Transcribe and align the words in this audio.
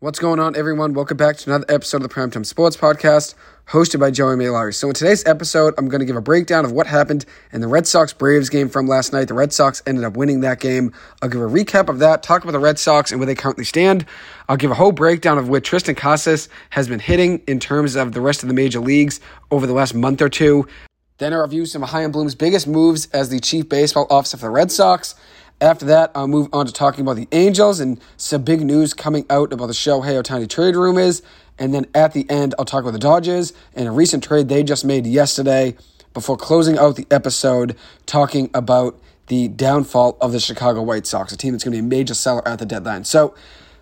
What's 0.00 0.20
going 0.20 0.38
on, 0.38 0.54
everyone? 0.54 0.94
Welcome 0.94 1.16
back 1.16 1.38
to 1.38 1.50
another 1.50 1.64
episode 1.68 2.04
of 2.04 2.08
the 2.08 2.14
Primetime 2.14 2.46
Sports 2.46 2.76
Podcast, 2.76 3.34
hosted 3.70 3.98
by 3.98 4.12
Joey 4.12 4.36
Mailari. 4.36 4.72
So, 4.72 4.86
in 4.86 4.94
today's 4.94 5.26
episode, 5.26 5.74
I'm 5.76 5.88
going 5.88 5.98
to 5.98 6.06
give 6.06 6.14
a 6.14 6.20
breakdown 6.20 6.64
of 6.64 6.70
what 6.70 6.86
happened 6.86 7.24
in 7.52 7.62
the 7.62 7.66
Red 7.66 7.84
Sox 7.84 8.12
Braves 8.12 8.48
game 8.48 8.68
from 8.68 8.86
last 8.86 9.12
night. 9.12 9.26
The 9.26 9.34
Red 9.34 9.52
Sox 9.52 9.82
ended 9.88 10.04
up 10.04 10.16
winning 10.16 10.38
that 10.42 10.60
game. 10.60 10.92
I'll 11.20 11.28
give 11.28 11.40
a 11.40 11.46
recap 11.46 11.88
of 11.88 11.98
that, 11.98 12.22
talk 12.22 12.44
about 12.44 12.52
the 12.52 12.60
Red 12.60 12.78
Sox 12.78 13.10
and 13.10 13.18
where 13.18 13.26
they 13.26 13.34
currently 13.34 13.64
stand. 13.64 14.06
I'll 14.48 14.56
give 14.56 14.70
a 14.70 14.74
whole 14.74 14.92
breakdown 14.92 15.36
of 15.36 15.48
where 15.48 15.60
Triston 15.60 15.96
Casas 15.96 16.48
has 16.70 16.86
been 16.86 17.00
hitting 17.00 17.42
in 17.48 17.58
terms 17.58 17.96
of 17.96 18.12
the 18.12 18.20
rest 18.20 18.44
of 18.44 18.48
the 18.48 18.54
major 18.54 18.78
leagues 18.78 19.18
over 19.50 19.66
the 19.66 19.72
last 19.72 19.96
month 19.96 20.22
or 20.22 20.28
two. 20.28 20.68
Then 21.16 21.32
I'll 21.32 21.42
review 21.42 21.66
some 21.66 21.82
of 21.82 21.88
Chaim 21.88 22.12
Bloom's 22.12 22.36
biggest 22.36 22.68
moves 22.68 23.06
as 23.06 23.30
the 23.30 23.40
chief 23.40 23.68
baseball 23.68 24.06
officer 24.10 24.36
for 24.36 24.46
the 24.46 24.50
Red 24.50 24.70
Sox. 24.70 25.16
After 25.60 25.86
that, 25.86 26.12
I'll 26.14 26.28
move 26.28 26.48
on 26.52 26.66
to 26.66 26.72
talking 26.72 27.00
about 27.00 27.16
the 27.16 27.26
Angels 27.32 27.80
and 27.80 28.00
some 28.16 28.42
big 28.42 28.60
news 28.60 28.94
coming 28.94 29.26
out 29.28 29.52
about 29.52 29.66
the 29.66 29.74
show. 29.74 30.02
Shohei 30.02 30.22
Ohtani 30.22 30.48
trade 30.48 30.76
room 30.76 30.98
is. 30.98 31.22
And 31.58 31.74
then 31.74 31.86
at 31.94 32.12
the 32.12 32.28
end, 32.30 32.54
I'll 32.58 32.64
talk 32.64 32.82
about 32.82 32.92
the 32.92 33.00
Dodgers 33.00 33.52
and 33.74 33.88
a 33.88 33.90
recent 33.90 34.22
trade 34.22 34.48
they 34.48 34.62
just 34.62 34.84
made 34.84 35.06
yesterday 35.06 35.76
before 36.14 36.36
closing 36.36 36.78
out 36.78 36.94
the 36.94 37.06
episode 37.10 37.76
talking 38.06 38.50
about 38.54 39.00
the 39.26 39.48
downfall 39.48 40.16
of 40.20 40.30
the 40.30 40.38
Chicago 40.38 40.82
White 40.82 41.06
Sox, 41.06 41.32
a 41.32 41.36
team 41.36 41.52
that's 41.52 41.64
going 41.64 41.72
to 41.72 41.82
be 41.82 41.84
a 41.84 41.88
major 41.88 42.14
seller 42.14 42.46
at 42.46 42.60
the 42.60 42.66
deadline. 42.66 43.04
So 43.04 43.34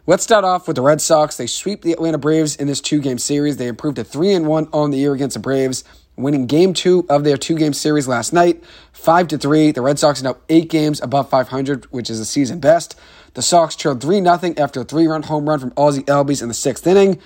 let's 0.06 0.22
start 0.22 0.44
off 0.44 0.66
with 0.66 0.76
the 0.76 0.82
Red 0.82 1.02
Sox. 1.02 1.36
They 1.36 1.46
sweep 1.46 1.82
the 1.82 1.92
Atlanta 1.92 2.18
Braves 2.18 2.56
in 2.56 2.66
this 2.66 2.80
two 2.80 3.00
game 3.00 3.18
series. 3.18 3.58
They 3.58 3.68
improved 3.68 3.96
to 3.96 4.04
3 4.04 4.32
and 4.32 4.46
1 4.46 4.68
on 4.72 4.90
the 4.90 4.98
year 4.98 5.12
against 5.12 5.34
the 5.34 5.40
Braves 5.40 5.84
winning 6.16 6.46
game 6.46 6.72
two 6.74 7.06
of 7.08 7.24
their 7.24 7.36
two 7.36 7.56
game 7.56 7.72
series 7.72 8.08
last 8.08 8.32
night, 8.32 8.62
five 8.92 9.28
to 9.28 9.38
three. 9.38 9.70
The 9.70 9.82
Red 9.82 9.98
Sox 9.98 10.22
now 10.22 10.36
eight 10.48 10.70
games 10.70 11.00
above 11.00 11.28
500, 11.30 11.86
which 11.86 12.10
is 12.10 12.20
a 12.20 12.24
season 12.24 12.58
best. 12.58 12.98
The 13.34 13.42
Sox 13.42 13.76
trailed 13.76 14.00
3 14.00 14.22
0 14.22 14.54
after 14.56 14.80
a 14.80 14.84
three 14.84 15.06
run 15.06 15.22
home 15.22 15.48
run 15.48 15.58
from 15.58 15.72
Ozzie 15.76 16.04
Albies 16.04 16.42
in 16.42 16.48
the 16.48 16.54
sixth 16.54 16.86
inning. 16.86 17.20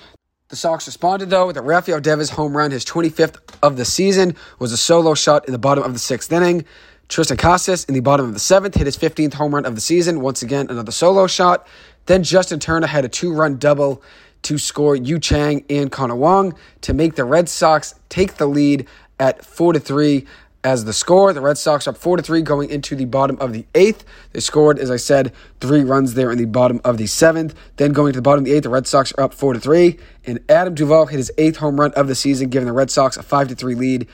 The 0.48 0.56
Sox 0.56 0.88
responded, 0.88 1.30
though, 1.30 1.46
with 1.46 1.56
a 1.56 1.62
Rafael 1.62 2.00
Devers 2.00 2.30
home 2.30 2.56
run. 2.56 2.72
His 2.72 2.84
25th 2.84 3.36
of 3.62 3.76
the 3.76 3.84
season 3.84 4.34
was 4.58 4.72
a 4.72 4.76
solo 4.76 5.14
shot 5.14 5.46
in 5.46 5.52
the 5.52 5.58
bottom 5.58 5.84
of 5.84 5.92
the 5.92 6.00
sixth 6.00 6.32
inning. 6.32 6.64
Triston 7.08 7.38
Casas 7.38 7.84
in 7.84 7.94
the 7.94 8.00
bottom 8.00 8.26
of 8.26 8.34
the 8.34 8.40
seventh 8.40 8.74
hit 8.74 8.86
his 8.86 8.96
15th 8.96 9.34
home 9.34 9.54
run 9.54 9.64
of 9.64 9.76
the 9.76 9.80
season. 9.80 10.20
Once 10.20 10.42
again, 10.42 10.66
another 10.68 10.90
solo 10.90 11.28
shot. 11.28 11.66
Then 12.06 12.24
Justin 12.24 12.58
Turner 12.58 12.88
had 12.88 13.04
a 13.04 13.08
two 13.08 13.32
run 13.32 13.58
double 13.58 14.02
to 14.42 14.58
score 14.58 14.96
Yu 14.96 15.18
Chang 15.18 15.64
and 15.68 15.90
Connor 15.90 16.16
Wong 16.16 16.54
to 16.82 16.94
make 16.94 17.14
the 17.14 17.24
Red 17.24 17.48
Sox 17.48 17.94
take 18.08 18.34
the 18.34 18.46
lead 18.46 18.86
at 19.18 19.44
4 19.44 19.74
to 19.74 19.80
3 19.80 20.26
as 20.62 20.84
the 20.84 20.92
score. 20.92 21.32
The 21.32 21.40
Red 21.40 21.58
Sox 21.58 21.86
are 21.86 21.90
up 21.90 21.96
4 21.96 22.18
to 22.18 22.22
3 22.22 22.42
going 22.42 22.70
into 22.70 22.94
the 22.94 23.04
bottom 23.04 23.36
of 23.40 23.52
the 23.52 23.64
8th. 23.74 24.00
They 24.32 24.40
scored 24.40 24.78
as 24.78 24.90
I 24.90 24.96
said 24.96 25.32
3 25.60 25.84
runs 25.84 26.14
there 26.14 26.30
in 26.30 26.38
the 26.38 26.46
bottom 26.46 26.80
of 26.84 26.98
the 26.98 27.04
7th. 27.04 27.54
Then 27.76 27.92
going 27.92 28.12
to 28.12 28.18
the 28.18 28.22
bottom 28.22 28.44
of 28.44 28.46
the 28.46 28.52
8th, 28.52 28.62
the 28.62 28.68
Red 28.70 28.86
Sox 28.86 29.12
are 29.18 29.24
up 29.24 29.34
4 29.34 29.54
to 29.54 29.60
3 29.60 29.98
and 30.26 30.40
Adam 30.48 30.74
Duvall 30.74 31.06
hit 31.06 31.18
his 31.18 31.32
8th 31.38 31.56
home 31.56 31.80
run 31.80 31.92
of 31.92 32.08
the 32.08 32.14
season 32.14 32.48
giving 32.48 32.66
the 32.66 32.72
Red 32.72 32.90
Sox 32.90 33.16
a 33.16 33.22
5 33.22 33.48
to 33.48 33.54
3 33.54 33.74
lead. 33.74 34.08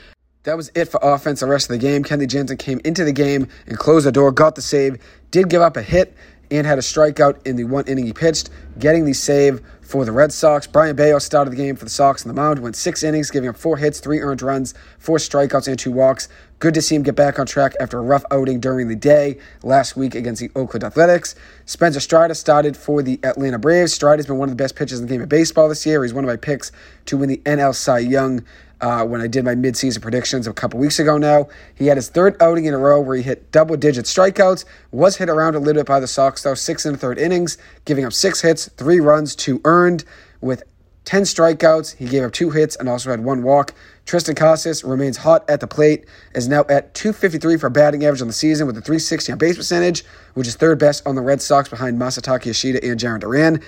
That 0.45 0.57
was 0.57 0.71
it 0.77 0.85
for 0.85 1.01
offense 1.03 1.41
the 1.41 1.47
rest 1.47 1.69
of 1.69 1.75
the 1.75 1.85
game. 1.85 2.05
Kenley 2.05 2.29
Jansen 2.29 2.57
came 2.57 2.81
into 2.85 3.05
the 3.05 3.13
game 3.13 3.49
and 3.67 3.77
closed 3.77 4.07
the 4.07 4.13
door, 4.13 4.31
got 4.31 4.55
the 4.55 4.63
save, 4.63 4.97
did 5.33 5.49
give 5.49 5.61
up 5.61 5.77
a 5.77 5.83
hit 5.83 6.15
and 6.53 6.65
had 6.65 6.79
a 6.79 6.83
strikeout 6.83 7.45
in 7.45 7.57
the 7.57 7.65
one 7.65 7.85
inning 7.89 8.07
he 8.07 8.13
pitched, 8.13 8.51
getting 8.79 9.05
the 9.05 9.13
save 9.13 9.61
for 9.87 10.05
the 10.05 10.13
Red 10.13 10.33
Sox. 10.33 10.67
Brayan 10.67 10.97
Bello 10.97 11.19
started 11.19 11.51
the 11.51 11.57
game 11.57 11.77
for 11.77 11.85
the 11.85 11.91
Sox 11.91 12.25
on 12.25 12.29
the 12.29 12.41
mound, 12.41 12.59
went 12.59 12.77
six 12.77 13.03
innings, 13.03 13.31
giving 13.31 13.49
up 13.49 13.57
four 13.57 13.77
hits, 13.77 14.01
three 14.01 14.21
earned 14.21 14.43
runs, 14.43 14.75
four 14.99 15.19
strikeouts, 15.19 15.69
and 15.69 15.79
two 15.79 15.93
walks. 15.93 16.29
Good 16.59 16.75
to 16.75 16.83
see 16.83 16.95
him 16.95 17.03
get 17.03 17.15
back 17.15 17.39
on 17.39 17.47
track 17.47 17.75
after 17.79 17.99
a 17.99 18.03
rough 18.03 18.25
outing 18.31 18.61
during 18.61 18.89
the 18.89 18.97
day 18.97 19.39
last 19.63 19.97
week 19.97 20.15
against 20.15 20.41
the 20.41 20.51
Oakland 20.57 20.85
Athletics. 20.85 21.35
Spencer 21.67 22.01
Strider 22.01 22.35
started 22.35 22.77
for 22.77 23.03
the 23.03 23.21
Atlanta 23.23 23.59
Braves. 23.59 23.93
Strider's 23.93 24.27
been 24.27 24.39
one 24.39 24.49
of 24.49 24.57
the 24.57 24.63
best 24.63 24.75
pitchers 24.75 24.99
in 24.99 25.07
the 25.07 25.13
game 25.13 25.23
of 25.23 25.29
baseball 25.29 25.69
this 25.69 25.85
year. 25.85 26.03
He's 26.03 26.15
one 26.15 26.25
of 26.25 26.29
my 26.29 26.37
picks 26.37 26.73
to 27.07 27.19
win 27.19 27.29
the 27.29 27.43
NL 27.45 27.75
Cy 27.75 27.99
Young 27.99 28.43
uh, 28.81 29.05
when 29.05 29.21
I 29.21 29.27
did 29.27 29.45
my 29.45 29.55
midseason 29.55 30.03
predictions 30.03 30.47
a 30.47 30.53
couple 30.53 30.79
weeks 30.79 30.99
ago 30.99 31.19
now. 31.19 31.49
He 31.75 31.87
had 31.87 31.97
his 31.97 32.09
third 32.09 32.41
outing 32.41 32.67
in 32.67 32.75
a 32.75 32.79
row 32.79 33.01
where 33.01 33.17
he 33.17 33.23
hit 33.23 33.51
double 33.53 33.77
digit 33.77 34.05
strikeouts, 34.05 34.65
was 34.91 35.17
hit 35.17 35.29
around 35.29 35.55
a 35.55 35.59
little 35.59 35.81
bit 35.81 35.87
by 35.87 36.01
the 36.01 36.07
Sox, 36.07 36.43
though, 36.43 36.55
six 36.55 36.85
and 36.85 36.97
a 36.97 36.99
third 36.99 37.19
innings, 37.19 37.59
giving 37.85 38.05
up 38.05 38.13
six 38.13 38.43
hits, 38.43 38.69
three 38.77 39.01
runs, 39.01 39.35
two 39.35 39.61
earned, 39.65 40.05
with 40.41 40.63
10 41.07 41.23
strikeouts. 41.23 41.97
He 41.97 42.07
gave 42.07 42.25
up 42.25 42.33
two 42.33 42.51
hits 42.51 42.77
and 42.77 42.89
also 42.89 43.11
had 43.11 43.25
one 43.25 43.43
walk. 43.43 43.73
Tristan 44.05 44.35
Casas 44.35 44.85
remains 44.85 45.17
hot 45.19 45.49
at 45.49 45.61
the 45.61 45.67
plate, 45.67 46.05
is 46.35 46.49
now 46.49 46.65
at 46.69 46.95
253 46.95 47.57
for 47.57 47.71
batting 47.71 48.05
average 48.05 48.21
on 48.21 48.29
the 48.29 48.33
season 48.33 48.67
with 48.67 48.77
a 48.77 48.81
360 48.81 49.33
on 49.33 49.39
base 49.39 49.57
percentage, 49.57 50.05
which 50.35 50.47
is 50.47 50.55
third 50.57 50.79
best 50.79 51.07
on 51.07 51.15
the 51.15 51.23
Red 51.23 51.41
Sox 51.41 51.69
behind 51.69 51.99
Masataka 51.99 52.47
Yoshida 52.47 52.85
and 52.85 53.01
Jarren 53.01 53.21
Duran. 53.21 53.63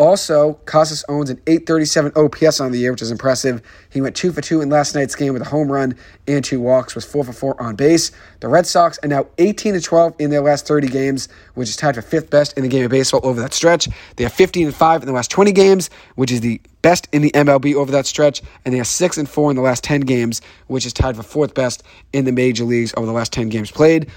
Also, 0.00 0.54
Casas 0.64 1.04
owns 1.10 1.28
an 1.28 1.38
837 1.46 2.12
OPS 2.16 2.58
on 2.58 2.72
the 2.72 2.78
year, 2.78 2.90
which 2.90 3.02
is 3.02 3.10
impressive. 3.10 3.60
He 3.90 4.00
went 4.00 4.16
two 4.16 4.32
for 4.32 4.40
two 4.40 4.62
in 4.62 4.70
last 4.70 4.94
night's 4.94 5.14
game 5.14 5.34
with 5.34 5.42
a 5.42 5.44
home 5.44 5.70
run 5.70 5.94
and 6.26 6.42
two 6.42 6.58
walks, 6.58 6.94
was 6.94 7.04
four 7.04 7.22
for 7.22 7.34
four 7.34 7.60
on 7.60 7.76
base. 7.76 8.10
The 8.40 8.48
Red 8.48 8.66
Sox 8.66 8.98
are 9.02 9.08
now 9.08 9.26
18 9.36 9.74
to 9.74 9.80
12 9.82 10.14
in 10.18 10.30
their 10.30 10.40
last 10.40 10.66
30 10.66 10.88
games, 10.88 11.28
which 11.52 11.68
is 11.68 11.76
tied 11.76 11.96
for 11.96 12.00
fifth 12.00 12.30
best 12.30 12.56
in 12.56 12.62
the 12.62 12.68
game 12.70 12.86
of 12.86 12.90
baseball 12.90 13.20
over 13.22 13.42
that 13.42 13.52
stretch. 13.52 13.90
They 14.16 14.24
are 14.24 14.30
15 14.30 14.68
and 14.68 14.74
5 14.74 15.02
in 15.02 15.06
the 15.06 15.12
last 15.12 15.30
20 15.30 15.52
games, 15.52 15.90
which 16.14 16.32
is 16.32 16.40
the 16.40 16.62
best 16.80 17.06
in 17.12 17.20
the 17.20 17.30
MLB 17.32 17.74
over 17.74 17.92
that 17.92 18.06
stretch, 18.06 18.40
and 18.64 18.72
they 18.72 18.80
are 18.80 18.84
6 18.84 19.18
and 19.18 19.28
4 19.28 19.50
in 19.50 19.56
the 19.56 19.62
last 19.62 19.84
10 19.84 20.00
games, 20.00 20.40
which 20.68 20.86
is 20.86 20.94
tied 20.94 21.14
for 21.14 21.22
fourth 21.22 21.52
best 21.52 21.82
in 22.14 22.24
the 22.24 22.32
major 22.32 22.64
leagues 22.64 22.94
over 22.96 23.04
the 23.04 23.12
last 23.12 23.34
10 23.34 23.50
games 23.50 23.70
played. 23.70 24.10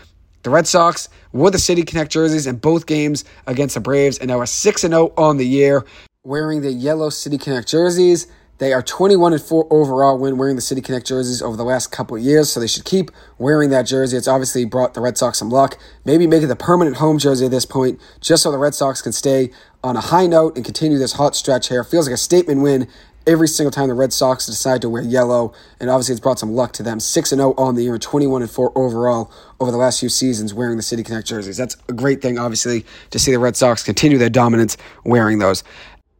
The 0.44 0.50
Red 0.50 0.68
Sox 0.68 1.08
wore 1.32 1.52
the 1.52 1.58
City 1.58 1.84
Connect 1.84 2.12
jerseys 2.12 2.48
in 2.48 2.58
both 2.58 2.86
games 2.86 3.24
against 3.48 3.76
the 3.76 3.82
Braves 3.82 4.18
and 4.18 4.28
now 4.28 4.40
are 4.40 4.46
6 4.46 4.82
0 4.82 5.14
on 5.18 5.38
the 5.38 5.48
year 5.48 5.86
wearing 6.24 6.62
the 6.62 6.72
yellow 6.72 7.10
City 7.10 7.38
Connect 7.38 7.68
jerseys. 7.68 8.28
They 8.58 8.72
are 8.72 8.82
21 8.82 9.34
and 9.34 9.42
4 9.42 9.68
overall 9.72 10.18
when 10.18 10.38
wearing 10.38 10.58
the 10.58 10.62
City 10.62 10.82
Connect 10.82 11.08
jerseys 11.08 11.42
over 11.42 11.56
the 11.56 11.64
last 11.64 11.92
couple 11.92 12.18
of 12.18 12.24
years, 12.24 12.52
so 12.52 12.60
they 12.60 12.68
should 12.68 12.86
keep 12.86 13.10
wearing 13.38 13.70
that 13.72 13.84
jersey. 13.84 14.16
It's 14.16 14.28
obviously 14.28 14.64
brought 14.66 14.94
the 14.94 15.02
Red 15.02 15.18
Sox 15.18 15.40
some 15.40 15.50
luck. 15.50 15.78
Maybe 16.06 16.28
make 16.28 16.44
it 16.44 16.48
the 16.48 16.56
permanent 16.56 16.98
home 16.98 17.20
jersey 17.20 17.46
at 17.46 17.52
this 17.52 17.66
point, 17.66 18.00
just 18.22 18.44
so 18.44 18.52
the 18.52 18.58
Red 18.58 18.76
Sox 18.76 19.02
can 19.02 19.12
stay 19.12 19.50
on 19.84 19.96
a 19.96 20.02
high 20.02 20.28
note 20.28 20.56
and 20.56 20.64
continue 20.64 20.98
this 20.98 21.14
hot 21.14 21.36
stretch 21.36 21.70
here. 21.70 21.84
Feels 21.84 22.08
like 22.08 22.14
a 22.14 22.18
statement 22.18 22.62
win 22.62 22.88
every 23.26 23.48
single 23.48 23.72
time 23.72 23.88
the 23.88 23.94
Red 23.94 24.14
Sox 24.14 24.46
decide 24.46 24.82
to 24.82 24.90
wear 24.90 25.02
yellow, 25.02 25.54
and 25.80 25.90
obviously 25.90 26.14
it's 26.14 26.22
brought 26.22 26.40
some 26.40 26.54
luck 26.54 26.74
to 26.74 26.84
them. 26.84 27.00
6 27.00 27.30
0 27.30 27.54
on 27.58 27.76
the 27.76 27.84
year, 27.84 27.98
21 27.98 28.42
and 28.42 28.52
4 28.52 28.78
overall 28.78 29.32
over 29.60 29.72
the 29.72 29.78
last 29.78 30.00
few 30.00 30.10
seasons 30.10 30.54
wearing 30.54 30.78
the 30.78 30.84
City 30.84 31.04
Connect 31.04 31.28
jerseys. 31.28 31.58
That's 31.58 31.78
a 31.88 31.94
great 31.94 32.22
thing, 32.22 32.38
obviously, 32.38 32.86
to 33.12 33.20
see 33.20 33.32
the 33.32 33.40
Red 33.40 33.56
Sox 33.56 33.84
continue 33.84 34.18
their 34.18 34.30
dominance 34.30 34.78
wearing 35.04 35.40
those. 35.40 35.64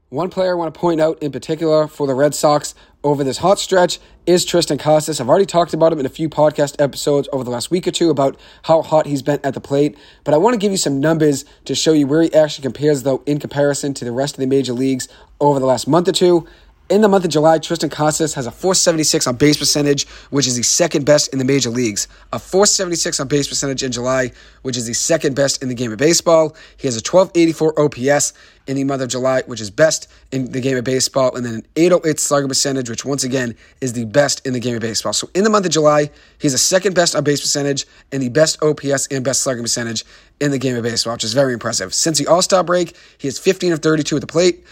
One 0.10 0.30
player 0.30 0.52
I 0.52 0.54
want 0.54 0.72
to 0.72 0.80
point 0.80 1.02
out 1.02 1.24
in 1.24 1.32
particular 1.32 1.88
for 1.88 2.06
the 2.06 2.14
Red 2.14 2.36
Sox 2.36 2.76
over 3.04 3.24
this 3.24 3.40
hot 3.40 3.58
stretch 3.58 4.00
is 4.28 4.46
Triston 4.46 4.80
Casas. 4.80 5.20
I've 5.20 5.28
already 5.28 5.48
talked 5.48 5.74
about 5.74 5.92
him 5.92 6.00
in 6.00 6.06
a 6.06 6.10
few 6.10 6.30
podcast 6.30 6.80
episodes 6.80 7.28
over 7.34 7.44
the 7.44 7.50
last 7.50 7.72
week 7.72 7.88
or 7.88 7.92
two 7.92 8.12
about 8.12 8.40
how 8.62 8.84
hot 8.84 9.08
he's 9.08 9.24
been 9.24 9.40
at 9.44 9.56
the 9.56 9.60
plate, 9.60 9.98
but 10.24 10.36
I 10.36 10.38
want 10.38 10.54
to 10.54 10.60
give 10.60 10.72
you 10.72 10.78
some 10.78 11.00
numbers 11.00 11.46
to 11.66 11.74
show 11.74 11.94
you 11.94 12.06
where 12.06 12.22
he 12.22 12.34
actually 12.34 12.62
compares, 12.62 13.02
though, 13.02 13.24
in 13.26 13.40
comparison 13.40 13.96
to 13.96 14.06
the 14.06 14.12
rest 14.12 14.36
of 14.36 14.40
the 14.40 14.46
major 14.46 14.74
leagues 14.74 15.10
over 15.42 15.60
the 15.60 15.66
last 15.66 15.88
month 15.88 16.08
or 16.08 16.12
two. 16.12 16.48
In 16.90 17.00
the 17.00 17.08
month 17.08 17.24
of 17.24 17.32
July, 17.32 17.60
Triston 17.60 17.90
Casas 17.90 18.34
has 18.34 18.46
a 18.46 18.52
476 18.52 19.26
on 19.26 19.38
base 19.38 19.56
percentage, 19.56 20.06
which 20.32 20.48
is 20.48 20.58
the 20.58 20.64
second 20.64 21.06
best 21.06 21.32
in 21.32 21.40
the 21.40 21.46
major 21.46 21.70
leagues. 21.70 22.10
A 22.34 22.40
476 22.40 23.22
on 23.22 23.30
base 23.30 23.48
percentage 23.48 23.84
in 23.84 23.94
July, 23.94 24.34
which 24.64 24.76
is 24.76 24.86
the 24.86 24.94
second 24.94 25.34
best 25.34 25.64
in 25.64 25.70
the 25.70 25.76
game 25.76 25.94
of 25.94 25.98
baseball. 25.98 26.58
He 26.76 26.86
has 26.86 26.96
a 26.96 27.00
1284 27.00 27.80
OPS 27.80 28.34
in 28.68 28.76
the 28.76 28.84
month 28.84 29.02
of 29.02 29.08
July, 29.08 29.44
which 29.46 29.62
is 29.62 29.72
best 29.72 30.10
in 30.34 30.52
the 30.52 30.60
game 30.60 30.76
of 30.76 30.84
baseball, 30.84 31.34
and 31.36 31.46
then 31.46 31.56
an 31.56 31.68
808 31.78 32.20
slugging 32.20 32.50
percentage, 32.50 32.90
which 32.90 33.06
once 33.06 33.24
again 33.24 33.56
is 33.80 33.94
the 33.94 34.06
best 34.06 34.46
in 34.46 34.52
the 34.52 34.60
game 34.60 34.76
of 34.76 34.82
baseball. 34.82 35.14
So 35.14 35.30
in 35.34 35.46
the 35.46 35.50
month 35.50 35.66
of 35.66 35.72
July, 35.72 36.10
he's 36.38 36.54
a 36.54 36.58
second 36.58 36.96
best 36.96 37.16
on 37.16 37.24
base 37.24 37.40
percentage 37.40 37.86
and 38.12 38.22
the 38.22 38.30
best 38.30 38.62
OPS 38.62 39.08
and 39.08 39.24
best 39.24 39.42
slugging 39.42 39.64
percentage 39.64 40.04
in 40.42 40.52
the 40.52 40.60
game 40.60 40.76
of 40.76 40.84
baseball, 40.84 41.14
which 41.14 41.24
is 41.24 41.34
very 41.34 41.54
impressive. 41.54 41.94
Since 41.94 42.20
the 42.20 42.28
All 42.28 42.42
Star 42.42 42.64
break, 42.64 42.98
he 43.18 43.30
is 43.30 43.40
15 43.40 43.72
of 43.72 43.80
32 43.80 44.18
at 44.18 44.22
the 44.22 44.28
plate 44.28 44.66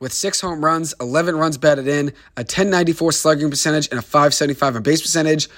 with 0.00 0.12
six 0.12 0.40
home 0.40 0.64
runs, 0.64 0.94
11 1.00 1.36
runs 1.36 1.58
batted 1.58 1.86
in, 1.86 2.08
a 2.36 2.40
1094 2.40 3.12
slugging 3.12 3.50
percentage, 3.50 3.88
and 3.90 3.98
a 3.98 4.02
575 4.02 4.76
on 4.76 4.82
base 4.82 5.02
percentage. 5.02 5.48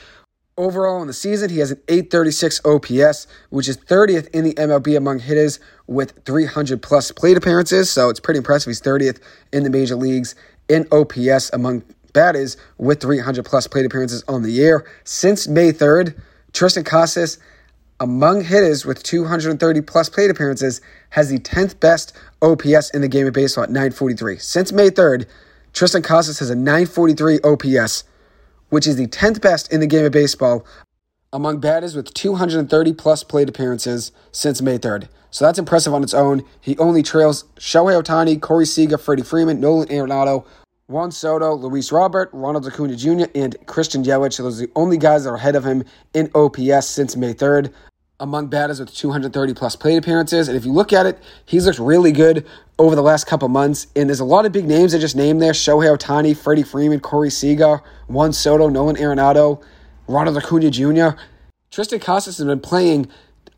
Overall 0.59 1.01
in 1.01 1.07
the 1.07 1.15
season, 1.15 1.49
he 1.49 1.61
has 1.61 1.71
an 1.71 1.81
836 1.89 2.61
OPS, 2.67 3.27
which 3.49 3.69
is 3.69 3.79
30th 3.79 4.29
in 4.35 4.45
the 4.45 4.53
MLB 4.55 4.97
among 4.97 5.21
hitters 5.21 5.61
with 5.87 6.13
300 6.27 6.83
plus 6.83 7.11
plate 7.11 7.37
appearances. 7.39 7.89
So 7.89 8.11
it's 8.11 8.21
pretty 8.21 8.39
impressive. 8.39 8.69
He's 8.69 8.83
30th 8.83 9.21
in 9.53 9.63
the 9.63 9.71
major 9.71 9.97
leagues 9.97 10.35
in 10.69 10.87
OPS 10.93 11.51
among 11.55 11.85
batters 12.13 12.59
with 12.77 13.01
300 13.01 13.45
plus 13.47 13.67
plate 13.67 13.87
appearances 13.87 14.23
on 14.29 14.43
the 14.43 14.51
year. 14.51 14.87
Since 15.05 15.49
May 15.49 15.73
3rd, 15.73 16.21
Triston 16.53 16.85
Casas 16.85 17.39
among 18.03 18.43
hitters 18.43 18.85
with 18.85 19.01
230 19.05 19.81
plus 19.83 20.09
plate 20.09 20.29
appearances, 20.29 20.81
has 21.11 21.29
the 21.29 21.39
10th 21.39 21.79
best 21.79 22.13
OPS 22.43 22.91
in 22.91 23.01
the 23.01 23.07
game 23.07 23.29
of 23.29 23.33
baseball 23.33 23.63
at 23.63 23.71
943. 23.71 24.39
Since 24.39 24.73
May 24.73 24.91
3rd, 24.91 25.25
Triston 25.73 26.03
Casas 26.03 26.41
has 26.41 26.51
a 26.51 26.57
943 26.57 27.39
OPS, 27.45 28.03
which 28.71 28.89
is 28.89 28.97
the 28.97 29.07
10th 29.07 29.41
best 29.41 29.73
in 29.73 29.79
the 29.79 29.87
game 29.87 30.05
of 30.05 30.11
baseball 30.11 30.67
among 31.33 31.61
batters 31.61 31.95
with 31.95 32.13
230 32.13 32.93
plus 32.95 33.23
plate 33.23 33.49
appearances 33.49 34.11
since 34.33 34.61
May 34.61 34.79
3rd. 34.79 35.07
So 35.31 35.47
that's 35.47 35.61
impressive 35.61 35.95
on 35.95 36.03
its 36.03 36.13
own. 36.13 36.43
He 36.61 36.77
only 36.79 37.05
trails 37.05 37.45
Shohei 37.57 38.03
Ohtani, 38.03 38.41
Corey 38.41 38.67
Seager, 38.67 38.99
Freddie 38.99 39.23
Freeman, 39.23 39.61
Nolan 39.61 39.87
Arenado, 39.89 40.45
Juan 40.89 41.13
Soto, 41.13 41.55
Luis 41.55 41.93
Robert, 41.93 42.29
Ronald 42.33 42.67
Acuna 42.67 42.97
Jr., 42.97 43.27
and 43.37 43.57
Christian 43.67 44.03
Yelich. 44.03 44.39
Those 44.39 44.61
are 44.61 44.67
the 44.67 44.73
only 44.75 44.99
guys 44.99 45.23
that 45.23 45.31
are 45.31 45.37
ahead 45.37 45.55
of 45.55 45.65
him 45.65 45.85
in 46.13 46.29
OPS 46.35 46.87
since 46.89 47.17
May 47.17 47.33
3rd 47.33 47.73
among 48.23 48.47
batters 48.47 48.79
with 48.79 48.95
230 48.95 49.53
plus 49.53 49.75
plate 49.75 49.97
appearances. 49.97 50.47
And 50.47 50.57
if 50.57 50.65
you 50.65 50.73
look 50.73 50.93
at 50.93 51.07
it, 51.07 51.19
he's 51.45 51.67
looked 51.67 51.81
really 51.81 52.13
good 52.13 52.47
over 52.79 52.95
the 52.95 53.03
last 53.03 53.27
couple 53.27 53.49
months. 53.49 53.89
And 53.97 54.09
there's 54.09 54.21
a 54.21 54.25
lot 54.25 54.47
of 54.47 54.53
big 54.53 54.65
names 54.65 54.95
I 54.95 54.99
just 54.99 55.17
named 55.17 55.43
there 55.43 55.53
Shohei 55.53 55.95
Ohtani, 55.97 56.37
Freddie 56.37 56.63
Freeman, 56.63 57.01
Corey 57.01 57.31
Seager, 57.31 57.83
Juan 58.07 58.33
Soto, 58.33 58.69
Nolan 58.69 58.95
Arenado, 58.95 59.61
Ronald 60.07 60.37
Acuna 60.37 60.71
Jr. 60.71 61.19
Triston 61.73 62.01
Casas 62.01 62.39
has 62.39 62.47
been 62.47 62.61
playing 62.61 63.09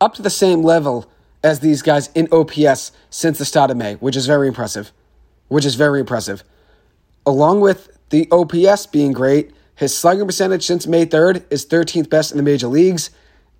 up 0.00 0.14
to 0.14 0.22
the 0.22 0.30
same 0.30 0.62
level 0.62 1.10
as 1.42 1.60
these 1.60 1.82
guys 1.82 2.08
in 2.14 2.26
OPS 2.32 2.90
since 3.10 3.36
the 3.36 3.44
start 3.44 3.70
of 3.70 3.76
May, 3.76 3.94
which 3.96 4.16
is 4.16 4.26
very 4.26 4.48
impressive. 4.48 4.92
Which 5.48 5.66
is 5.66 5.74
very 5.74 6.00
impressive. 6.00 6.42
Along 7.26 7.60
with 7.60 7.98
the 8.08 8.26
OPS 8.32 8.86
being 8.86 9.12
great, 9.12 9.50
his 9.74 9.94
slugging 9.94 10.24
percentage 10.24 10.64
since 10.64 10.86
May 10.86 11.04
3rd 11.04 11.44
is 11.50 11.66
13th 11.66 12.08
best 12.08 12.30
in 12.30 12.38
the 12.38 12.42
major 12.42 12.68
leagues 12.68 13.10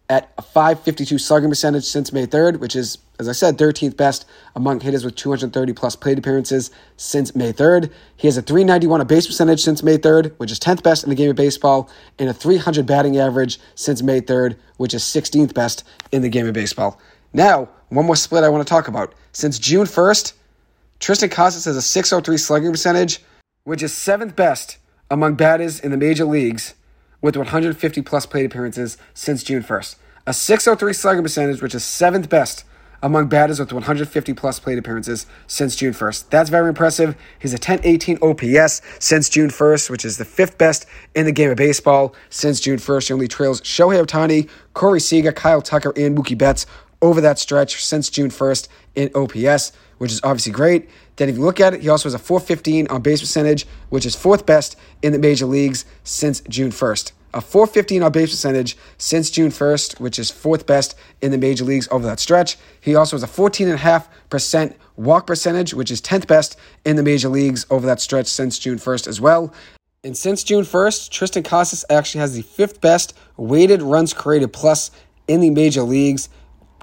at 0.08 0.32
a 0.36 0.42
552 0.42 1.18
slugging 1.18 1.48
percentage 1.48 1.84
since 1.84 2.12
May 2.12 2.26
3rd, 2.26 2.58
which 2.58 2.76
is, 2.76 2.98
as 3.18 3.28
I 3.28 3.32
said, 3.32 3.56
13th 3.56 3.96
best 3.96 4.26
among 4.54 4.80
hitters 4.80 5.04
with 5.04 5.14
230 5.14 5.72
plus 5.72 5.96
plate 5.96 6.18
appearances 6.18 6.70
since 6.96 7.34
May 7.34 7.52
3rd. 7.52 7.90
He 8.16 8.28
has 8.28 8.36
a 8.36 8.42
391 8.42 9.00
on 9.00 9.06
base 9.06 9.26
percentage 9.26 9.62
since 9.62 9.82
May 9.82 9.96
3rd, 9.96 10.34
which 10.36 10.52
is 10.52 10.60
10th 10.60 10.82
best 10.82 11.04
in 11.04 11.10
the 11.10 11.16
game 11.16 11.30
of 11.30 11.36
baseball, 11.36 11.88
and 12.18 12.28
a 12.28 12.34
300 12.34 12.86
batting 12.86 13.18
average 13.18 13.58
since 13.74 14.02
May 14.02 14.20
3rd, 14.20 14.56
which 14.76 14.92
is 14.92 15.02
16th 15.02 15.54
best 15.54 15.84
in 16.12 16.22
the 16.22 16.28
game 16.28 16.46
of 16.46 16.52
baseball. 16.52 17.00
Now, 17.32 17.68
one 17.88 18.06
more 18.06 18.16
split 18.16 18.44
I 18.44 18.48
want 18.48 18.66
to 18.66 18.70
talk 18.70 18.88
about. 18.88 19.14
Since 19.32 19.58
June 19.58 19.86
1st, 19.86 20.34
Triston 21.00 21.30
Casas 21.30 21.64
has 21.64 21.76
a 21.76 21.82
603 21.82 22.36
slugging 22.36 22.70
percentage, 22.70 23.20
which 23.64 23.82
is 23.82 23.92
seventh 23.92 24.36
best 24.36 24.78
among 25.10 25.34
batters 25.34 25.80
in 25.80 25.90
the 25.90 25.96
major 25.96 26.24
leagues 26.24 26.74
with 27.24 27.38
150 27.38 28.02
plus 28.02 28.26
plate 28.26 28.44
appearances 28.44 28.98
since 29.14 29.42
June 29.42 29.62
1st. 29.62 29.96
A 30.26 30.34
603 30.34 30.92
slugging 30.92 31.22
percentage, 31.22 31.62
which 31.62 31.74
is 31.74 31.82
seventh 31.82 32.28
best 32.28 32.66
among 33.02 33.28
batters 33.28 33.58
with 33.58 33.72
150 33.72 34.34
plus 34.34 34.60
plate 34.60 34.76
appearances 34.76 35.24
since 35.46 35.74
June 35.74 35.94
1st. 35.94 36.28
That's 36.28 36.50
very 36.50 36.68
impressive. 36.68 37.16
He's 37.38 37.54
a 37.54 37.56
1018 37.56 38.18
OPS 38.20 38.82
since 38.98 39.30
June 39.30 39.48
1st, 39.48 39.88
which 39.88 40.04
is 40.04 40.18
the 40.18 40.26
fifth 40.26 40.58
best 40.58 40.84
in 41.14 41.24
the 41.24 41.32
game 41.32 41.50
of 41.50 41.56
baseball 41.56 42.14
since 42.28 42.60
June 42.60 42.78
1st. 42.78 43.06
He 43.06 43.14
only 43.14 43.28
trails 43.28 43.62
Shohei 43.62 44.04
Ohtani, 44.04 44.50
Corey 44.74 45.00
Seager, 45.00 45.32
Kyle 45.32 45.62
Tucker, 45.62 45.94
and 45.96 46.18
Mookie 46.18 46.36
Betts 46.36 46.66
over 47.04 47.20
that 47.20 47.38
stretch 47.38 47.84
since 47.84 48.08
June 48.08 48.30
1st 48.30 48.66
in 48.94 49.10
OPS, 49.14 49.72
which 49.98 50.10
is 50.10 50.20
obviously 50.24 50.52
great. 50.52 50.88
Then, 51.16 51.28
if 51.28 51.36
you 51.36 51.42
look 51.42 51.60
at 51.60 51.74
it, 51.74 51.82
he 51.82 51.88
also 51.90 52.08
has 52.08 52.14
a 52.14 52.18
415 52.18 52.88
on 52.88 53.02
base 53.02 53.20
percentage, 53.20 53.66
which 53.90 54.06
is 54.06 54.16
fourth 54.16 54.46
best 54.46 54.74
in 55.02 55.12
the 55.12 55.18
major 55.18 55.44
leagues 55.44 55.84
since 56.02 56.40
June 56.48 56.70
1st. 56.70 57.12
A 57.34 57.42
415 57.42 58.02
on 58.02 58.10
base 58.10 58.30
percentage 58.30 58.78
since 58.96 59.28
June 59.28 59.50
1st, 59.50 60.00
which 60.00 60.18
is 60.18 60.30
fourth 60.30 60.66
best 60.66 60.96
in 61.20 61.30
the 61.30 61.36
major 61.36 61.64
leagues 61.64 61.88
over 61.90 62.06
that 62.06 62.20
stretch. 62.20 62.56
He 62.80 62.94
also 62.94 63.16
has 63.16 63.22
a 63.22 63.26
14.5% 63.26 64.74
walk 64.96 65.26
percentage, 65.26 65.74
which 65.74 65.90
is 65.90 66.00
10th 66.00 66.26
best 66.26 66.56
in 66.86 66.96
the 66.96 67.02
major 67.02 67.28
leagues 67.28 67.66
over 67.68 67.86
that 67.86 68.00
stretch 68.00 68.28
since 68.28 68.58
June 68.58 68.78
1st 68.78 69.06
as 69.08 69.20
well. 69.20 69.52
And 70.02 70.16
since 70.16 70.42
June 70.42 70.64
1st, 70.64 71.10
Triston 71.10 71.44
Casas 71.44 71.84
actually 71.90 72.20
has 72.20 72.34
the 72.34 72.42
fifth 72.42 72.80
best 72.80 73.14
weighted 73.36 73.82
runs 73.82 74.14
created 74.14 74.52
plus 74.52 74.90
in 75.26 75.40
the 75.40 75.50
major 75.50 75.82
leagues 75.82 76.28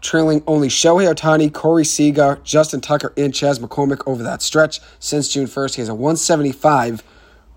trailing 0.01 0.43
only 0.47 0.67
Shohei 0.67 1.13
Ohtani, 1.13 1.53
Corey 1.53 1.85
Seager, 1.85 2.39
Justin 2.43 2.81
Tucker, 2.81 3.13
and 3.15 3.33
Chas 3.33 3.59
McCormick 3.59 4.01
over 4.07 4.23
that 4.23 4.41
stretch. 4.41 4.81
Since 4.99 5.29
June 5.29 5.45
1st, 5.47 5.75
he 5.75 5.81
has 5.81 5.89
a 5.89 5.95
175 5.95 7.03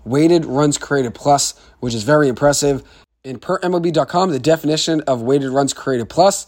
weighted 0.05 0.45
runs 0.45 0.77
created 0.77 1.13
plus, 1.13 1.59
which 1.79 1.93
is 1.93 2.03
very 2.03 2.27
impressive. 2.27 2.83
And 3.23 3.41
per 3.41 3.59
MLB.com, 3.59 4.31
the 4.31 4.39
definition 4.39 5.01
of 5.01 5.21
weighted 5.21 5.49
runs 5.49 5.73
created 5.73 6.09
plus 6.09 6.45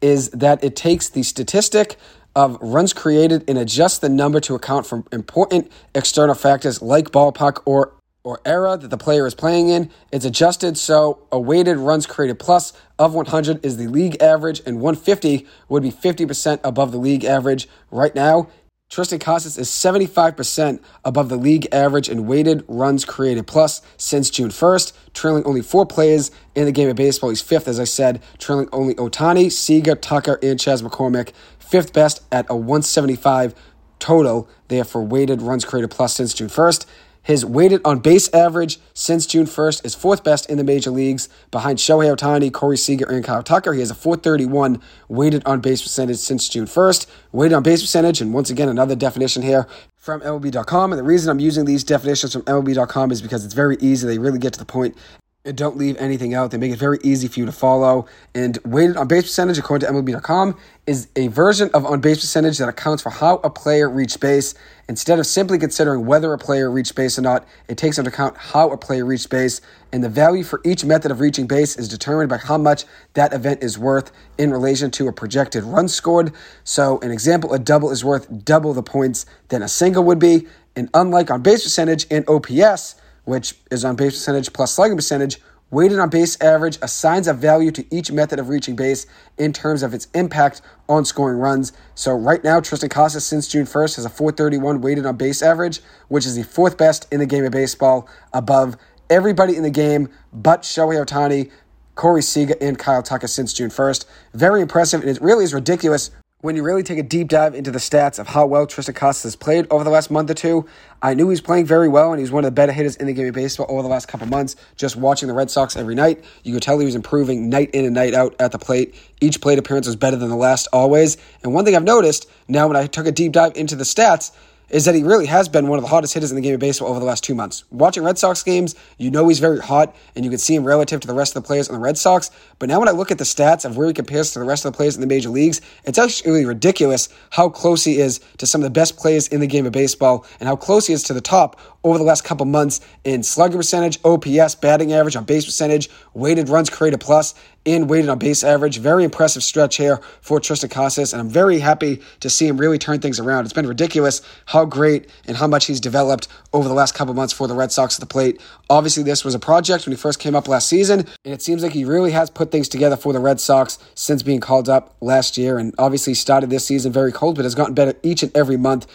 is 0.00 0.30
that 0.30 0.62
it 0.64 0.76
takes 0.76 1.08
the 1.08 1.22
statistic 1.22 1.96
of 2.36 2.56
runs 2.60 2.92
created 2.92 3.44
and 3.48 3.58
adjusts 3.58 3.98
the 3.98 4.08
number 4.08 4.40
to 4.40 4.54
account 4.54 4.86
for 4.86 5.02
important 5.12 5.70
external 5.94 6.34
factors 6.34 6.80
like 6.80 7.10
ballpark 7.10 7.60
or 7.66 7.92
or 8.22 8.40
era 8.44 8.76
that 8.76 8.88
the 8.88 8.98
player 8.98 9.26
is 9.26 9.34
playing 9.34 9.68
in. 9.68 9.90
It's 10.12 10.24
adjusted 10.24 10.76
so 10.76 11.26
a 11.32 11.40
weighted 11.40 11.78
runs 11.78 12.06
created 12.06 12.38
plus 12.38 12.72
of 12.98 13.14
100 13.14 13.64
is 13.64 13.76
the 13.76 13.86
league 13.86 14.20
average, 14.22 14.60
and 14.66 14.80
150 14.80 15.46
would 15.68 15.82
be 15.82 15.90
50% 15.90 16.60
above 16.62 16.92
the 16.92 16.98
league 16.98 17.24
average. 17.24 17.68
Right 17.90 18.14
now, 18.14 18.48
Triston 18.90 19.20
Casas 19.20 19.56
is 19.56 19.68
75% 19.68 20.80
above 21.04 21.28
the 21.28 21.36
league 21.36 21.68
average 21.70 22.08
in 22.08 22.26
weighted 22.26 22.64
runs 22.66 23.04
created 23.04 23.46
plus 23.46 23.82
since 23.96 24.28
June 24.28 24.50
1st, 24.50 24.92
trailing 25.14 25.44
only 25.44 25.62
four 25.62 25.86
players 25.86 26.32
in 26.56 26.64
the 26.64 26.72
game 26.72 26.88
of 26.88 26.96
baseball. 26.96 27.30
He's 27.30 27.40
fifth, 27.40 27.68
as 27.68 27.78
I 27.78 27.84
said, 27.84 28.20
trailing 28.38 28.68
only 28.72 28.94
Ohtani, 28.96 29.50
Seager, 29.52 29.94
Tucker, 29.94 30.40
and 30.42 30.58
Chas 30.58 30.82
McCormick. 30.82 31.30
Fifth 31.60 31.92
best 31.92 32.22
at 32.32 32.46
a 32.50 32.56
175 32.56 33.54
total 34.00 34.48
there 34.66 34.82
for 34.82 35.04
weighted 35.04 35.40
runs 35.40 35.64
created 35.64 35.92
plus 35.92 36.14
since 36.14 36.34
June 36.34 36.48
1st. 36.48 36.84
His 37.30 37.44
weighted 37.44 37.80
on 37.84 38.00
base 38.00 38.28
average 38.34 38.80
since 38.92 39.24
June 39.24 39.46
1st 39.46 39.84
is 39.84 39.94
fourth 39.94 40.24
best 40.24 40.50
in 40.50 40.58
the 40.58 40.64
major 40.64 40.90
leagues 40.90 41.28
behind 41.52 41.78
Shohei 41.78 42.12
Ohtani, 42.12 42.52
Corey 42.52 42.76
Seager, 42.76 43.08
and 43.08 43.24
Kyle 43.24 43.40
Tucker. 43.40 43.72
He 43.72 43.78
has 43.78 43.92
a 43.92 43.94
431 43.94 44.82
weighted 45.08 45.44
on 45.46 45.60
base 45.60 45.80
percentage 45.80 46.16
since 46.16 46.48
June 46.48 46.64
1st. 46.64 47.06
Weighted 47.30 47.54
on 47.54 47.62
base 47.62 47.82
percentage, 47.82 48.20
and 48.20 48.34
once 48.34 48.50
again, 48.50 48.68
another 48.68 48.96
definition 48.96 49.42
here 49.42 49.68
from 49.96 50.20
MLB.com. 50.22 50.90
And 50.90 50.98
the 50.98 51.04
reason 51.04 51.30
I'm 51.30 51.38
using 51.38 51.66
these 51.66 51.84
definitions 51.84 52.32
from 52.32 52.42
MLB.com 52.42 53.12
is 53.12 53.22
because 53.22 53.44
it's 53.44 53.54
very 53.54 53.76
easy. 53.76 54.08
They 54.08 54.18
really 54.18 54.40
get 54.40 54.52
to 54.54 54.58
the 54.58 54.64
point 54.64 54.96
don't 55.44 55.78
leave 55.78 55.96
anything 55.96 56.34
out. 56.34 56.50
They 56.50 56.58
make 56.58 56.70
it 56.70 56.78
very 56.78 56.98
easy 57.02 57.26
for 57.26 57.40
you 57.40 57.46
to 57.46 57.52
follow. 57.52 58.04
And 58.34 58.58
weighted 58.62 58.98
on 58.98 59.08
base 59.08 59.22
percentage, 59.22 59.56
according 59.56 59.88
to 59.88 59.94
MLB.com, 59.94 60.54
is 60.86 61.08
a 61.16 61.28
version 61.28 61.70
of 61.72 61.86
on 61.86 62.02
base 62.02 62.20
percentage 62.20 62.58
that 62.58 62.68
accounts 62.68 63.02
for 63.02 63.08
how 63.08 63.36
a 63.36 63.48
player 63.48 63.88
reached 63.88 64.20
base. 64.20 64.54
Instead 64.86 65.18
of 65.18 65.24
simply 65.24 65.58
considering 65.58 66.04
whether 66.04 66.34
a 66.34 66.38
player 66.38 66.70
reached 66.70 66.94
base 66.94 67.18
or 67.18 67.22
not, 67.22 67.46
it 67.68 67.78
takes 67.78 67.96
into 67.96 68.10
account 68.10 68.36
how 68.36 68.68
a 68.68 68.76
player 68.76 69.06
reached 69.06 69.30
base. 69.30 69.62
And 69.92 70.04
the 70.04 70.10
value 70.10 70.44
for 70.44 70.60
each 70.62 70.84
method 70.84 71.10
of 71.10 71.20
reaching 71.20 71.46
base 71.46 71.74
is 71.78 71.88
determined 71.88 72.28
by 72.28 72.36
how 72.36 72.58
much 72.58 72.84
that 73.14 73.32
event 73.32 73.62
is 73.62 73.78
worth 73.78 74.12
in 74.36 74.50
relation 74.50 74.90
to 74.90 75.08
a 75.08 75.12
projected 75.12 75.64
run 75.64 75.88
scored. 75.88 76.34
So, 76.64 76.98
an 77.00 77.10
example, 77.10 77.54
a 77.54 77.58
double 77.58 77.90
is 77.90 78.04
worth 78.04 78.44
double 78.44 78.74
the 78.74 78.82
points 78.82 79.24
than 79.48 79.62
a 79.62 79.68
single 79.68 80.04
would 80.04 80.18
be. 80.18 80.48
And 80.76 80.90
unlike 80.92 81.30
on 81.30 81.40
base 81.40 81.62
percentage 81.62 82.06
and 82.10 82.28
OPS, 82.28 82.99
which 83.24 83.54
is 83.70 83.84
on 83.84 83.96
base 83.96 84.12
percentage 84.12 84.52
plus 84.52 84.74
slugging 84.74 84.96
percentage, 84.96 85.40
weighted 85.70 85.98
on 85.98 86.08
base 86.08 86.40
average 86.40 86.78
assigns 86.82 87.28
a 87.28 87.32
value 87.32 87.70
to 87.70 87.84
each 87.94 88.10
method 88.10 88.38
of 88.38 88.48
reaching 88.48 88.74
base 88.74 89.06
in 89.38 89.52
terms 89.52 89.82
of 89.82 89.94
its 89.94 90.08
impact 90.14 90.60
on 90.88 91.04
scoring 91.04 91.38
runs. 91.38 91.72
So 91.94 92.12
right 92.12 92.42
now, 92.42 92.60
Triston 92.60 92.90
Casas 92.90 93.24
since 93.24 93.46
June 93.46 93.66
1st 93.66 93.96
has 93.96 94.04
a 94.04 94.10
431 94.10 94.80
weighted 94.80 95.06
on 95.06 95.16
base 95.16 95.42
average, 95.42 95.80
which 96.08 96.26
is 96.26 96.34
the 96.34 96.42
fourth 96.42 96.76
best 96.76 97.06
in 97.12 97.20
the 97.20 97.26
game 97.26 97.44
of 97.44 97.52
baseball, 97.52 98.08
above 98.32 98.76
everybody 99.08 99.56
in 99.56 99.62
the 99.62 99.70
game 99.70 100.08
but 100.32 100.62
Shohei 100.62 101.04
Ohtani, 101.04 101.50
Corey 101.94 102.22
Seager, 102.22 102.56
and 102.60 102.78
Kyle 102.78 103.02
Tucker 103.02 103.26
since 103.26 103.52
June 103.52 103.70
1st. 103.70 104.06
Very 104.34 104.62
impressive, 104.62 105.02
and 105.02 105.10
it 105.10 105.20
really 105.20 105.44
is 105.44 105.54
ridiculous 105.54 106.10
when 106.42 106.56
you 106.56 106.62
really 106.62 106.82
take 106.82 106.98
a 106.98 107.02
deep 107.02 107.28
dive 107.28 107.54
into 107.54 107.70
the 107.70 107.78
stats 107.78 108.18
of 108.18 108.28
how 108.28 108.46
well 108.46 108.66
Triston 108.66 108.94
Casas 108.94 109.24
has 109.24 109.36
played 109.36 109.66
over 109.70 109.84
the 109.84 109.90
last 109.90 110.10
month 110.10 110.30
or 110.30 110.34
two, 110.34 110.66
I 111.02 111.12
knew 111.12 111.26
he 111.26 111.30
was 111.30 111.42
playing 111.42 111.66
very 111.66 111.88
well, 111.88 112.12
and 112.12 112.18
he 112.18 112.22
was 112.22 112.32
one 112.32 112.44
of 112.44 112.48
the 112.48 112.54
better 112.54 112.72
hitters 112.72 112.96
in 112.96 113.06
the 113.06 113.12
game 113.12 113.28
of 113.28 113.34
baseball 113.34 113.66
over 113.68 113.82
the 113.82 113.88
last 113.88 114.08
couple 114.08 114.26
months. 114.26 114.56
Just 114.76 114.96
watching 114.96 115.28
the 115.28 115.34
Red 115.34 115.50
Sox 115.50 115.76
every 115.76 115.94
night, 115.94 116.24
you 116.42 116.54
could 116.54 116.62
tell 116.62 116.78
he 116.78 116.86
was 116.86 116.94
improving 116.94 117.50
night 117.50 117.70
in 117.72 117.84
and 117.84 117.94
night 117.94 118.14
out 118.14 118.34
at 118.40 118.52
the 118.52 118.58
plate. 118.58 118.94
Each 119.20 119.40
plate 119.40 119.58
appearance 119.58 119.86
was 119.86 119.96
better 119.96 120.16
than 120.16 120.30
the 120.30 120.36
last 120.36 120.66
always. 120.72 121.18
And 121.42 121.52
one 121.52 121.64
thing 121.66 121.76
I've 121.76 121.84
noticed 121.84 122.26
now 122.48 122.68
when 122.68 122.76
I 122.76 122.86
took 122.86 123.06
a 123.06 123.12
deep 123.12 123.32
dive 123.32 123.52
into 123.54 123.76
the 123.76 123.84
stats 123.84 124.32
is 124.70 124.84
that 124.84 124.94
he 124.94 125.02
really 125.02 125.26
has 125.26 125.48
been 125.48 125.68
one 125.68 125.78
of 125.78 125.82
the 125.82 125.88
hottest 125.88 126.14
hitters 126.14 126.30
in 126.30 126.36
the 126.36 126.42
game 126.42 126.54
of 126.54 126.60
baseball 126.60 126.88
over 126.88 127.00
the 127.00 127.06
last 127.06 127.24
two 127.24 127.34
months. 127.34 127.64
Watching 127.70 128.04
Red 128.04 128.18
Sox 128.18 128.42
games, 128.42 128.74
you 128.98 129.10
know 129.10 129.28
he's 129.28 129.40
very 129.40 129.58
hot, 129.58 129.94
and 130.14 130.24
you 130.24 130.30
can 130.30 130.38
see 130.38 130.54
him 130.54 130.64
relative 130.64 131.00
to 131.00 131.06
the 131.08 131.14
rest 131.14 131.36
of 131.36 131.42
the 131.42 131.46
players 131.46 131.68
on 131.68 131.74
the 131.74 131.80
Red 131.80 131.98
Sox. 131.98 132.30
But 132.58 132.68
now 132.68 132.78
when 132.78 132.88
I 132.88 132.92
look 132.92 133.10
at 133.10 133.18
the 133.18 133.24
stats 133.24 133.64
of 133.64 133.76
where 133.76 133.88
he 133.88 133.92
compares 133.92 134.32
to 134.32 134.38
the 134.38 134.44
rest 134.44 134.64
of 134.64 134.72
the 134.72 134.76
players 134.76 134.94
in 134.94 135.00
the 135.00 135.06
major 135.06 135.28
leagues, 135.28 135.60
it's 135.84 135.98
actually 135.98 136.44
ridiculous 136.44 137.08
how 137.30 137.48
close 137.48 137.84
he 137.84 137.98
is 137.98 138.20
to 138.38 138.46
some 138.46 138.60
of 138.60 138.64
the 138.64 138.70
best 138.70 138.96
players 138.96 139.28
in 139.28 139.40
the 139.40 139.46
game 139.46 139.66
of 139.66 139.72
baseball 139.72 140.24
and 140.38 140.48
how 140.48 140.56
close 140.56 140.86
he 140.86 140.92
is 140.92 141.02
to 141.04 141.12
the 141.12 141.20
top 141.20 141.60
over 141.82 141.98
the 141.98 142.04
last 142.04 142.24
couple 142.24 142.46
months 142.46 142.80
in 143.04 143.22
slugging 143.22 143.56
percentage, 143.56 143.98
OPS, 144.04 144.54
batting 144.56 144.92
average, 144.92 145.16
on 145.16 145.24
base 145.24 145.44
percentage, 145.44 145.88
weighted 146.14 146.48
runs 146.48 146.68
created 146.68 147.00
plus, 147.00 147.34
and 147.66 147.90
weighted 147.90 148.08
on 148.08 148.18
base 148.18 148.42
average. 148.42 148.78
Very 148.78 149.04
impressive 149.04 149.42
stretch 149.42 149.76
here 149.76 150.00
for 150.20 150.40
Triston 150.40 150.70
Casas, 150.70 151.12
and 151.12 151.20
I'm 151.20 151.28
very 151.28 151.58
happy 151.58 152.00
to 152.20 152.30
see 152.30 152.46
him 152.46 152.56
really 152.56 152.78
turn 152.78 153.00
things 153.00 153.20
around. 153.20 153.44
It's 153.44 153.52
been 153.52 153.66
ridiculous 153.66 154.22
how 154.46 154.64
great 154.64 155.10
and 155.26 155.36
how 155.36 155.46
much 155.46 155.66
he's 155.66 155.80
developed 155.80 156.28
over 156.52 156.68
the 156.68 156.74
last 156.74 156.94
couple 156.94 157.12
months 157.14 157.32
for 157.32 157.46
the 157.46 157.54
Red 157.54 157.72
Sox 157.72 157.96
at 157.96 158.00
the 158.00 158.06
plate. 158.06 158.40
Obviously, 158.68 159.02
this 159.02 159.24
was 159.24 159.34
a 159.34 159.38
project 159.38 159.86
when 159.86 159.92
he 159.92 159.96
first 159.96 160.18
came 160.18 160.34
up 160.34 160.48
last 160.48 160.68
season, 160.68 161.00
and 161.24 161.34
it 161.34 161.42
seems 161.42 161.62
like 161.62 161.72
he 161.72 161.84
really 161.84 162.12
has 162.12 162.30
put 162.30 162.50
things 162.50 162.68
together 162.68 162.96
for 162.96 163.12
the 163.12 163.20
Red 163.20 163.40
Sox 163.40 163.78
since 163.94 164.22
being 164.22 164.40
called 164.40 164.68
up 164.68 164.96
last 165.00 165.36
year, 165.36 165.58
and 165.58 165.74
obviously 165.78 166.14
started 166.14 166.50
this 166.50 166.66
season 166.66 166.92
very 166.92 167.12
cold, 167.12 167.36
but 167.36 167.44
has 167.44 167.54
gotten 167.54 167.74
better 167.74 167.94
each 168.02 168.22
and 168.22 168.34
every 168.36 168.56
month 168.56 168.86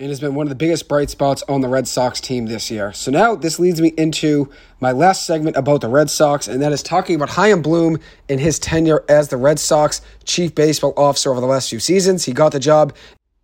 and 0.00 0.10
has 0.10 0.20
been 0.20 0.36
one 0.36 0.46
of 0.46 0.48
the 0.48 0.54
biggest 0.54 0.88
bright 0.88 1.10
spots 1.10 1.42
on 1.48 1.60
the 1.60 1.66
Red 1.66 1.88
Sox 1.88 2.20
team 2.20 2.46
this 2.46 2.70
year. 2.70 2.92
So 2.92 3.10
now 3.10 3.34
this 3.34 3.58
leads 3.58 3.80
me 3.80 3.92
into 3.96 4.48
my 4.78 4.92
last 4.92 5.26
segment 5.26 5.56
about 5.56 5.80
the 5.80 5.88
Red 5.88 6.08
Sox, 6.08 6.46
and 6.46 6.62
that 6.62 6.70
is 6.70 6.84
talking 6.84 7.16
about 7.16 7.30
Chaim 7.30 7.62
Bloom 7.62 7.98
and 8.28 8.38
his 8.38 8.60
tenure 8.60 9.04
as 9.08 9.26
the 9.26 9.36
Red 9.36 9.58
Sox 9.58 10.00
chief 10.24 10.54
baseball 10.54 10.94
officer 10.96 11.32
over 11.32 11.40
the 11.40 11.48
last 11.48 11.68
few 11.68 11.80
seasons. 11.80 12.24
He 12.24 12.32
got 12.32 12.52
the 12.52 12.60
job 12.60 12.94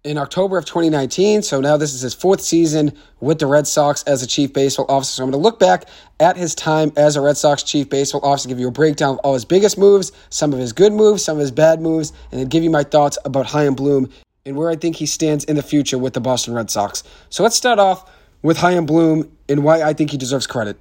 in 0.04 0.16
October 0.16 0.56
of 0.56 0.64
2019, 0.64 1.42
so 1.42 1.60
now 1.60 1.76
this 1.76 1.92
is 1.92 2.02
his 2.02 2.14
fourth 2.14 2.40
season 2.40 2.92
with 3.18 3.40
the 3.40 3.46
Red 3.46 3.66
Sox 3.66 4.04
as 4.04 4.22
a 4.22 4.26
chief 4.26 4.52
baseball 4.52 4.86
officer. 4.88 5.10
So 5.10 5.24
I'm 5.24 5.32
going 5.32 5.42
to 5.42 5.44
look 5.44 5.58
back 5.58 5.88
at 6.20 6.36
his 6.36 6.54
time 6.54 6.92
as 6.96 7.16
a 7.16 7.20
Red 7.20 7.36
Sox 7.36 7.64
chief 7.64 7.90
baseball 7.90 8.20
officer, 8.24 8.48
give 8.48 8.60
you 8.60 8.68
a 8.68 8.70
breakdown 8.70 9.14
of 9.14 9.18
all 9.24 9.34
his 9.34 9.44
biggest 9.44 9.76
moves, 9.76 10.12
some 10.30 10.52
of 10.52 10.60
his 10.60 10.72
good 10.72 10.92
moves, 10.92 11.24
some 11.24 11.38
of 11.38 11.40
his 11.40 11.50
bad 11.50 11.80
moves, 11.80 12.12
and 12.30 12.38
then 12.38 12.46
give 12.46 12.62
you 12.62 12.70
my 12.70 12.84
thoughts 12.84 13.18
about 13.24 13.46
Chaim 13.46 13.74
Bloom 13.74 14.08
and 14.46 14.56
where 14.56 14.68
I 14.70 14.76
think 14.76 14.96
he 14.96 15.06
stands 15.06 15.44
in 15.44 15.56
the 15.56 15.62
future 15.62 15.98
with 15.98 16.12
the 16.12 16.20
Boston 16.20 16.54
Red 16.54 16.70
Sox. 16.70 17.02
So 17.30 17.42
let's 17.42 17.56
start 17.56 17.78
off 17.78 18.10
with 18.42 18.58
Chaim 18.58 18.86
Bloom 18.86 19.30
and 19.48 19.64
why 19.64 19.82
I 19.82 19.92
think 19.92 20.10
he 20.10 20.18
deserves 20.18 20.46
credit. 20.46 20.78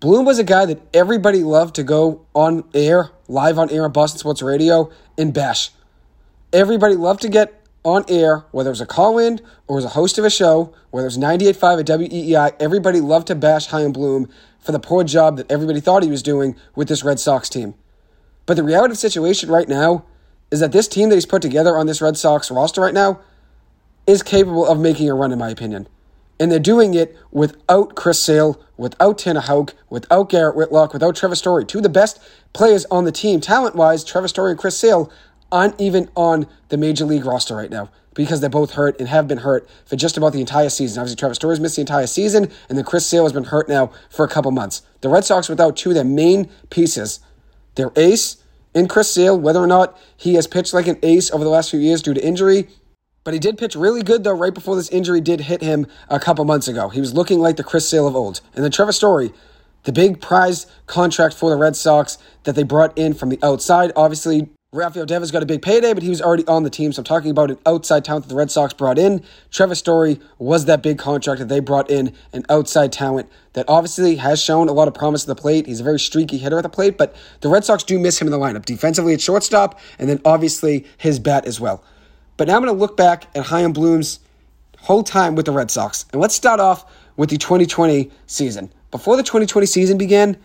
Bloom 0.00 0.24
was 0.24 0.38
a 0.38 0.44
guy 0.44 0.66
that 0.66 0.80
everybody 0.92 1.42
loved 1.42 1.74
to 1.76 1.82
go 1.82 2.26
on 2.34 2.64
air, 2.74 3.10
live 3.28 3.58
on 3.58 3.70
air 3.70 3.84
on 3.84 3.92
Boston 3.92 4.18
Sports 4.18 4.42
Radio, 4.42 4.90
and 5.16 5.32
bash. 5.32 5.70
Everybody 6.52 6.94
loved 6.94 7.22
to 7.22 7.28
get 7.28 7.64
on 7.84 8.04
air, 8.08 8.44
whether 8.50 8.70
it 8.70 8.72
was 8.72 8.80
a 8.80 8.86
call 8.86 9.18
in 9.18 9.40
or 9.66 9.76
was 9.76 9.84
a 9.84 9.90
host 9.90 10.18
of 10.18 10.24
a 10.24 10.30
show, 10.30 10.74
whether 10.90 11.06
it 11.06 11.08
was 11.08 11.18
98.5 11.18 11.80
at 11.80 11.86
WEEI, 11.86 12.56
everybody 12.58 13.00
loved 13.00 13.26
to 13.26 13.34
bash 13.34 13.66
Chaim 13.66 13.92
Bloom 13.92 14.28
for 14.58 14.72
the 14.72 14.80
poor 14.80 15.04
job 15.04 15.36
that 15.36 15.50
everybody 15.50 15.80
thought 15.80 16.02
he 16.02 16.10
was 16.10 16.22
doing 16.22 16.56
with 16.74 16.88
this 16.88 17.04
Red 17.04 17.20
Sox 17.20 17.48
team. 17.48 17.74
But 18.46 18.54
the 18.54 18.62
reality 18.62 18.92
of 18.92 18.96
the 18.96 18.96
situation 18.96 19.50
right 19.50 19.68
now 19.68 20.04
is 20.54 20.60
that 20.60 20.70
this 20.70 20.86
team 20.86 21.08
that 21.08 21.16
he's 21.16 21.26
put 21.26 21.42
together 21.42 21.76
on 21.76 21.88
this 21.88 22.00
Red 22.00 22.16
Sox 22.16 22.48
roster 22.48 22.80
right 22.80 22.94
now 22.94 23.18
is 24.06 24.22
capable 24.22 24.64
of 24.64 24.78
making 24.78 25.10
a 25.10 25.14
run, 25.14 25.32
in 25.32 25.38
my 25.40 25.50
opinion. 25.50 25.88
And 26.38 26.52
they're 26.52 26.60
doing 26.60 26.94
it 26.94 27.18
without 27.32 27.96
Chris 27.96 28.20
Sale, 28.20 28.60
without 28.76 29.18
Tanner 29.18 29.40
Houck, 29.40 29.74
without 29.90 30.28
Garrett 30.30 30.54
Whitlock, 30.54 30.92
without 30.92 31.16
Trevor 31.16 31.34
Story. 31.34 31.64
Two 31.64 31.78
of 31.78 31.82
the 31.82 31.88
best 31.88 32.20
players 32.52 32.84
on 32.84 33.04
the 33.04 33.10
team, 33.10 33.40
talent 33.40 33.74
wise, 33.74 34.04
Trevor 34.04 34.28
Story 34.28 34.52
and 34.52 34.60
Chris 34.60 34.76
Sale, 34.76 35.10
aren't 35.50 35.80
even 35.80 36.08
on 36.14 36.46
the 36.68 36.76
major 36.76 37.04
league 37.04 37.24
roster 37.24 37.56
right 37.56 37.70
now 37.70 37.90
because 38.14 38.40
they're 38.40 38.48
both 38.48 38.74
hurt 38.74 39.00
and 39.00 39.08
have 39.08 39.26
been 39.26 39.38
hurt 39.38 39.68
for 39.84 39.96
just 39.96 40.16
about 40.16 40.32
the 40.32 40.40
entire 40.40 40.68
season. 40.68 41.00
Obviously, 41.00 41.16
Trevor 41.16 41.34
Story's 41.34 41.58
missed 41.58 41.74
the 41.74 41.80
entire 41.80 42.06
season, 42.06 42.44
and 42.68 42.78
then 42.78 42.84
Chris 42.84 43.04
Sale 43.04 43.24
has 43.24 43.32
been 43.32 43.42
hurt 43.42 43.68
now 43.68 43.90
for 44.08 44.24
a 44.24 44.28
couple 44.28 44.52
months. 44.52 44.82
The 45.00 45.08
Red 45.08 45.24
Sox 45.24 45.48
without 45.48 45.76
two 45.76 45.88
of 45.90 45.96
their 45.96 46.04
main 46.04 46.48
pieces, 46.70 47.18
their 47.74 47.90
ace 47.96 48.36
in 48.74 48.88
Chris 48.88 49.12
Sale, 49.12 49.38
whether 49.38 49.60
or 49.60 49.66
not 49.66 49.98
he 50.16 50.34
has 50.34 50.46
pitched 50.46 50.74
like 50.74 50.86
an 50.86 50.98
ace 51.02 51.30
over 51.30 51.44
the 51.44 51.50
last 51.50 51.70
few 51.70 51.80
years 51.80 52.02
due 52.02 52.14
to 52.14 52.24
injury. 52.24 52.68
But 53.22 53.32
he 53.32 53.40
did 53.40 53.56
pitch 53.56 53.74
really 53.74 54.02
good, 54.02 54.22
though, 54.22 54.36
right 54.36 54.52
before 54.52 54.76
this 54.76 54.90
injury 54.90 55.20
did 55.20 55.40
hit 55.40 55.62
him 55.62 55.86
a 56.10 56.20
couple 56.20 56.44
months 56.44 56.68
ago. 56.68 56.90
He 56.90 57.00
was 57.00 57.14
looking 57.14 57.38
like 57.38 57.56
the 57.56 57.64
Chris 57.64 57.88
Sale 57.88 58.06
of 58.06 58.14
old. 58.14 58.42
And 58.54 58.62
then 58.62 58.70
Trevor 58.70 58.92
Story, 58.92 59.32
the 59.84 59.92
big 59.92 60.20
prize 60.20 60.66
contract 60.86 61.34
for 61.34 61.48
the 61.48 61.56
Red 61.56 61.74
Sox 61.74 62.18
that 62.42 62.54
they 62.54 62.64
brought 62.64 62.96
in 62.98 63.14
from 63.14 63.30
the 63.30 63.38
outside. 63.42 63.92
Obviously, 63.96 64.50
Rafael 64.74 65.06
Devers 65.06 65.30
got 65.30 65.40
a 65.40 65.46
big 65.46 65.62
payday, 65.62 65.94
but 65.94 66.02
he 66.02 66.08
was 66.08 66.20
already 66.20 66.44
on 66.48 66.64
the 66.64 66.70
team. 66.70 66.92
So 66.92 66.98
I'm 66.98 67.04
talking 67.04 67.30
about 67.30 67.48
an 67.48 67.58
outside 67.64 68.04
talent 68.04 68.24
that 68.24 68.28
the 68.28 68.34
Red 68.34 68.50
Sox 68.50 68.74
brought 68.74 68.98
in. 68.98 69.22
Trevor 69.52 69.76
Story 69.76 70.18
was 70.36 70.64
that 70.64 70.82
big 70.82 70.98
contract 70.98 71.38
that 71.38 71.48
they 71.48 71.60
brought 71.60 71.88
in, 71.88 72.12
an 72.32 72.44
outside 72.48 72.90
talent 72.92 73.30
that 73.52 73.66
obviously 73.68 74.16
has 74.16 74.42
shown 74.42 74.68
a 74.68 74.72
lot 74.72 74.88
of 74.88 74.94
promise 74.94 75.22
at 75.22 75.28
the 75.28 75.40
plate. 75.40 75.66
He's 75.66 75.78
a 75.78 75.84
very 75.84 76.00
streaky 76.00 76.38
hitter 76.38 76.58
at 76.58 76.62
the 76.62 76.68
plate, 76.68 76.98
but 76.98 77.14
the 77.40 77.48
Red 77.48 77.64
Sox 77.64 77.84
do 77.84 78.00
miss 78.00 78.20
him 78.20 78.26
in 78.26 78.32
the 78.32 78.38
lineup. 78.38 78.64
Defensively 78.64 79.14
at 79.14 79.20
shortstop, 79.20 79.78
and 80.00 80.10
then 80.10 80.20
obviously 80.24 80.84
his 80.98 81.20
bat 81.20 81.46
as 81.46 81.60
well. 81.60 81.84
But 82.36 82.48
now 82.48 82.56
I'm 82.56 82.62
going 82.64 82.74
to 82.74 82.80
look 82.80 82.96
back 82.96 83.28
at 83.36 83.46
Chaim 83.46 83.72
Bloom's 83.72 84.18
whole 84.80 85.04
time 85.04 85.36
with 85.36 85.46
the 85.46 85.52
Red 85.52 85.70
Sox. 85.70 86.04
And 86.12 86.20
let's 86.20 86.34
start 86.34 86.58
off 86.58 86.84
with 87.16 87.30
the 87.30 87.38
2020 87.38 88.10
season. 88.26 88.72
Before 88.90 89.16
the 89.16 89.22
2020 89.22 89.66
season 89.68 89.98
began, 89.98 90.36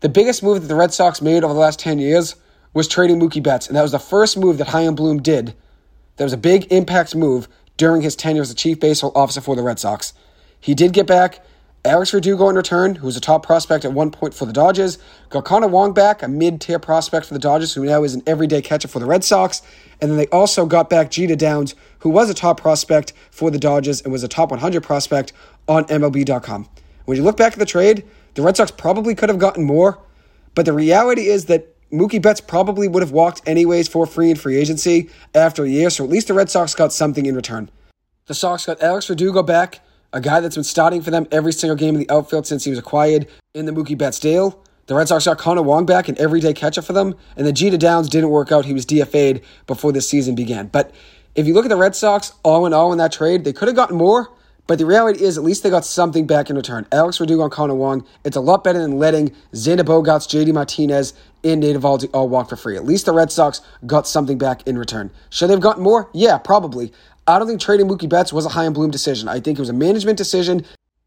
the 0.00 0.08
biggest 0.08 0.44
move 0.44 0.62
that 0.62 0.68
the 0.68 0.76
Red 0.76 0.94
Sox 0.94 1.20
made 1.20 1.42
over 1.42 1.52
the 1.52 1.58
last 1.58 1.80
10 1.80 1.98
years 1.98 2.36
was 2.76 2.86
trading 2.86 3.18
Mookie 3.18 3.42
Betts, 3.42 3.68
and 3.68 3.74
that 3.74 3.80
was 3.80 3.92
the 3.92 3.98
first 3.98 4.36
move 4.36 4.58
that 4.58 4.68
Chaim 4.68 4.94
Bloom 4.94 5.22
did. 5.22 5.54
That 6.16 6.24
was 6.24 6.34
a 6.34 6.36
big 6.36 6.70
impact 6.70 7.14
move 7.14 7.48
during 7.78 8.02
his 8.02 8.14
tenure 8.14 8.42
as 8.42 8.50
the 8.50 8.54
chief 8.54 8.78
baseball 8.78 9.12
officer 9.14 9.40
for 9.40 9.56
the 9.56 9.62
Red 9.62 9.78
Sox. 9.78 10.12
He 10.60 10.74
did 10.74 10.92
get 10.92 11.06
back 11.06 11.42
Alex 11.86 12.10
Verdugo 12.10 12.50
in 12.50 12.54
return, 12.54 12.96
who 12.96 13.06
was 13.06 13.16
a 13.16 13.20
top 13.20 13.46
prospect 13.46 13.86
at 13.86 13.94
one 13.94 14.10
point 14.10 14.34
for 14.34 14.44
the 14.44 14.52
Dodgers. 14.52 14.98
Got 15.30 15.46
Connor 15.46 15.68
Wong 15.68 15.94
back, 15.94 16.22
a 16.22 16.28
mid-tier 16.28 16.78
prospect 16.78 17.24
for 17.24 17.32
the 17.32 17.40
Dodgers, 17.40 17.72
who 17.72 17.86
now 17.86 18.04
is 18.04 18.14
an 18.14 18.22
everyday 18.26 18.60
catcher 18.60 18.88
for 18.88 18.98
the 18.98 19.06
Red 19.06 19.24
Sox. 19.24 19.62
And 20.02 20.10
then 20.10 20.18
they 20.18 20.26
also 20.26 20.66
got 20.66 20.90
back 20.90 21.10
Jeter 21.10 21.34
Downs, 21.34 21.74
who 22.00 22.10
was 22.10 22.28
a 22.28 22.34
top 22.34 22.60
prospect 22.60 23.14
for 23.30 23.50
the 23.50 23.58
Dodgers 23.58 24.02
and 24.02 24.12
was 24.12 24.22
a 24.22 24.28
top 24.28 24.50
100 24.50 24.82
prospect 24.82 25.32
on 25.66 25.86
MLB.com. 25.86 26.68
When 27.06 27.16
you 27.16 27.22
look 27.22 27.38
back 27.38 27.54
at 27.54 27.58
the 27.58 27.64
trade, 27.64 28.04
the 28.34 28.42
Red 28.42 28.58
Sox 28.58 28.70
probably 28.70 29.14
could 29.14 29.30
have 29.30 29.38
gotten 29.38 29.64
more, 29.64 29.98
but 30.54 30.66
the 30.66 30.74
reality 30.74 31.28
is 31.28 31.46
that 31.46 31.72
Mookie 31.92 32.20
Betts 32.20 32.40
probably 32.40 32.88
would 32.88 33.02
have 33.02 33.12
walked 33.12 33.42
anyways 33.46 33.86
for 33.88 34.06
free 34.06 34.30
in 34.30 34.36
free 34.36 34.56
agency 34.56 35.08
after 35.34 35.64
a 35.64 35.68
year, 35.68 35.88
so 35.88 36.04
at 36.04 36.10
least 36.10 36.28
the 36.28 36.34
Red 36.34 36.50
Sox 36.50 36.74
got 36.74 36.92
something 36.92 37.26
in 37.26 37.36
return. 37.36 37.70
The 38.26 38.34
Sox 38.34 38.66
got 38.66 38.82
Alex 38.82 39.06
Verdugo 39.06 39.42
back, 39.42 39.80
a 40.12 40.20
guy 40.20 40.40
that's 40.40 40.56
been 40.56 40.64
starting 40.64 41.00
for 41.00 41.12
them 41.12 41.28
every 41.30 41.52
single 41.52 41.76
game 41.76 41.94
in 41.94 42.00
the 42.00 42.10
outfield 42.10 42.46
since 42.46 42.64
he 42.64 42.70
was 42.70 42.78
acquired 42.78 43.28
in 43.54 43.66
the 43.66 43.72
Mookie 43.72 43.96
Betts 43.96 44.18
deal. 44.18 44.62
The 44.86 44.94
Red 44.94 45.08
Sox 45.08 45.24
got 45.24 45.38
Connor 45.38 45.62
Wong 45.62 45.86
back, 45.86 46.08
an 46.08 46.16
everyday 46.18 46.52
catcher 46.52 46.82
for 46.82 46.92
them, 46.92 47.14
and 47.36 47.46
the 47.46 47.52
Jeter 47.52 47.76
Downs 47.76 48.08
didn't 48.08 48.30
work 48.30 48.50
out. 48.50 48.64
He 48.64 48.72
was 48.72 48.86
DFA'd 48.86 49.42
before 49.66 49.92
this 49.92 50.08
season 50.08 50.34
began. 50.34 50.66
But 50.66 50.92
if 51.36 51.46
you 51.46 51.54
look 51.54 51.64
at 51.64 51.68
the 51.68 51.76
Red 51.76 51.94
Sox, 51.94 52.32
all 52.42 52.66
in 52.66 52.72
all 52.72 52.92
in 52.92 52.98
that 52.98 53.12
trade, 53.12 53.44
they 53.44 53.52
could 53.52 53.68
have 53.68 53.76
gotten 53.76 53.96
more, 53.96 54.30
but 54.66 54.78
the 54.78 54.86
reality 54.86 55.22
is, 55.22 55.38
at 55.38 55.44
least 55.44 55.62
they 55.62 55.70
got 55.70 55.84
something 55.84 56.26
back 56.26 56.50
in 56.50 56.56
return. 56.56 56.86
Alex 56.90 57.18
Verdugo 57.18 57.44
and 57.44 57.52
Connor 57.52 57.76
Wong. 57.76 58.04
It's 58.24 58.36
a 58.36 58.40
lot 58.40 58.64
better 58.64 58.80
than 58.80 58.98
letting 58.98 59.30
Xander 59.52 59.84
Bogaerts, 59.84 60.26
JD 60.26 60.52
Martinez, 60.52 61.14
and 61.52 61.60
Nate 61.60 61.76
Eovaldi 61.76 62.10
all 62.12 62.24
uh, 62.24 62.26
walk 62.26 62.48
for 62.48 62.56
free. 62.56 62.76
At 62.76 62.84
least 62.84 63.06
the 63.06 63.12
Red 63.12 63.30
Sox 63.30 63.60
got 63.86 64.06
something 64.06 64.38
back 64.38 64.66
in 64.66 64.78
return. 64.78 65.10
Should 65.30 65.48
they 65.48 65.54
have 65.54 65.60
gotten 65.60 65.82
more? 65.82 66.10
Yeah, 66.12 66.38
probably. 66.38 66.92
I 67.26 67.38
don't 67.38 67.48
think 67.48 67.60
trading 67.60 67.88
Mookie 67.88 68.08
Betts 68.08 68.32
was 68.32 68.46
a 68.46 68.50
Chaim 68.50 68.72
Bloom 68.72 68.90
decision. 68.90 69.28
I 69.28 69.40
think 69.40 69.58
it 69.58 69.62
was 69.62 69.68
a 69.68 69.74
management 69.74 70.16
decision 70.16 70.64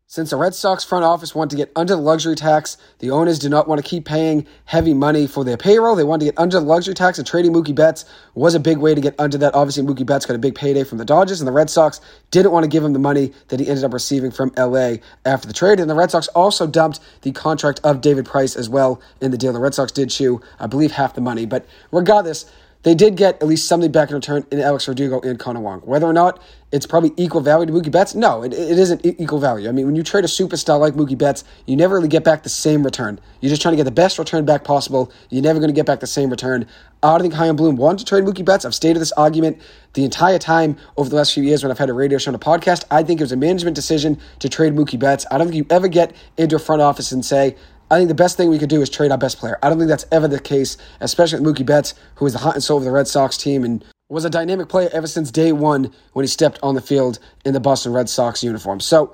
since 0.10 0.32
the 0.32 0.38
Red 0.38 0.56
Sox 0.56 0.84
front 0.84 1.06
office 1.06 1.36
wanted 1.36 1.52
to 1.52 1.56
get 1.56 1.72
under 1.76 1.96
the 1.96 2.02
luxury 2.02 2.36
tax, 2.36 2.78
the 2.98 3.12
owners 3.12 3.38
did 3.38 3.52
not 3.52 3.68
want 3.68 3.78
to 3.80 3.88
keep 3.88 4.06
paying 4.06 4.48
heavy 4.66 4.96
money 4.96 5.28
for 5.28 5.44
their 5.44 5.56
payroll. 5.56 5.96
They 5.96 6.04
wanted 6.04 6.26
to 6.26 6.32
get 6.32 6.40
under 6.40 6.60
the 6.60 6.66
luxury 6.66 6.96
tax, 6.96 7.20
and 7.20 7.28
trading 7.28 7.54
Mookie 7.54 7.76
Betts 7.76 8.06
was 8.34 8.56
a 8.56 8.60
big 8.60 8.80
way 8.80 8.96
to 8.96 9.02
get 9.02 9.14
under 9.20 9.38
that. 9.38 9.54
Obviously, 9.54 9.84
Mookie 9.84 10.08
Betts 10.08 10.26
got 10.26 10.34
a 10.34 10.40
big 10.40 10.56
payday 10.56 10.84
from 10.84 10.98
the 10.98 11.06
Dodgers, 11.06 11.42
and 11.42 11.48
the 11.48 11.52
Red 11.52 11.70
Sox 11.70 12.02
didn't 12.32 12.52
want 12.52 12.64
to 12.64 12.68
give 12.68 12.84
him 12.84 12.94
the 12.94 13.00
money 13.00 13.32
that 13.50 13.60
he 13.60 13.68
ended 13.68 13.84
up 13.84 13.94
receiving 13.94 14.32
from 14.32 14.52
LA 14.58 14.96
after 15.26 15.48
the 15.48 15.54
trade. 15.54 15.80
And 15.80 15.88
the 15.88 15.94
Red 15.94 16.10
Sox 16.10 16.28
also 16.30 16.66
dumped 16.66 17.00
the 17.22 17.32
contract 17.32 17.80
of 17.84 18.02
David 18.02 18.26
Price 18.26 18.56
as 18.56 18.68
well 18.68 19.00
in 19.22 19.30
the 19.30 19.38
deal. 19.38 19.54
The 19.54 19.60
Red 19.60 19.76
Sox 19.76 19.92
did 19.92 20.10
chew, 20.10 20.42
I 20.60 20.66
believe, 20.66 20.94
half 20.94 21.14
the 21.14 21.22
money. 21.22 21.46
But 21.46 21.68
regardless, 21.92 22.52
they 22.84 22.96
did 22.96 23.18
get 23.18 23.42
at 23.42 23.48
least 23.48 23.68
something 23.68 23.92
back 23.92 24.10
in 24.10 24.16
return 24.16 24.46
in 24.52 24.60
Alex 24.60 24.86
Verdugo 24.86 25.20
and 25.20 25.38
Connor 25.38 25.60
Wong. 25.60 25.82
Whether 25.82 26.06
or 26.06 26.14
not 26.14 26.42
it's 26.72 26.86
probably 26.86 27.12
equal 27.18 27.42
value 27.42 27.66
to 27.66 27.74
Mookie 27.74 27.92
Betts, 27.92 28.16
no, 28.16 28.42
it, 28.42 28.54
it 28.54 28.80
isn't 28.80 29.06
equal 29.06 29.40
value. 29.40 29.68
I 29.68 29.74
mean, 29.74 29.86
when 29.86 29.96
you 29.96 30.04
trade 30.04 30.24
a 30.24 30.30
superstar 30.30 30.80
like 30.80 30.94
Mookie 30.94 31.18
Betts, 31.18 31.44
you 31.66 31.76
never 31.76 31.96
really 31.96 32.08
get 32.08 32.24
back 32.24 32.44
the 32.44 32.50
same 32.50 32.84
return. 32.84 33.20
You're 33.42 33.50
just 33.50 33.62
trying 33.62 33.74
to 33.74 33.76
get 33.76 33.84
the 33.84 33.92
best 33.92 34.18
return 34.18 34.46
back 34.46 34.64
possible. 34.64 35.12
You're 35.30 35.44
never 35.44 35.60
going 35.60 35.70
to 35.70 35.76
get 35.76 35.86
back 35.86 36.00
the 36.00 36.08
same 36.08 36.30
return. 36.30 36.68
I 37.04 37.12
don't 37.12 37.22
think 37.22 37.34
Chaim 37.34 37.58
Bloom 37.58 37.76
wanted 37.76 38.00
to 38.00 38.06
trade 38.06 38.24
Mookie 38.24 38.46
Betts. 38.46 38.64
I've 38.64 38.76
stated 38.76 39.00
this 39.00 39.12
argument 39.14 39.62
the 39.94 40.06
entire 40.06 40.40
time 40.40 40.78
over 40.96 41.10
the 41.10 41.18
last 41.18 41.34
few 41.34 41.44
years 41.44 41.64
when 41.64 41.72
I've 41.72 41.80
had 41.80 41.90
a 41.90 41.94
radio 41.94 42.18
show 42.18 42.32
and 42.32 42.42
a 42.42 42.46
podcast. 42.46 42.86
I 42.90 43.04
think 43.04 43.20
it 43.20 43.24
was 43.24 43.34
a 43.34 43.38
management 43.38 43.76
decision 43.76 44.20
to 44.40 44.48
trade 44.48 44.74
Mookie 44.74 45.00
Betts. 45.00 45.26
I 45.30 45.38
don't 45.38 45.48
think 45.48 45.58
you 45.58 45.66
ever 45.70 45.90
get 45.90 46.16
into 46.38 46.56
a 46.56 46.60
front 46.60 46.82
office 46.82 47.12
and 47.12 47.26
say, 47.26 47.58
I 47.92 47.98
think 47.98 48.08
the 48.08 48.16
best 48.16 48.38
thing 48.38 48.50
we 48.50 48.60
could 48.60 48.70
do 48.70 48.82
is 48.82 48.90
trade 48.90 49.12
our 49.12 49.18
best 49.18 49.40
player. 49.40 49.58
I 49.64 49.70
don't 49.70 49.78
think 49.78 49.90
that's 49.90 50.06
ever 50.12 50.28
the 50.28 50.40
case, 50.40 50.78
especially 51.00 51.40
with 51.40 51.56
Mookie 51.56 51.66
Betts, 51.66 51.96
who 52.16 52.26
is 52.26 52.34
the 52.34 52.40
heart 52.40 52.56
and 52.56 52.64
soul 52.64 52.78
of 52.78 52.84
the 52.84 52.92
Red 52.92 53.08
Sox 53.08 53.38
team 53.38 53.64
and 53.64 53.84
was 54.10 54.26
a 54.26 54.30
dynamic 54.30 54.70
player 54.70 54.90
ever 54.94 55.08
since 55.08 55.32
day 55.32 55.52
one 55.52 55.92
when 56.14 56.24
he 56.24 56.28
stepped 56.28 56.60
on 56.62 56.76
the 56.76 56.82
field 56.82 57.20
in 57.46 57.54
the 57.54 57.60
Boston 57.60 57.94
Red 57.94 58.10
Sox 58.10 58.44
uniform. 58.44 58.80
So 58.80 59.14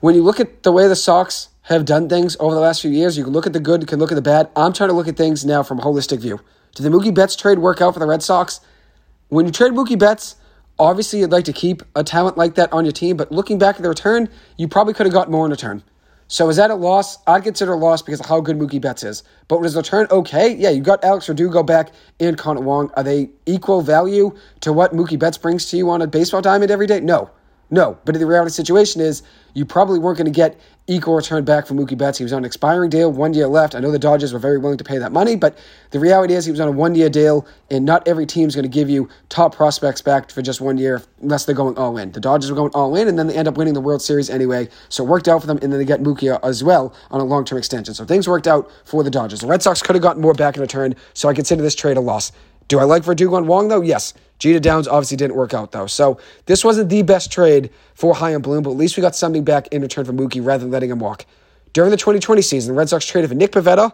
when 0.00 0.14
you 0.14 0.22
look 0.22 0.40
at 0.40 0.62
the 0.62 0.72
way 0.72 0.88
the 0.88 0.96
Sox 0.96 1.48
have 1.62 1.84
done 1.84 2.08
things 2.08 2.36
over 2.38 2.54
the 2.54 2.60
last 2.60 2.82
few 2.82 2.90
years, 2.90 3.16
you 3.16 3.24
can 3.24 3.32
look 3.32 3.46
at 3.46 3.52
the 3.52 3.60
good, 3.60 3.80
you 3.80 3.86
can 3.86 3.98
look 3.98 4.12
at 4.12 4.14
the 4.14 4.22
bad. 4.22 4.50
I'm 4.56 4.72
trying 4.72 4.90
to 4.90 4.94
look 4.94 5.08
at 5.08 5.16
things 5.16 5.44
now 5.44 5.62
from 5.62 5.78
a 5.78 5.82
holistic 5.82 6.20
view. 6.20 6.40
Did 6.74 6.82
the 6.82 6.90
Mookie 6.90 7.14
Betts 7.14 7.34
trade 7.34 7.58
work 7.58 7.80
out 7.80 7.94
for 7.94 8.00
the 8.00 8.06
Red 8.06 8.22
Sox? 8.22 8.60
When 9.28 9.46
you 9.46 9.52
trade 9.52 9.72
Mookie 9.72 9.98
Betts, 9.98 10.36
Obviously, 10.78 11.20
you'd 11.20 11.32
like 11.32 11.46
to 11.46 11.54
keep 11.54 11.82
a 11.94 12.04
talent 12.04 12.36
like 12.36 12.54
that 12.56 12.70
on 12.72 12.84
your 12.84 12.92
team, 12.92 13.16
but 13.16 13.32
looking 13.32 13.58
back 13.58 13.76
at 13.76 13.82
the 13.82 13.88
return, 13.88 14.28
you 14.58 14.68
probably 14.68 14.92
could 14.92 15.06
have 15.06 15.12
got 15.12 15.30
more 15.30 15.46
in 15.46 15.50
return. 15.50 15.82
So 16.28 16.48
is 16.48 16.56
that 16.56 16.70
a 16.70 16.74
loss? 16.74 17.18
I'd 17.26 17.44
consider 17.44 17.74
a 17.74 17.76
loss 17.76 18.02
because 18.02 18.20
of 18.20 18.26
how 18.26 18.40
good 18.40 18.58
Mookie 18.58 18.80
Betts 18.80 19.04
is. 19.04 19.22
But 19.46 19.60
was 19.60 19.74
the 19.74 19.80
return 19.80 20.08
okay? 20.10 20.54
Yeah, 20.54 20.70
you 20.70 20.80
got 20.80 21.04
Alex 21.04 21.26
Verdugo 21.26 21.62
back 21.62 21.92
and 22.18 22.36
Connor 22.36 22.62
Wong. 22.62 22.90
Are 22.96 23.04
they 23.04 23.30
equal 23.46 23.80
value 23.80 24.36
to 24.60 24.72
what 24.72 24.92
Mookie 24.92 25.18
Betts 25.18 25.38
brings 25.38 25.70
to 25.70 25.76
you 25.76 25.88
on 25.90 26.02
a 26.02 26.06
baseball 26.06 26.42
diamond 26.42 26.70
every 26.72 26.88
day? 26.88 26.98
No. 26.98 27.30
No, 27.68 27.98
but 28.04 28.16
the 28.16 28.26
reality 28.26 28.52
situation 28.52 29.00
is 29.00 29.22
you 29.54 29.64
probably 29.64 29.98
weren't 29.98 30.18
going 30.18 30.26
to 30.26 30.30
get 30.30 30.58
equal 30.86 31.16
return 31.16 31.44
back 31.44 31.66
from 31.66 31.78
Mookie 31.78 31.98
Betts. 31.98 32.16
He 32.18 32.24
was 32.24 32.32
on 32.32 32.38
an 32.38 32.44
expiring 32.44 32.90
deal, 32.90 33.10
one 33.10 33.34
year 33.34 33.48
left. 33.48 33.74
I 33.74 33.80
know 33.80 33.90
the 33.90 33.98
Dodgers 33.98 34.32
were 34.32 34.38
very 34.38 34.56
willing 34.56 34.78
to 34.78 34.84
pay 34.84 34.98
that 34.98 35.10
money, 35.10 35.34
but 35.34 35.58
the 35.90 35.98
reality 35.98 36.34
is 36.34 36.44
he 36.44 36.52
was 36.52 36.60
on 36.60 36.68
a 36.68 36.72
one 36.72 36.94
year 36.94 37.10
deal, 37.10 37.44
and 37.68 37.84
not 37.84 38.06
every 38.06 38.24
team's 38.24 38.54
going 38.54 38.62
to 38.62 38.68
give 38.68 38.88
you 38.88 39.08
top 39.30 39.52
prospects 39.52 40.00
back 40.00 40.30
for 40.30 40.42
just 40.42 40.60
one 40.60 40.78
year 40.78 41.02
unless 41.22 41.44
they're 41.44 41.56
going 41.56 41.76
all 41.76 41.98
in. 41.98 42.12
The 42.12 42.20
Dodgers 42.20 42.50
were 42.50 42.56
going 42.56 42.70
all 42.72 42.94
in, 42.94 43.08
and 43.08 43.18
then 43.18 43.26
they 43.26 43.34
end 43.34 43.48
up 43.48 43.56
winning 43.56 43.74
the 43.74 43.80
World 43.80 44.00
Series 44.00 44.30
anyway, 44.30 44.68
so 44.88 45.02
it 45.02 45.08
worked 45.08 45.26
out 45.26 45.40
for 45.40 45.48
them, 45.48 45.58
and 45.60 45.72
then 45.72 45.80
they 45.80 45.84
get 45.84 46.00
Mookie 46.00 46.32
uh, 46.32 46.46
as 46.46 46.62
well 46.62 46.94
on 47.10 47.20
a 47.20 47.24
long 47.24 47.44
term 47.44 47.58
extension. 47.58 47.94
So 47.94 48.04
things 48.04 48.28
worked 48.28 48.46
out 48.46 48.70
for 48.84 49.02
the 49.02 49.10
Dodgers. 49.10 49.40
The 49.40 49.48
Red 49.48 49.62
Sox 49.62 49.82
could 49.82 49.96
have 49.96 50.02
gotten 50.02 50.22
more 50.22 50.34
back 50.34 50.54
in 50.54 50.62
return, 50.62 50.94
so 51.14 51.28
I 51.28 51.34
consider 51.34 51.62
this 51.62 51.74
trade 51.74 51.96
a 51.96 52.00
loss. 52.00 52.30
Do 52.68 52.78
I 52.78 52.84
like 52.84 53.02
Verdugo 53.02 53.36
and 53.36 53.48
Wong, 53.48 53.68
though? 53.68 53.80
Yes. 53.80 54.12
Jeter 54.38 54.60
Downs 54.60 54.86
obviously 54.86 55.16
didn't 55.16 55.36
work 55.36 55.54
out, 55.54 55.72
though. 55.72 55.86
So 55.86 56.18
this 56.46 56.64
wasn't 56.64 56.90
the 56.90 57.02
best 57.02 57.32
trade 57.32 57.70
for 57.94 58.14
Chaim 58.14 58.42
Bloom, 58.42 58.62
but 58.62 58.70
at 58.70 58.76
least 58.76 58.96
we 58.96 59.00
got 59.00 59.16
something 59.16 59.44
back 59.44 59.68
in 59.68 59.82
return 59.82 60.04
for 60.04 60.12
Mookie 60.12 60.44
rather 60.44 60.64
than 60.64 60.70
letting 60.70 60.90
him 60.90 60.98
walk. 60.98 61.24
During 61.72 61.90
the 61.90 61.96
2020 61.96 62.42
season, 62.42 62.74
the 62.74 62.78
Red 62.78 62.88
Sox 62.88 63.04
traded 63.04 63.30
for 63.30 63.36
Nick 63.36 63.52
Pivetta 63.52 63.92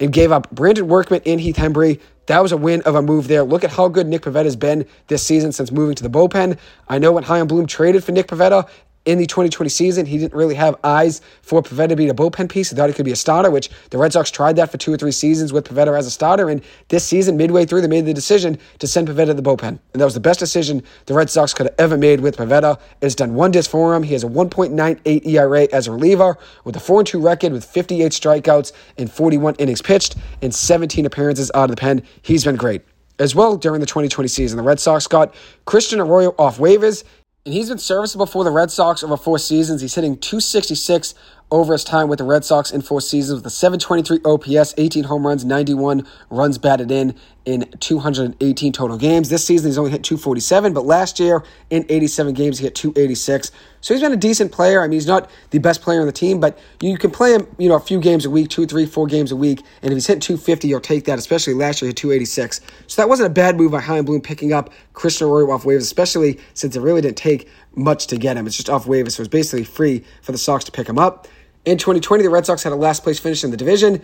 and 0.00 0.12
gave 0.12 0.32
up 0.32 0.50
Brandon 0.50 0.88
Workman 0.88 1.22
and 1.26 1.40
Heath 1.40 1.56
Hembree. 1.56 2.00
That 2.26 2.42
was 2.42 2.52
a 2.52 2.56
win 2.56 2.82
of 2.82 2.94
a 2.94 3.02
move 3.02 3.28
there. 3.28 3.42
Look 3.44 3.64
at 3.64 3.70
how 3.70 3.88
good 3.88 4.06
Nick 4.06 4.22
Pivetta 4.22 4.44
has 4.44 4.56
been 4.56 4.86
this 5.08 5.22
season 5.22 5.52
since 5.52 5.70
moving 5.70 5.94
to 5.96 6.02
the 6.02 6.10
bullpen. 6.10 6.58
I 6.88 6.98
know 6.98 7.12
when 7.12 7.24
Chaim 7.24 7.46
Bloom 7.46 7.66
traded 7.66 8.02
for 8.02 8.12
Nick 8.12 8.28
Pivetta, 8.28 8.68
in 9.04 9.18
the 9.18 9.26
2020 9.26 9.68
season. 9.68 10.06
He 10.06 10.18
didn't 10.18 10.34
really 10.34 10.54
have 10.54 10.76
eyes 10.82 11.20
for 11.42 11.62
Pivetta 11.62 11.90
to 11.90 11.96
be 11.96 12.08
a 12.08 12.14
bullpen 12.14 12.48
piece. 12.48 12.70
He 12.70 12.76
thought 12.76 12.88
he 12.88 12.94
could 12.94 13.04
be 13.04 13.12
a 13.12 13.16
starter, 13.16 13.50
which 13.50 13.70
the 13.90 13.98
Red 13.98 14.12
Sox 14.12 14.30
tried 14.30 14.56
that 14.56 14.70
for 14.70 14.78
two 14.78 14.92
or 14.92 14.96
three 14.96 15.12
seasons 15.12 15.52
with 15.52 15.68
Pivetta 15.68 15.96
as 15.96 16.06
a 16.06 16.10
starter. 16.10 16.48
And 16.48 16.62
this 16.88 17.04
season, 17.04 17.36
midway 17.36 17.66
through, 17.66 17.82
they 17.82 17.88
made 17.88 18.06
the 18.06 18.14
decision 18.14 18.58
to 18.78 18.86
send 18.86 19.08
Pivetta 19.08 19.26
to 19.26 19.34
the 19.34 19.42
bullpen. 19.42 19.68
And 19.68 20.00
that 20.00 20.04
was 20.04 20.14
the 20.14 20.20
best 20.20 20.40
decision 20.40 20.82
the 21.06 21.14
Red 21.14 21.30
Sox 21.30 21.52
could 21.52 21.66
have 21.66 21.74
ever 21.78 21.96
made 21.96 22.20
with 22.20 22.36
Pivetta. 22.36 22.78
It's 23.00 23.14
done 23.14 23.34
wonders 23.34 23.66
for 23.66 23.94
him. 23.94 24.02
He 24.02 24.12
has 24.12 24.24
a 24.24 24.28
1.98 24.28 25.26
ERA 25.26 25.68
as 25.72 25.86
a 25.86 25.92
reliever 25.92 26.38
with 26.64 26.76
a 26.76 26.80
4 26.80 27.04
2 27.04 27.20
record 27.20 27.52
with 27.52 27.64
58 27.64 28.12
strikeouts 28.12 28.72
and 28.98 29.10
41 29.10 29.56
innings 29.56 29.82
pitched 29.82 30.16
and 30.42 30.54
17 30.54 31.06
appearances 31.06 31.50
out 31.54 31.64
of 31.64 31.76
the 31.76 31.80
pen. 31.80 32.02
He's 32.22 32.44
been 32.44 32.56
great. 32.56 32.82
As 33.18 33.32
well, 33.32 33.56
during 33.56 33.80
the 33.80 33.86
2020 33.86 34.26
season, 34.26 34.56
the 34.56 34.64
Red 34.64 34.80
Sox 34.80 35.06
got 35.06 35.34
Christian 35.66 36.00
Arroyo 36.00 36.34
off 36.36 36.58
waivers. 36.58 37.04
And 37.46 37.52
he's 37.52 37.68
been 37.68 37.76
serviceable 37.76 38.24
for 38.24 38.42
the 38.42 38.50
Red 38.50 38.70
Sox 38.70 39.04
over 39.04 39.18
four 39.18 39.38
seasons. 39.38 39.82
He's 39.82 39.94
hitting 39.94 40.16
266 40.16 41.14
over 41.50 41.74
his 41.74 41.84
time 41.84 42.08
with 42.08 42.18
the 42.18 42.24
Red 42.24 42.42
Sox 42.42 42.70
in 42.70 42.80
four 42.80 43.02
seasons 43.02 43.36
with 43.36 43.46
a 43.46 43.50
723 43.50 44.20
OPS, 44.24 44.72
18 44.78 45.04
home 45.04 45.26
runs, 45.26 45.44
91 45.44 46.06
runs 46.30 46.56
batted 46.56 46.90
in 46.90 47.14
in 47.44 47.70
218 47.80 48.72
total 48.72 48.96
games. 48.96 49.28
This 49.28 49.44
season 49.44 49.68
he's 49.68 49.76
only 49.76 49.90
hit 49.90 50.02
247, 50.02 50.72
but 50.72 50.86
last 50.86 51.20
year 51.20 51.44
in 51.68 51.84
87 51.90 52.32
games 52.32 52.58
he 52.60 52.64
hit 52.64 52.74
286. 52.74 53.52
So 53.84 53.92
he's 53.92 54.00
been 54.00 54.14
a 54.14 54.16
decent 54.16 54.50
player. 54.50 54.80
I 54.80 54.84
mean, 54.84 54.92
he's 54.92 55.06
not 55.06 55.30
the 55.50 55.58
best 55.58 55.82
player 55.82 56.00
on 56.00 56.06
the 56.06 56.12
team, 56.12 56.40
but 56.40 56.58
you 56.80 56.96
can 56.96 57.10
play 57.10 57.34
him, 57.34 57.46
you 57.58 57.68
know, 57.68 57.74
a 57.74 57.80
few 57.80 58.00
games 58.00 58.24
a 58.24 58.30
week, 58.30 58.48
two, 58.48 58.64
three, 58.64 58.86
four 58.86 59.06
games 59.06 59.30
a 59.30 59.36
week, 59.36 59.62
and 59.82 59.92
if 59.92 59.96
he's 59.96 60.06
hitting 60.06 60.22
250, 60.22 60.68
you'll 60.68 60.80
take 60.80 61.04
that. 61.04 61.18
Especially 61.18 61.52
last 61.52 61.82
year 61.82 61.88
he 61.88 61.90
hit 61.90 61.98
286. 61.98 62.62
So 62.86 63.02
that 63.02 63.10
wasn't 63.10 63.26
a 63.26 63.30
bad 63.34 63.58
move 63.58 63.72
by 63.72 63.82
Chaim 63.82 64.06
Bloom 64.06 64.22
picking 64.22 64.54
up 64.54 64.72
Christian 64.94 65.28
Arroyo 65.28 65.50
off 65.50 65.64
waivers, 65.64 65.82
especially 65.82 66.40
since 66.54 66.74
it 66.74 66.80
really 66.80 67.02
didn't 67.02 67.18
take 67.18 67.46
much 67.74 68.06
to 68.06 68.16
get 68.16 68.38
him. 68.38 68.46
It's 68.46 68.56
just 68.56 68.70
off 68.70 68.86
waivers, 68.86 69.12
so 69.12 69.22
it's 69.22 69.28
basically 69.28 69.64
free 69.64 70.02
for 70.22 70.32
the 70.32 70.38
Sox 70.38 70.64
to 70.64 70.72
pick 70.72 70.88
him 70.88 70.98
up. 70.98 71.28
In 71.66 71.76
2020, 71.76 72.22
the 72.22 72.30
Red 72.30 72.46
Sox 72.46 72.62
had 72.62 72.72
a 72.72 72.76
last 72.76 73.02
place 73.02 73.18
finish 73.18 73.44
in 73.44 73.50
the 73.50 73.56
division, 73.58 74.00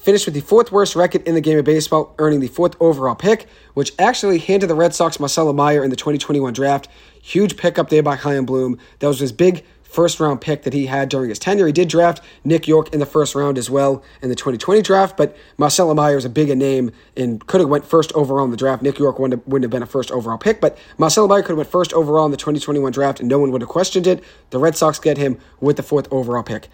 finished 0.00 0.26
with 0.26 0.34
the 0.34 0.40
fourth 0.40 0.72
worst 0.72 0.96
record 0.96 1.26
in 1.28 1.34
the 1.34 1.40
game 1.40 1.58
of 1.58 1.64
baseball, 1.64 2.14
earning 2.18 2.40
the 2.40 2.48
fourth 2.48 2.74
overall 2.80 3.14
pick, 3.14 3.46
which 3.74 3.92
actually 3.98 4.38
handed 4.38 4.68
the 4.68 4.74
Red 4.74 4.94
Sox 4.94 5.20
Marcelo 5.20 5.52
Meyer 5.52 5.84
in 5.84 5.90
the 5.90 5.96
2021 5.96 6.52
draft. 6.52 6.88
Huge 7.22 7.56
pickup 7.56 7.90
there 7.90 8.02
by 8.02 8.16
Chaim 8.16 8.46
Bloom. 8.46 8.78
That 9.00 9.08
was 9.08 9.20
his 9.20 9.30
big 9.30 9.64
first 9.82 10.20
round 10.20 10.40
pick 10.40 10.62
that 10.62 10.72
he 10.72 10.86
had 10.86 11.08
during 11.08 11.28
his 11.28 11.38
tenure. 11.38 11.66
He 11.66 11.72
did 11.72 11.88
draft 11.88 12.22
Nick 12.44 12.66
York 12.66 12.92
in 12.94 13.00
the 13.00 13.06
first 13.06 13.34
round 13.34 13.58
as 13.58 13.68
well 13.68 14.02
in 14.22 14.28
the 14.28 14.36
2020 14.36 14.80
draft, 14.82 15.16
but 15.16 15.36
Marcelo 15.58 15.94
Meyer 15.94 16.16
is 16.16 16.24
a 16.24 16.30
bigger 16.30 16.54
name 16.54 16.92
and 17.16 17.44
could 17.46 17.60
have 17.60 17.68
went 17.68 17.84
first 17.84 18.12
overall 18.12 18.44
in 18.44 18.52
the 18.52 18.56
draft. 18.56 18.82
Nick 18.82 18.98
York 18.98 19.18
wouldn't 19.18 19.40
have, 19.40 19.52
wouldn't 19.52 19.64
have 19.64 19.70
been 19.70 19.82
a 19.82 19.86
first 19.86 20.10
overall 20.12 20.38
pick, 20.38 20.60
but 20.60 20.78
Marcelo 20.96 21.26
Meyer 21.26 21.42
could 21.42 21.50
have 21.50 21.58
went 21.58 21.70
first 21.70 21.92
overall 21.92 22.24
in 22.24 22.30
the 22.30 22.36
2021 22.36 22.92
draft 22.92 23.20
and 23.20 23.28
no 23.28 23.38
one 23.38 23.50
would 23.50 23.60
have 23.60 23.68
questioned 23.68 24.06
it. 24.06 24.22
The 24.50 24.58
Red 24.58 24.76
Sox 24.76 24.98
get 24.98 25.18
him 25.18 25.38
with 25.60 25.76
the 25.76 25.82
fourth 25.82 26.06
overall 26.10 26.44
pick 26.44 26.68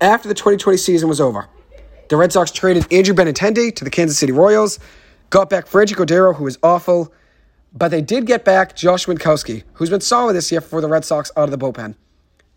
after 0.00 0.28
the 0.28 0.34
2020 0.34 0.76
season 0.76 1.08
was 1.08 1.20
over. 1.20 1.48
The 2.08 2.16
Red 2.16 2.32
Sox 2.32 2.52
traded 2.52 2.92
Andrew 2.92 3.14
Benintendi 3.14 3.74
to 3.74 3.84
the 3.84 3.90
Kansas 3.90 4.16
City 4.16 4.32
Royals, 4.32 4.78
got 5.30 5.50
back 5.50 5.66
Franchy 5.66 5.94
Cordero, 5.94 6.36
who 6.36 6.44
was 6.44 6.56
awful, 6.62 7.12
but 7.72 7.88
they 7.88 8.00
did 8.00 8.26
get 8.26 8.44
back 8.44 8.76
Josh 8.76 9.06
Winckowski, 9.06 9.64
who's 9.74 9.90
been 9.90 10.00
solid 10.00 10.34
this 10.34 10.52
year 10.52 10.60
for 10.60 10.80
the 10.80 10.88
Red 10.88 11.04
Sox 11.04 11.32
out 11.36 11.44
of 11.44 11.50
the 11.50 11.58
bullpen. 11.58 11.96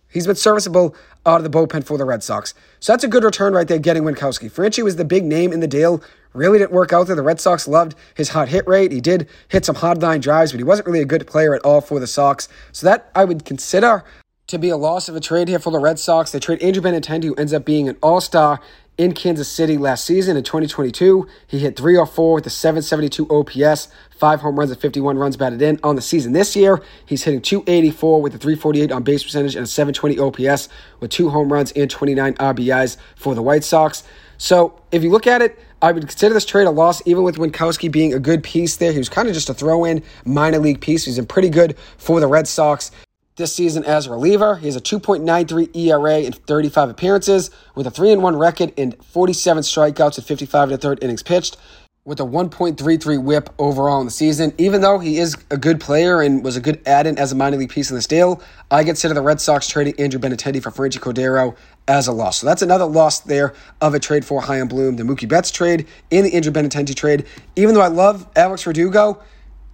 He's 0.07 0.27
been 0.27 0.35
serviceable 0.35 0.95
out 1.25 1.43
of 1.43 1.43
the 1.43 1.49
bullpen 1.49 1.83
for 1.83 1.97
the 1.97 2.05
Red 2.05 2.23
Sox. 2.23 2.53
So 2.79 2.93
that's 2.93 3.03
a 3.03 3.07
good 3.07 3.23
return 3.23 3.53
right 3.53 3.67
there, 3.67 3.79
getting 3.79 4.03
Winckowski. 4.03 4.51
Franchy 4.51 4.83
was 4.83 4.97
the 4.97 5.05
big 5.05 5.25
name 5.25 5.51
in 5.51 5.59
the 5.59 5.67
deal. 5.67 6.03
Really 6.33 6.59
didn't 6.59 6.71
work 6.71 6.93
out 6.93 7.07
there. 7.07 7.15
The 7.15 7.23
Red 7.23 7.41
Sox 7.41 7.67
loved 7.67 7.95
his 8.13 8.29
hot 8.29 8.49
hit 8.49 8.67
rate. 8.67 8.91
He 8.91 9.01
did 9.01 9.27
hit 9.47 9.65
some 9.65 9.75
hard 9.75 10.01
line 10.01 10.21
drives, 10.21 10.51
but 10.51 10.59
he 10.59 10.63
wasn't 10.63 10.87
really 10.87 11.01
a 11.01 11.05
good 11.05 11.25
player 11.25 11.55
at 11.55 11.61
all 11.63 11.81
for 11.81 11.99
the 11.99 12.07
Sox. 12.07 12.47
So 12.71 12.85
that 12.85 13.09
I 13.15 13.25
would 13.25 13.45
consider 13.45 14.03
to 14.47 14.57
be 14.57 14.69
a 14.69 14.77
loss 14.77 15.09
of 15.09 15.15
a 15.15 15.19
trade 15.19 15.47
here 15.47 15.59
for 15.59 15.71
the 15.71 15.79
Red 15.79 15.99
Sox. 15.99 16.31
They 16.31 16.39
trade 16.39 16.61
Andrew 16.61 16.81
Benintendi, 16.81 17.25
who 17.25 17.35
ends 17.35 17.53
up 17.53 17.65
being 17.65 17.87
an 17.89 17.97
all 18.01 18.21
star 18.21 18.59
in 18.99 19.13
Kansas 19.13 19.47
City 19.47 19.77
last 19.77 20.03
season 20.03 20.35
in 20.35 20.43
2022. 20.43 21.25
He 21.47 21.59
hit 21.59 21.77
304 21.77 22.33
with 22.33 22.45
a 22.45 22.49
772 22.49 23.27
OPS, 23.29 23.87
five 24.11 24.41
home 24.41 24.59
runs 24.59 24.71
and 24.71 24.79
51 24.79 25.17
runs 25.17 25.37
batted 25.37 25.61
in 25.61 25.79
on 25.83 25.95
the 25.95 26.01
season. 26.01 26.33
This 26.33 26.53
year, 26.53 26.83
he's 27.05 27.23
hitting 27.23 27.41
284 27.41 28.21
with 28.21 28.35
a 28.35 28.37
348 28.37 28.91
on 28.91 29.03
base 29.03 29.23
percentage 29.23 29.55
and 29.55 29.63
a 29.63 29.67
720 29.67 30.19
OPS 30.19 30.67
with 30.99 31.11
two 31.11 31.29
home 31.29 31.51
runs 31.51 31.71
and 31.71 31.89
29 31.89 32.33
RBIs 32.33 32.97
for 33.15 33.33
the 33.33 33.41
White 33.41 33.63
Sox. 33.63 34.03
So 34.37 34.79
if 34.91 35.01
you 35.01 35.09
look 35.11 35.27
at 35.27 35.41
it, 35.41 35.57
I 35.81 35.93
would 35.93 36.05
consider 36.05 36.33
this 36.33 36.45
trade 36.45 36.67
a 36.67 36.71
loss, 36.71 37.01
even 37.07 37.23
with 37.23 37.37
Winckowski 37.37 37.89
being 37.89 38.13
a 38.13 38.19
good 38.19 38.43
piece 38.43 38.75
there. 38.75 38.91
He 38.91 38.97
was 38.97 39.07
kind 39.07 39.29
of 39.29 39.33
just 39.33 39.49
a 39.49 39.53
throw 39.53 39.85
in 39.85 40.03
minor 40.25 40.59
league 40.59 40.81
piece. 40.81 41.05
He's 41.05 41.15
been 41.15 41.25
pretty 41.25 41.49
good 41.49 41.77
for 41.97 42.19
the 42.19 42.27
Red 42.27 42.49
Sox 42.49 42.91
this 43.39 43.55
season 43.55 43.83
as 43.85 44.05
a 44.05 44.11
reliever. 44.11 44.57
He 44.57 44.67
has 44.67 44.75
a 44.75 44.81
2.93 44.81 45.75
ERA 45.75 46.19
in 46.19 46.33
35 46.33 46.89
appearances 46.89 47.49
with 47.73 47.87
a 47.87 47.91
3 47.91 48.15
1 48.17 48.35
record 48.35 48.71
in 48.77 48.91
47 48.91 49.63
strikeouts 49.63 50.19
at 50.19 50.25
55 50.25 50.69
and 50.69 50.79
third 50.79 51.03
innings 51.03 51.23
pitched 51.23 51.57
with 52.05 52.19
a 52.19 52.23
1.33 52.23 53.23
whip 53.23 53.49
overall 53.59 53.99
in 53.99 54.05
the 54.05 54.11
season. 54.11 54.53
Even 54.57 54.81
though 54.81 54.99
he 54.99 55.17
is 55.17 55.35
a 55.51 55.57
good 55.57 55.79
player 55.79 56.21
and 56.21 56.43
was 56.43 56.55
a 56.55 56.61
good 56.61 56.81
add-in 56.87 57.17
as 57.17 57.31
a 57.31 57.35
minor 57.35 57.57
league 57.57 57.69
piece 57.69 57.89
in 57.89 57.95
this 57.95 58.07
deal, 58.07 58.41
I 58.71 58.83
consider 58.83 59.13
the 59.13 59.21
Red 59.21 59.39
Sox 59.41 59.67
trading 59.67 59.93
Andrew 59.99 60.19
Benintendi 60.19 60.61
for 60.61 60.71
Franchy 60.71 60.99
Cordero 60.99 61.55
as 61.87 62.07
a 62.07 62.11
loss. 62.11 62.39
So 62.39 62.47
that's 62.47 62.61
another 62.61 62.85
loss 62.85 63.19
there 63.19 63.53
of 63.81 63.93
a 63.93 63.99
trade 63.99 64.25
for 64.25 64.41
Chaim 64.41 64.67
Bloom, 64.67 64.95
the 64.95 65.03
Mookie 65.03 65.27
Betts 65.27 65.51
trade, 65.51 65.87
and 66.11 66.25
the 66.25 66.33
Andrew 66.33 66.51
Benintendi 66.51 66.95
trade. 66.95 67.25
Even 67.55 67.75
though 67.75 67.81
I 67.81 67.87
love 67.87 68.27
Alex 68.35 68.63
Verdugo, 68.63 69.21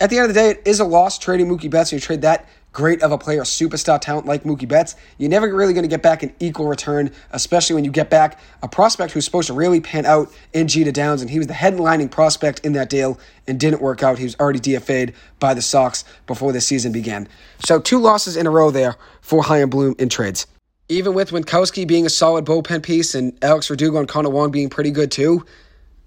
at 0.02 0.10
the 0.10 0.18
end 0.18 0.30
of 0.30 0.36
the 0.36 0.40
day, 0.40 0.50
it 0.50 0.62
is 0.66 0.82
a 0.82 0.86
loss 0.86 1.18
trading 1.18 1.48
Mookie 1.48 1.70
Betts. 1.70 1.92
And 1.92 2.02
you 2.02 2.06
trade 2.06 2.22
that 2.24 2.50
great 2.76 3.02
of 3.02 3.12
a 3.12 3.18
player, 3.18 3.42
superstar 3.42 4.00
talent 4.00 4.28
like 4.28 4.44
Mookie 4.44 4.68
Betts, 4.68 4.96
you're 5.18 5.30
never 5.30 5.52
really 5.56 5.74
going 5.74 5.86
to 5.86 5.90
get 5.90 6.04
back 6.04 6.22
an 6.22 6.36
equal 6.40 6.68
return, 6.68 7.10
especially 7.32 7.74
when 7.74 7.86
you 7.86 7.90
get 7.90 8.10
back 8.10 8.38
a 8.62 8.68
prospect 8.68 9.14
who's 9.14 9.24
supposed 9.24 9.48
to 9.48 9.54
really 9.54 9.80
pan 9.80 10.06
out 10.06 10.32
in 10.54 10.68
Jeter 10.68 10.92
Downs, 10.92 11.22
and 11.22 11.30
he 11.32 11.40
was 11.40 11.48
the 11.48 11.54
headlining 11.54 12.12
prospect 12.12 12.60
in 12.60 12.74
that 12.74 12.90
deal 12.90 13.18
and 13.48 13.60
didn't 13.60 13.82
work 13.82 14.04
out. 14.04 14.20
He 14.20 14.26
was 14.26 14.36
already 14.40 14.60
DFA'd 14.60 15.14
by 15.40 15.54
the 15.54 15.62
Sox 15.62 16.04
before 16.28 16.52
the 16.52 16.60
season 16.60 16.92
began. 16.92 17.30
So 17.66 17.80
two 17.80 17.98
losses 17.98 18.36
in 18.36 18.46
a 18.46 18.52
row 18.52 18.70
there 18.70 18.98
for 19.22 19.42
Chaim 19.42 19.70
Bloom 19.70 19.96
in 19.98 20.10
trades. 20.10 20.46
Even 20.90 21.14
with 21.14 21.32
Winckowski 21.32 21.88
being 21.88 22.06
a 22.06 22.10
solid 22.10 22.46
bullpen 22.46 22.84
piece 22.84 23.16
and 23.16 23.36
Alex 23.42 23.68
Verdugo 23.70 23.98
and 23.98 24.08
Connor 24.08 24.30
Wong 24.30 24.52
being 24.52 24.70
pretty 24.70 24.92
good 24.92 25.12
too, 25.12 25.46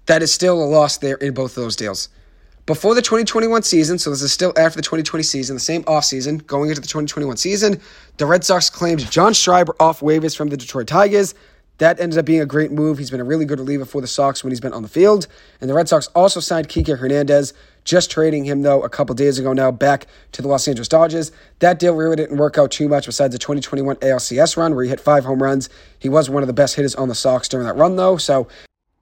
that 0.05 0.21
is 0.21 0.31
still 0.31 0.63
a 0.63 0.65
loss 0.65 0.97
there 0.97 1.15
in 1.15 1.33
both 1.33 1.57
of 1.57 1.63
those 1.63 1.75
deals. 1.75 2.09
Before 2.69 2.93
the 2.93 3.01
2021 3.01 3.63
season, 3.63 3.97
so 3.97 4.11
this 4.11 4.21
is 4.21 4.31
still 4.31 4.53
after 4.55 4.75
the 4.75 4.83
2020 4.83 5.23
season, 5.23 5.55
the 5.55 5.59
same 5.59 5.81
offseason, 5.85 6.45
going 6.45 6.69
into 6.69 6.79
the 6.79 6.85
2021 6.85 7.35
season, 7.35 7.81
the 8.17 8.27
Red 8.27 8.43
Sox 8.43 8.69
claimed 8.69 9.09
John 9.09 9.33
Schreiber 9.33 9.75
off 9.79 10.01
waivers 10.01 10.37
from 10.37 10.49
the 10.49 10.55
Detroit 10.55 10.85
Tigers. 10.85 11.33
That 11.79 11.99
ended 11.99 12.19
up 12.19 12.25
being 12.25 12.41
a 12.41 12.45
great 12.45 12.71
move. 12.71 12.99
He's 12.99 13.09
been 13.09 13.21
a 13.21 13.23
really 13.23 13.45
good 13.45 13.57
reliever 13.57 13.85
for 13.85 14.01
the 14.01 14.07
Sox 14.07 14.43
when 14.43 14.51
he's 14.51 14.59
been 14.59 14.73
on 14.73 14.83
the 14.83 14.87
field. 14.87 15.25
And 15.59 15.67
the 15.67 15.73
Red 15.73 15.89
Sox 15.89 16.09
also 16.13 16.39
signed 16.39 16.69
Kike 16.69 16.95
Hernandez, 16.95 17.55
just 17.85 18.11
trading 18.11 18.45
him, 18.45 18.61
though, 18.61 18.83
a 18.83 18.89
couple 18.89 19.15
days 19.15 19.39
ago 19.39 19.51
now 19.51 19.71
back 19.71 20.05
to 20.33 20.43
the 20.43 20.47
Los 20.47 20.67
Angeles 20.67 20.87
Dodgers. 20.87 21.31
That 21.61 21.79
deal 21.79 21.95
really 21.95 22.17
didn't 22.17 22.37
work 22.37 22.59
out 22.59 22.69
too 22.69 22.87
much 22.87 23.07
besides 23.07 23.33
the 23.33 23.39
2021 23.39 23.95
ALCS 23.95 24.57
run 24.57 24.75
where 24.75 24.83
he 24.83 24.91
hit 24.91 24.99
five 24.99 25.25
home 25.25 25.41
runs. 25.41 25.71
He 25.97 26.07
was 26.07 26.29
one 26.29 26.43
of 26.43 26.47
the 26.47 26.53
best 26.53 26.75
hitters 26.75 26.93
on 26.93 27.07
the 27.07 27.15
Sox 27.15 27.47
during 27.47 27.65
that 27.65 27.77
run, 27.77 27.95
though. 27.95 28.17
So 28.17 28.47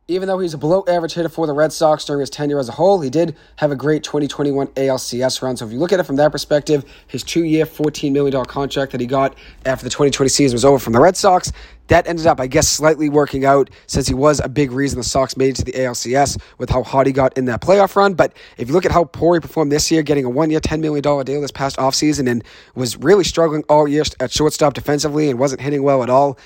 Even 0.09 0.29
though 0.29 0.39
he's 0.39 0.53
a 0.53 0.57
below 0.57 0.85
average 0.87 1.15
hitter 1.15 1.27
for 1.27 1.47
the 1.47 1.51
Red 1.51 1.73
Sox 1.73 2.05
during 2.05 2.21
his 2.21 2.29
tenure 2.29 2.59
as 2.59 2.69
a 2.69 2.71
whole, 2.71 3.01
he 3.01 3.09
did 3.09 3.35
have 3.57 3.71
a 3.71 3.75
great 3.75 4.03
2021 4.03 4.67
ALCS 4.67 5.41
run. 5.41 5.57
So 5.57 5.65
if 5.65 5.73
you 5.73 5.79
look 5.79 5.91
at 5.91 5.99
it 5.99 6.03
from 6.03 6.15
that 6.15 6.31
perspective, 6.31 6.85
his 7.07 7.23
two 7.23 7.43
year, 7.43 7.65
$14 7.65 8.13
million 8.13 8.45
contract 8.45 8.93
that 8.93 9.01
he 9.01 9.07
got 9.07 9.35
after 9.65 9.83
the 9.83 9.89
2020 9.89 10.29
season 10.29 10.55
was 10.55 10.63
over 10.63 10.79
from 10.79 10.93
the 10.93 11.01
Red 11.01 11.17
Sox, 11.17 11.51
that 11.87 12.07
ended 12.07 12.25
up, 12.25 12.39
I 12.39 12.47
guess, 12.47 12.69
slightly 12.69 13.09
working 13.09 13.43
out 13.43 13.69
since 13.87 14.07
he 14.07 14.13
was 14.13 14.39
a 14.39 14.47
big 14.47 14.71
reason 14.71 14.97
the 14.97 15.03
Sox 15.03 15.35
made 15.35 15.49
it 15.49 15.55
to 15.57 15.65
the 15.65 15.73
ALCS 15.73 16.41
with 16.57 16.69
how 16.69 16.83
hot 16.83 17.05
he 17.05 17.11
got 17.11 17.37
in 17.37 17.43
that 17.45 17.59
playoff 17.59 17.93
run. 17.97 18.13
But 18.13 18.31
if 18.57 18.69
you 18.69 18.73
look 18.73 18.85
at 18.85 18.93
how 18.93 19.03
poor 19.03 19.35
he 19.35 19.41
performed 19.41 19.73
this 19.73 19.91
year, 19.91 20.03
getting 20.03 20.23
a 20.23 20.29
one 20.29 20.49
year, 20.49 20.61
$10 20.61 20.79
million 20.79 21.01
deal 21.01 21.41
this 21.41 21.51
past 21.51 21.75
offseason 21.75 22.29
and 22.29 22.45
was 22.75 22.95
really 22.95 23.25
struggling 23.25 23.63
all 23.67 23.89
year 23.89 24.03
at 24.21 24.31
shortstop 24.31 24.73
defensively 24.73 25.29
and 25.29 25.37
wasn't 25.37 25.59
hitting 25.59 25.83
well 25.83 26.01
at 26.01 26.09
all, 26.09 26.37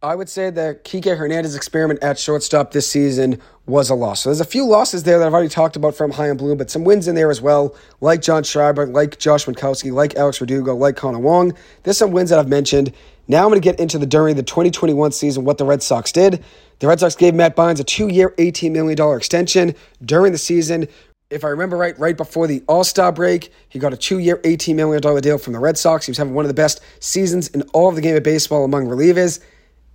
I 0.00 0.14
would 0.14 0.28
say 0.28 0.50
the 0.50 0.78
Kike 0.84 1.18
Hernandez 1.18 1.56
experiment 1.56 2.04
at 2.04 2.20
shortstop 2.20 2.70
this 2.70 2.88
season 2.88 3.40
was 3.66 3.90
a 3.90 3.96
loss. 3.96 4.22
So 4.22 4.28
there's 4.28 4.40
a 4.40 4.44
few 4.44 4.64
losses 4.64 5.02
there 5.02 5.18
that 5.18 5.26
I've 5.26 5.34
already 5.34 5.48
talked 5.48 5.74
about 5.74 5.96
from 5.96 6.12
Chaim 6.12 6.36
Bloom, 6.36 6.56
but 6.56 6.70
some 6.70 6.84
wins 6.84 7.08
in 7.08 7.16
there 7.16 7.32
as 7.32 7.40
well, 7.40 7.74
like 8.00 8.22
John 8.22 8.44
Schreiber, 8.44 8.86
like 8.86 9.18
Josh 9.18 9.46
Winckowski, 9.46 9.90
like 9.90 10.14
Alex 10.14 10.38
Verdugo, 10.38 10.76
like 10.76 10.94
Connor 10.94 11.18
Wong. 11.18 11.52
There's 11.82 11.98
some 11.98 12.12
wins 12.12 12.30
that 12.30 12.38
I've 12.38 12.48
mentioned. 12.48 12.92
Now 13.26 13.42
I'm 13.42 13.48
going 13.48 13.60
to 13.60 13.64
get 13.64 13.80
into 13.80 13.98
the 13.98 14.06
during 14.06 14.36
the 14.36 14.44
2021 14.44 15.10
season 15.10 15.44
what 15.44 15.58
the 15.58 15.64
Red 15.64 15.82
Sox 15.82 16.12
did. 16.12 16.44
The 16.78 16.86
Red 16.86 17.00
Sox 17.00 17.16
gave 17.16 17.34
Matt 17.34 17.56
Barnes 17.56 17.80
a 17.80 17.84
two-year, 17.84 18.34
$18 18.38 18.70
million 18.70 19.16
extension 19.16 19.74
during 20.04 20.30
the 20.30 20.38
season. 20.38 20.86
If 21.28 21.42
I 21.42 21.48
remember 21.48 21.76
right, 21.76 21.98
right 21.98 22.16
before 22.16 22.46
the 22.46 22.62
All 22.68 22.84
Star 22.84 23.10
break, 23.10 23.52
he 23.68 23.80
got 23.80 23.92
a 23.92 23.96
two 23.96 24.20
year, 24.20 24.36
$18 24.44 24.76
million 24.76 25.02
deal 25.20 25.38
from 25.38 25.54
the 25.54 25.58
Red 25.58 25.76
Sox. 25.76 26.06
He 26.06 26.12
was 26.12 26.18
having 26.18 26.34
one 26.34 26.44
of 26.44 26.48
the 26.48 26.54
best 26.54 26.80
seasons 27.00 27.48
in 27.48 27.62
all 27.72 27.88
of 27.88 27.96
the 27.96 28.00
game 28.00 28.14
of 28.14 28.22
baseball 28.22 28.64
among 28.64 28.86
relievers. 28.86 29.40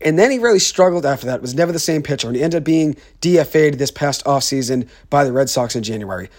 And 0.03 0.19
then 0.19 0.31
he 0.31 0.37
really 0.37 0.59
struggled 0.59 1.05
after 1.05 1.27
that, 1.27 1.41
was 1.41 1.55
never 1.55 1.71
the 1.71 1.79
same 1.79 2.03
pitcher, 2.03 2.27
and 2.27 2.35
he 2.35 2.43
ended 2.43 2.59
up 2.59 2.63
being 2.63 2.95
DFA'd 3.21 3.79
this 3.79 3.91
past 3.91 4.23
offseason 4.25 4.87
by 5.09 5.23
the 5.23 5.31
Red 5.31 5.49
Sox 5.49 5.75
in 5.75 5.83
January. 5.83 6.29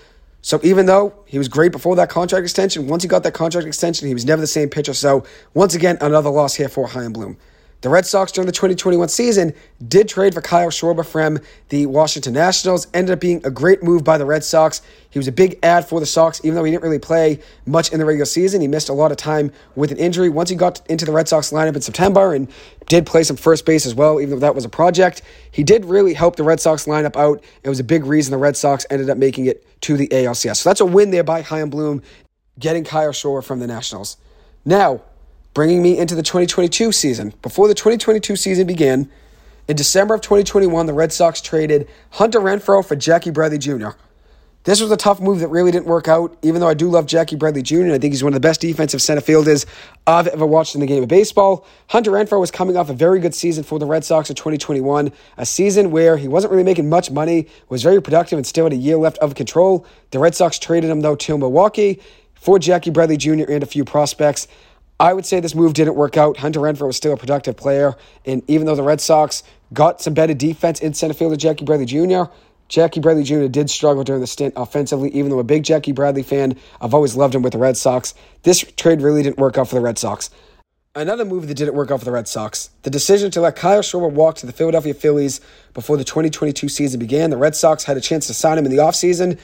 So 0.43 0.61
even 0.63 0.85
though 0.85 1.15
he 1.25 1.39
was 1.39 1.49
great 1.49 1.73
before 1.73 1.97
that 1.97 2.11
contract 2.11 2.43
extension, 2.43 2.87
once 2.87 3.03
he 3.03 3.09
got 3.09 3.23
that 3.23 3.33
contract 3.33 3.67
extension, 3.67 4.07
he 4.07 4.13
was 4.13 4.27
never 4.27 4.43
the 4.43 4.47
same 4.47 4.69
pitcher. 4.69 4.93
So 4.93 5.25
once 5.55 5.75
again, 5.75 5.97
another 6.03 6.29
loss 6.29 6.55
here 6.55 6.69
for 6.69 6.87
Chaim 6.87 7.15
Bloom. 7.15 7.39
The 7.85 7.91
Red 7.91 8.07
Sox 8.07 8.33
during 8.33 8.47
the 8.47 8.53
2021 8.53 9.11
season 9.11 9.53
did 9.87 10.09
trade 10.09 10.33
for 10.33 10.41
Kyle 10.41 10.71
Schwarber 10.71 11.05
from 11.05 11.39
the 11.69 11.85
Washington 11.85 12.33
Nationals. 12.33 12.87
Ended 12.95 13.13
up 13.13 13.21
being 13.21 13.45
a 13.45 13.51
great 13.51 13.83
move 13.83 14.03
by 14.03 14.17
the 14.17 14.25
Red 14.25 14.43
Sox. 14.43 14.81
He 15.11 15.19
was 15.19 15.29
a 15.29 15.33
big 15.33 15.59
ad 15.63 15.87
for 15.87 16.01
the 16.01 16.07
Sox, 16.07 16.41
even 16.45 16.55
though 16.55 16.65
he 16.65 16.71
didn't 16.71 16.83
really 16.83 16.99
play 16.99 17.41
much 17.67 17.93
in 17.93 17.99
the 17.99 18.07
regular 18.07 18.25
season. 18.25 18.63
He 18.63 18.69
missed 18.69 18.89
a 18.89 18.95
lot 18.95 19.11
of 19.11 19.19
time 19.19 19.53
with 19.77 19.93
an 19.93 19.99
injury. 19.99 20.31
Once 20.31 20.49
he 20.49 20.57
got 20.57 20.81
into 20.89 21.05
the 21.05 21.13
Red 21.13 21.29
Sox 21.29 21.51
lineup 21.51 21.77
in 21.77 21.83
September 21.83 22.33
and 22.33 22.49
did 22.87 23.05
play 23.05 23.23
some 23.23 23.37
first 23.37 23.67
base 23.67 23.85
as 23.85 23.95
well, 23.95 24.19
even 24.19 24.31
though 24.31 24.47
that 24.47 24.55
was 24.55 24.65
a 24.65 24.71
project, 24.71 25.21
he 25.51 25.63
did 25.63 25.85
really 25.85 26.15
help 26.15 26.37
the 26.37 26.43
Red 26.43 26.61
Sox 26.61 26.87
lineup 26.87 27.17
out. 27.17 27.45
It 27.65 27.69
was 27.69 27.81
a 27.81 27.85
big 27.85 28.07
reason 28.07 28.31
the 28.31 28.39
Red 28.39 28.57
Sox 28.57 28.87
ended 28.89 29.11
up 29.11 29.19
making 29.19 29.45
it 29.45 29.63
to 29.83 29.99
the 29.99 30.09
ALCS. 30.09 30.57
So 30.57 30.71
that's 30.71 30.81
a 30.81 30.87
win 30.87 31.11
there 31.11 31.23
by 31.23 31.43
Chaim 31.43 31.69
Bloom, 31.69 32.01
getting 32.59 32.83
Kyle 32.83 33.13
Schwarber 33.13 33.45
from 33.45 33.59
the 33.59 33.67
Nationals. 33.67 34.17
Now, 34.65 35.03
bringing 35.55 35.81
me 35.83 35.97
into 35.97 36.15
the 36.15 36.23
2022 36.23 36.93
season. 36.93 37.33
Before 37.41 37.69
the 37.69 37.75
2022 37.75 38.37
season 38.37 38.67
began, 38.67 39.09
in 39.69 39.77
December 39.77 40.15
of 40.15 40.21
2021, 40.21 40.87
the 40.87 40.93
Red 40.93 41.13
Sox 41.13 41.41
traded 41.41 41.89
Hunter 42.11 42.41
Renfroe 42.41 42.85
for 42.85 42.97
Jackie 42.97 43.31
Bradley 43.31 43.59
Jr. 43.59 43.91
This 44.65 44.81
was 44.81 44.91
a 44.91 44.97
tough 44.97 45.21
move 45.21 45.41
that 45.41 45.49
really 45.49 45.71
didn't 45.71 45.87
work 45.87 46.09
out, 46.09 46.37
even 46.43 46.61
though 46.61 46.69
I 46.69 46.75
do 46.75 46.89
love 46.89 47.07
Jackie 47.07 47.37
Bradley 47.37 47.63
Jr., 47.63 47.83
and 47.83 47.93
I 47.93 47.99
think 47.99 48.15
he's 48.15 48.25
one 48.25 48.33
of 48.33 48.35
the 48.35 48.47
best 48.47 48.63
defensive 48.63 49.01
center 49.01 49.21
fielders 49.21 49.67
I've 50.07 50.27
ever 50.27 50.47
watched 50.47 50.75
in 50.75 50.81
the 50.81 50.87
game 50.87 51.03
of 51.03 51.09
baseball. 51.09 51.67
Hunter 51.89 52.11
Renfroe 52.11 52.41
was 52.41 52.51
coming 52.51 52.75
off 52.77 52.89
a 52.89 52.95
very 52.95 53.21
good 53.21 53.35
season 53.35 53.63
for 53.63 53.79
the 53.79 53.85
Red 53.85 54.05
Sox 54.05 54.31
in 54.31 54.37
2021, 54.37 55.13
a 55.37 55.47
season 55.47 55.91
where 55.91 56.17
he 56.17 56.29
wasn't 56.29 56.51
really 56.51 56.65
making 56.65 56.89
much 56.89 57.11
money, 57.11 57.47
was 57.69 57.83
very 57.83 58.01
productive, 58.01 58.39
and 58.39 58.47
still 58.47 58.65
had 58.65 58.73
a 58.73 58.77
year 58.77 58.97
left 58.97 59.19
of 59.19 59.35
control. 59.35 59.87
The 60.13 60.19
Red 60.19 60.35
Sox 60.35 60.59
traded 60.59 60.89
him, 60.89 61.03
though, 61.03 61.17
to 61.17 61.39
Milwaukee 61.39 62.01
for 62.35 62.59
Jackie 62.59 62.91
Bradley 62.91 63.19
Jr. 63.19 63.45
and 63.51 63.63
a 63.63 63.67
few 63.67 63.85
prospects. 63.85 64.49
I 65.01 65.13
would 65.13 65.27
say 65.27 65.41
this 65.41 65.55
move 65.55 65.75
didn't 65.75 65.97
work 65.97 66.17
out. 66.17 66.37
Hunter 66.39 66.61
Renfroe 66.61 66.87
was 66.87 66.97
still 66.97 67.13
a 67.13 67.17
productive 67.17 67.57
player, 67.57 67.95
and 68.25 68.43
even 68.49 68.67
though 68.67 68.77
the 68.77 68.83
Red 68.83 69.01
Sox 69.01 69.43
got 69.73 70.01
some 70.01 70.15
better 70.15 70.35
defense 70.35 70.81
in 70.81 70.95
center 70.95 71.15
fielder 71.15 71.37
Jackie 71.37 71.65
Bradley 71.65 71.87
Jr., 71.87 72.31
Jackie 72.69 73.01
Bradley 73.01 73.25
Jr. 73.25 73.47
did 73.47 73.69
struggle 73.69 74.05
during 74.05 74.21
the 74.21 74.27
stint 74.27 74.55
offensively, 74.57 75.11
even 75.11 75.31
though 75.31 75.39
a 75.39 75.45
big 75.45 75.65
Jackie 75.65 75.93
Bradley 75.93 76.23
fan. 76.23 76.57
I've 76.81 76.95
always 76.95 77.15
loved 77.15 77.35
him 77.35 77.43
with 77.43 77.53
the 77.53 77.59
Red 77.59 77.77
Sox. 77.77 78.15
This 78.43 78.61
trade 78.77 79.03
really 79.03 79.23
didn't 79.23 79.39
work 79.39 79.59
out 79.59 79.69
for 79.69 79.75
the 79.75 79.81
Red 79.81 79.99
Sox. 79.99 80.31
Another 80.97 81.25
move 81.25 81.49
that 81.49 81.55
didn't 81.55 81.75
work 81.75 81.91
out 81.91 81.99
for 81.99 82.05
the 82.05 82.13
Red 82.13 82.29
Sox, 82.29 82.71
the 82.83 82.91
decision 82.91 83.31
to 83.33 83.41
let 83.41 83.57
Kyle 83.57 83.81
Schwarber 83.81 84.13
walk 84.13 84.37
to 84.37 84.47
the 84.47 84.53
Philadelphia 84.53 84.95
Phillies 84.95 85.41
before 85.75 85.97
the 85.97 86.05
2022 86.05 86.69
season 86.69 87.01
began. 87.01 87.31
The 87.31 87.37
Red 87.37 87.57
Sox 87.57 87.83
had 87.83 87.97
a 87.97 88.01
chance 88.01 88.29
to 88.29 88.35
sign 88.35 88.59
him 88.59 88.65
in 88.65 88.71
the 88.71 88.79
offseason, 88.79 89.39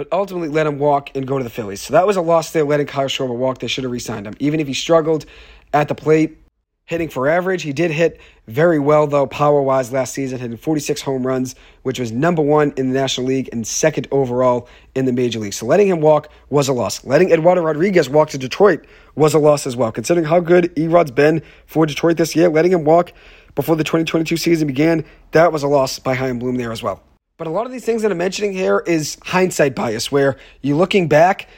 but 0.00 0.08
ultimately 0.12 0.48
let 0.48 0.66
him 0.66 0.78
walk 0.78 1.14
and 1.14 1.26
go 1.26 1.36
to 1.36 1.44
the 1.44 1.50
Phillies. 1.50 1.82
So 1.82 1.92
that 1.92 2.06
was 2.06 2.16
a 2.16 2.22
loss 2.22 2.52
there, 2.52 2.64
letting 2.64 2.86
Kyle 2.86 3.04
Schwarber 3.04 3.36
walk. 3.36 3.58
They 3.58 3.66
should 3.66 3.84
have 3.84 3.90
re 3.92 3.98
signed 3.98 4.26
him. 4.26 4.32
Even 4.38 4.58
if 4.58 4.66
he 4.66 4.72
struggled 4.72 5.26
at 5.74 5.88
the 5.88 5.94
plate, 5.94 6.38
hitting 6.86 7.10
for 7.10 7.28
average, 7.28 7.64
he 7.64 7.74
did 7.74 7.90
hit 7.90 8.18
very 8.48 8.78
well, 8.78 9.06
though, 9.06 9.26
power 9.26 9.60
wise 9.60 9.92
last 9.92 10.14
season, 10.14 10.38
hitting 10.38 10.56
46 10.56 11.02
home 11.02 11.26
runs, 11.26 11.54
which 11.82 12.00
was 12.00 12.12
number 12.12 12.40
one 12.40 12.72
in 12.78 12.88
the 12.88 12.94
National 12.94 13.26
League 13.26 13.50
and 13.52 13.66
second 13.66 14.08
overall 14.10 14.70
in 14.94 15.04
the 15.04 15.12
Major 15.12 15.38
League. 15.38 15.52
So 15.52 15.66
letting 15.66 15.88
him 15.88 16.00
walk 16.00 16.30
was 16.48 16.66
a 16.68 16.72
loss. 16.72 17.04
Letting 17.04 17.30
Eduardo 17.30 17.60
Rodriguez 17.60 18.08
walk 18.08 18.30
to 18.30 18.38
Detroit 18.38 18.86
was 19.16 19.34
a 19.34 19.38
loss 19.38 19.66
as 19.66 19.76
well. 19.76 19.92
Considering 19.92 20.24
how 20.24 20.40
good 20.40 20.72
Erod's 20.78 21.10
been 21.10 21.42
for 21.66 21.84
Detroit 21.84 22.16
this 22.16 22.34
year, 22.34 22.48
letting 22.48 22.72
him 22.72 22.84
walk 22.84 23.12
before 23.54 23.76
the 23.76 23.84
2022 23.84 24.38
season 24.38 24.66
began, 24.66 25.04
that 25.32 25.52
was 25.52 25.62
a 25.62 25.68
loss 25.68 25.98
by 25.98 26.14
Chaim 26.14 26.38
Bloom 26.38 26.56
there 26.56 26.72
as 26.72 26.82
well. 26.82 27.02
But 27.40 27.46
a 27.46 27.50
lot 27.50 27.64
of 27.64 27.72
these 27.72 27.86
things 27.86 28.02
that 28.02 28.12
I'm 28.12 28.18
mentioning 28.18 28.52
here 28.52 28.80
is 28.86 29.16
hindsight 29.22 29.74
bias, 29.74 30.12
where 30.12 30.36
you're 30.60 30.76
looking 30.76 31.08
back, 31.08 31.48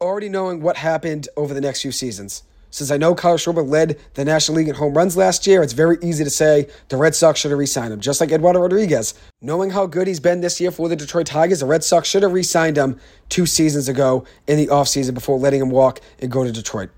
already 0.00 0.28
knowing 0.28 0.60
what 0.60 0.76
happened 0.76 1.28
over 1.36 1.54
the 1.54 1.60
next 1.60 1.82
few 1.82 1.92
seasons. 1.92 2.42
Since 2.70 2.90
I 2.90 2.96
know 2.96 3.14
Kyle 3.14 3.36
Schwarber 3.36 3.64
led 3.64 4.00
the 4.14 4.24
National 4.24 4.58
League 4.58 4.66
in 4.66 4.74
home 4.74 4.94
runs 4.94 5.16
last 5.16 5.46
year, 5.46 5.62
it's 5.62 5.74
very 5.74 5.96
easy 6.02 6.24
to 6.24 6.28
say 6.30 6.66
the 6.88 6.96
Red 6.96 7.14
Sox 7.14 7.38
should 7.38 7.52
have 7.52 7.58
re-signed 7.60 7.92
him, 7.92 8.00
just 8.00 8.20
like 8.20 8.32
Eduardo 8.32 8.58
Rodriguez. 8.58 9.14
Knowing 9.40 9.70
how 9.70 9.86
good 9.86 10.08
he's 10.08 10.18
been 10.18 10.40
this 10.40 10.60
year 10.60 10.72
for 10.72 10.88
the 10.88 10.96
Detroit 10.96 11.26
Tigers, 11.26 11.60
the 11.60 11.66
Red 11.66 11.84
Sox 11.84 12.08
should 12.08 12.24
have 12.24 12.32
re-signed 12.32 12.76
him 12.76 12.98
two 13.28 13.46
seasons 13.46 13.88
ago 13.88 14.24
in 14.48 14.56
the 14.56 14.66
offseason 14.66 15.14
before 15.14 15.38
letting 15.38 15.60
him 15.60 15.70
walk 15.70 16.00
and 16.18 16.32
go 16.32 16.42
to 16.42 16.50
Detroit. 16.50 16.90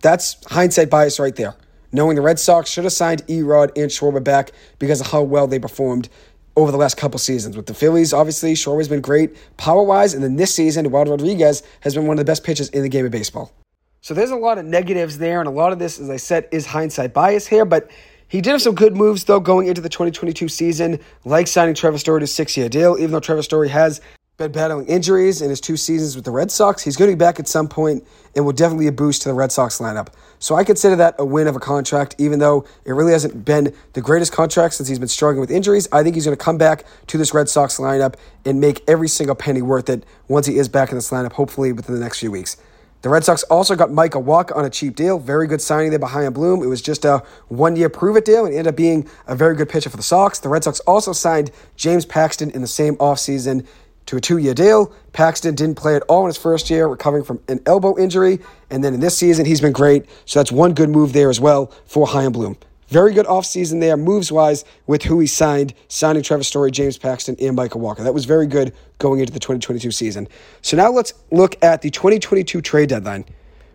That's 0.00 0.36
hindsight 0.46 0.90
bias 0.90 1.18
right 1.18 1.34
there. 1.34 1.56
Knowing 1.92 2.14
the 2.14 2.22
Red 2.22 2.38
Sox 2.38 2.70
should 2.70 2.84
have 2.84 2.92
signed 2.92 3.26
Erod 3.26 3.76
and 3.76 3.90
Schwarber 3.90 4.22
back 4.22 4.52
because 4.78 5.00
of 5.00 5.08
how 5.08 5.22
well 5.22 5.48
they 5.48 5.58
performed 5.58 6.08
over 6.56 6.70
the 6.70 6.76
last 6.76 6.96
couple 6.96 7.18
seasons. 7.18 7.56
With 7.56 7.66
the 7.66 7.74
Phillies, 7.74 8.12
obviously, 8.12 8.54
Shore 8.54 8.78
has 8.78 8.88
been 8.88 9.00
great 9.00 9.36
power 9.56 9.82
wise, 9.82 10.14
and 10.14 10.22
then 10.22 10.36
this 10.36 10.54
season, 10.54 10.86
Eduardo 10.86 11.12
Rodriguez 11.12 11.62
has 11.80 11.94
been 11.94 12.06
one 12.06 12.14
of 12.14 12.18
the 12.18 12.30
best 12.30 12.44
pitchers 12.44 12.68
in 12.70 12.82
the 12.82 12.88
game 12.88 13.04
of 13.04 13.12
baseball. 13.12 13.52
So 14.00 14.14
there's 14.14 14.30
a 14.30 14.36
lot 14.36 14.58
of 14.58 14.64
negatives 14.64 15.18
there, 15.18 15.40
and 15.40 15.48
a 15.48 15.52
lot 15.52 15.72
of 15.72 15.78
this, 15.78 16.00
as 16.00 16.08
I 16.08 16.16
said, 16.16 16.48
is 16.50 16.66
hindsight 16.66 17.12
bias 17.12 17.46
here, 17.46 17.64
but 17.64 17.90
he 18.28 18.40
did 18.40 18.52
have 18.52 18.62
some 18.62 18.74
good 18.74 18.96
moves, 18.96 19.24
though, 19.24 19.40
going 19.40 19.66
into 19.66 19.80
the 19.80 19.88
2022 19.88 20.48
season, 20.48 21.00
like 21.24 21.48
signing 21.48 21.74
Trevor 21.74 21.98
Story 21.98 22.20
to 22.20 22.24
a 22.24 22.28
six 22.28 22.56
year 22.56 22.68
deal, 22.68 22.96
even 22.96 23.10
though 23.10 23.20
Trevor 23.20 23.42
Story 23.42 23.68
has 23.68 24.00
been 24.40 24.52
battling 24.52 24.86
injuries 24.86 25.42
in 25.42 25.50
his 25.50 25.60
two 25.60 25.76
seasons 25.76 26.16
with 26.16 26.24
the 26.24 26.30
Red 26.30 26.50
Sox. 26.50 26.82
He's 26.82 26.96
going 26.96 27.10
to 27.10 27.14
be 27.14 27.18
back 27.18 27.38
at 27.38 27.46
some 27.46 27.68
point 27.68 28.02
and 28.34 28.42
will 28.42 28.54
definitely 28.54 28.86
be 28.86 28.88
a 28.88 28.92
boost 28.92 29.20
to 29.22 29.28
the 29.28 29.34
Red 29.34 29.52
Sox 29.52 29.80
lineup. 29.80 30.08
So 30.38 30.54
I 30.54 30.64
consider 30.64 30.96
that 30.96 31.14
a 31.18 31.26
win 31.26 31.46
of 31.46 31.56
a 31.56 31.60
contract, 31.60 32.14
even 32.16 32.38
though 32.38 32.64
it 32.86 32.92
really 32.92 33.12
hasn't 33.12 33.44
been 33.44 33.74
the 33.92 34.00
greatest 34.00 34.32
contract 34.32 34.72
since 34.72 34.88
he's 34.88 34.98
been 34.98 35.08
struggling 35.08 35.42
with 35.42 35.50
injuries. 35.50 35.88
I 35.92 36.02
think 36.02 36.14
he's 36.14 36.24
going 36.24 36.36
to 36.38 36.42
come 36.42 36.56
back 36.56 36.86
to 37.08 37.18
this 37.18 37.34
Red 37.34 37.50
Sox 37.50 37.76
lineup 37.76 38.14
and 38.46 38.62
make 38.62 38.82
every 38.88 39.08
single 39.08 39.36
penny 39.36 39.60
worth 39.60 39.90
it 39.90 40.06
once 40.26 40.46
he 40.46 40.56
is 40.56 40.70
back 40.70 40.88
in 40.88 40.94
this 40.94 41.10
lineup, 41.10 41.32
hopefully 41.32 41.72
within 41.72 41.94
the 41.94 42.00
next 42.00 42.20
few 42.20 42.30
weeks. 42.30 42.56
The 43.02 43.08
Red 43.08 43.24
Sox 43.24 43.42
also 43.44 43.76
got 43.76 43.90
Michael 43.90 44.22
Wacha 44.22 44.54
on 44.54 44.66
a 44.66 44.70
cheap 44.70 44.94
deal. 44.94 45.18
Very 45.18 45.46
good 45.46 45.62
signing 45.62 45.88
there 45.88 45.98
behind 45.98 46.34
Bloom. 46.34 46.62
It 46.62 46.66
was 46.66 46.82
just 46.82 47.06
a 47.06 47.22
one 47.48 47.74
year 47.74 47.88
prove 47.88 48.14
it 48.16 48.26
deal 48.26 48.44
and 48.44 48.52
ended 48.52 48.66
up 48.66 48.76
being 48.76 49.08
a 49.26 49.34
very 49.34 49.56
good 49.56 49.70
pitcher 49.70 49.88
for 49.88 49.96
the 49.96 50.02
Sox. 50.02 50.38
The 50.38 50.50
Red 50.50 50.64
Sox 50.64 50.80
also 50.80 51.14
signed 51.14 51.50
James 51.76 52.04
Paxton 52.04 52.50
in 52.50 52.60
the 52.60 52.66
same 52.66 52.96
offseason 52.96 53.66
to 54.10 54.16
a 54.16 54.20
two 54.20 54.38
year 54.38 54.54
deal. 54.54 54.92
Paxton 55.12 55.54
didn't 55.54 55.76
play 55.76 55.94
at 55.94 56.02
all 56.02 56.22
in 56.22 56.26
his 56.26 56.36
first 56.36 56.68
year, 56.68 56.88
recovering 56.88 57.22
from 57.22 57.40
an 57.46 57.60
elbow 57.64 57.96
injury. 57.96 58.40
And 58.68 58.82
then 58.82 58.92
in 58.92 58.98
this 58.98 59.16
season, 59.16 59.46
he's 59.46 59.60
been 59.60 59.72
great. 59.72 60.04
So 60.24 60.40
that's 60.40 60.50
one 60.50 60.74
good 60.74 60.90
move 60.90 61.12
there 61.12 61.30
as 61.30 61.38
well 61.38 61.72
for 61.86 62.08
Chaim 62.08 62.32
Bloom. 62.32 62.56
Very 62.88 63.12
good 63.12 63.26
offseason 63.26 63.80
there, 63.80 63.96
moves 63.96 64.32
wise, 64.32 64.64
with 64.88 65.04
who 65.04 65.20
he 65.20 65.28
signed, 65.28 65.74
signing 65.86 66.24
Trevor 66.24 66.42
Story, 66.42 66.72
James 66.72 66.98
Paxton, 66.98 67.36
and 67.40 67.54
Michael 67.54 67.80
Wacha. 67.80 68.02
That 68.02 68.12
was 68.12 68.24
very 68.24 68.48
good 68.48 68.74
going 68.98 69.20
into 69.20 69.32
the 69.32 69.38
2022 69.38 69.92
season. 69.92 70.26
So 70.60 70.76
now 70.76 70.90
let's 70.90 71.14
look 71.30 71.56
at 71.62 71.82
the 71.82 71.90
2022 71.90 72.60
trade 72.60 72.88
deadline, 72.88 73.26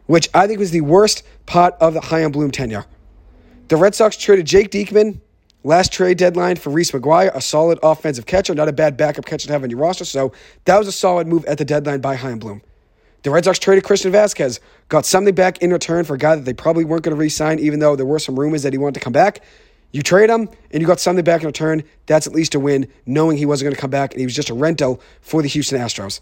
which 0.08 0.28
I 0.34 0.48
think 0.48 0.60
was 0.60 0.72
the 0.72 0.82
worst 0.82 1.24
part 1.46 1.76
of 1.80 1.94
the 1.94 2.02
Chaim 2.02 2.34
Bloom 2.34 2.52
tenure. 2.52 2.86
The 3.70 3.78
Red 3.78 3.96
Sox 3.96 4.18
traded 4.18 4.48
Jake 4.48 4.70
Diekman 4.70 5.22
Last 5.66 5.92
trade 5.92 6.20
deadline 6.20 6.58
for 6.58 6.70
Reese 6.70 6.92
McGuire, 6.92 7.34
a 7.34 7.42
solid 7.42 7.80
offensive 7.82 8.28
catcher, 8.28 8.54
not 8.54 8.70
a 8.70 8.72
bad 8.72 8.98
backup 8.98 9.26
catcher 9.26 9.48
to 9.48 9.54
have 9.54 9.64
on 9.64 9.72
your 9.72 9.80
roster. 9.80 10.06
So 10.06 10.32
that 10.66 10.78
was 10.78 10.88
a 10.88 10.92
solid 10.92 11.26
move 11.26 11.44
at 11.46 11.58
the 11.58 11.66
deadline 11.66 12.02
by 12.02 12.14
Chaim 12.14 12.38
Bloom. 12.38 12.62
The 13.24 13.32
Red 13.32 13.46
Sox 13.46 13.58
traded 13.58 13.84
Christian 13.84 14.12
Vasquez, 14.12 14.60
got 14.90 15.08
something 15.08 15.34
back 15.34 15.64
in 15.64 15.74
return 15.74 16.06
for 16.06 16.14
a 16.14 16.20
guy 16.20 16.36
that 16.36 16.46
they 16.46 16.54
probably 16.54 16.86
weren't 16.86 17.02
going 17.02 17.16
to 17.16 17.20
re 17.20 17.30
sign, 17.30 17.58
even 17.58 17.80
though 17.80 17.96
there 17.96 18.06
were 18.06 18.20
some 18.20 18.40
rumors 18.40 18.62
that 18.62 18.74
he 18.74 18.78
wanted 18.78 18.94
to 18.94 19.00
come 19.00 19.12
back. 19.12 19.42
You 19.92 20.04
trade 20.04 20.30
him 20.30 20.50
and 20.70 20.82
you 20.82 20.86
got 20.86 21.00
something 21.00 21.26
back 21.26 21.42
in 21.42 21.48
return. 21.48 21.84
That's 22.06 22.28
at 22.28 22.34
least 22.34 22.54
a 22.54 22.60
win, 22.60 22.88
knowing 23.08 23.36
he 23.36 23.48
wasn't 23.48 23.66
going 23.66 23.76
to 23.76 23.82
come 23.82 23.90
back 23.90 24.12
and 24.12 24.20
he 24.20 24.28
was 24.28 24.36
just 24.36 24.52
a 24.52 24.54
rental 24.54 25.02
for 25.22 25.42
the 25.42 25.48
Houston 25.48 25.82
Astros. 25.82 26.20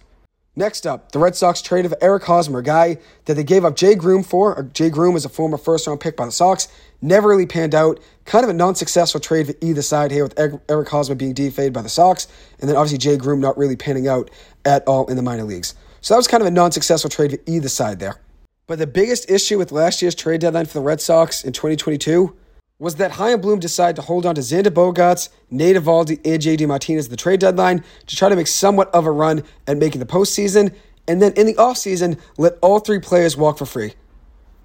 Next 0.55 0.85
up, 0.85 1.11
the 1.11 1.17
Red 1.17 1.35
Sox 1.35 1.63
trade 1.63 1.83
of 1.83 1.95
Eric 1.99 2.25
Hosmer, 2.25 2.59
a 2.59 2.63
guy 2.63 2.99
that 3.25 3.33
they 3.33 3.43
gave 3.43 3.65
up 3.65 3.75
Jay 3.75 3.95
Groome 3.95 4.21
for. 4.21 4.69
Jay 4.73 4.91
Groome 4.91 5.15
was 5.15 5.25
a 5.25 5.29
former 5.29 5.57
first 5.57 5.87
round 5.87 5.99
pick 5.99 6.15
by 6.15 6.25
the 6.25 6.31
Sox. 6.31 6.67
Never 7.01 7.27
really 7.27 7.47
panned 7.47 7.73
out. 7.73 7.99
Kind 8.25 8.43
of 8.43 8.51
a 8.51 8.53
non 8.53 8.75
successful 8.75 9.19
trade 9.19 9.47
for 9.47 9.55
either 9.61 9.81
side 9.81 10.11
here 10.11 10.23
with 10.23 10.37
Eric 10.37 10.89
Hosmer 10.89 11.15
being 11.15 11.33
DFA'd 11.33 11.73
by 11.73 11.81
the 11.81 11.89
Sox. 11.89 12.27
And 12.59 12.69
then 12.69 12.77
obviously 12.77 12.99
Jay 12.99 13.17
Groome 13.17 13.39
not 13.39 13.57
really 13.57 13.75
panning 13.75 14.07
out 14.07 14.29
at 14.63 14.87
all 14.87 15.07
in 15.07 15.15
the 15.15 15.23
minor 15.23 15.43
leagues. 15.43 15.73
So 16.01 16.13
that 16.13 16.17
was 16.17 16.27
kind 16.27 16.41
of 16.41 16.47
a 16.47 16.51
non 16.51 16.71
successful 16.71 17.09
trade 17.09 17.31
for 17.31 17.39
either 17.47 17.69
side 17.69 17.99
there. 17.99 18.19
But 18.67 18.77
the 18.77 18.87
biggest 18.87 19.31
issue 19.31 19.57
with 19.57 19.71
last 19.71 20.03
year's 20.03 20.13
trade 20.13 20.41
deadline 20.41 20.67
for 20.67 20.73
the 20.73 20.81
Red 20.81 21.01
Sox 21.01 21.43
in 21.43 21.51
2022 21.51 22.35
was 22.79 22.95
that 22.95 23.11
Chaim 23.11 23.39
Bloom 23.39 23.59
decided 23.59 23.95
to 23.97 24.01
hold 24.01 24.25
on 24.25 24.35
to 24.35 24.41
Xander 24.41 24.67
Bogaerts, 24.67 25.29
Nate 25.51 25.75
Eovaldi, 25.75 26.19
and 26.25 26.41
JD 26.41 26.67
Martinez 26.67 27.05
at 27.05 27.11
the 27.11 27.17
trade 27.17 27.39
deadline 27.39 27.83
to 28.07 28.15
try 28.15 28.29
to 28.29 28.35
make 28.35 28.47
somewhat 28.47 28.93
of 28.93 29.05
a 29.05 29.11
run 29.11 29.43
at 29.67 29.77
making 29.77 29.99
the 29.99 30.05
postseason, 30.05 30.73
and 31.07 31.21
then 31.21 31.33
in 31.33 31.45
the 31.45 31.53
offseason, 31.53 32.19
let 32.37 32.57
all 32.61 32.79
three 32.79 32.99
players 32.99 33.37
walk 33.37 33.57
for 33.57 33.65
free. 33.65 33.93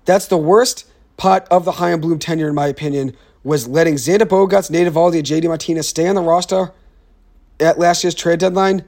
That's 0.04 0.26
the 0.26 0.38
worst 0.38 0.86
part 1.16 1.46
of 1.50 1.64
the 1.64 1.72
Chaim 1.72 2.00
Bloom 2.00 2.18
tenure, 2.18 2.48
in 2.48 2.54
my 2.54 2.66
opinion, 2.66 3.14
was 3.44 3.68
letting 3.68 3.94
Xander 3.94 4.22
Bogaerts, 4.22 4.70
Nate 4.70 4.86
Eovaldi, 4.86 5.18
and 5.18 5.26
JD 5.26 5.44
Martinez 5.44 5.88
stay 5.88 6.08
on 6.08 6.14
the 6.14 6.22
roster 6.22 6.72
at 7.60 7.78
last 7.78 8.04
year's 8.04 8.14
trade 8.14 8.38
deadline 8.38 8.84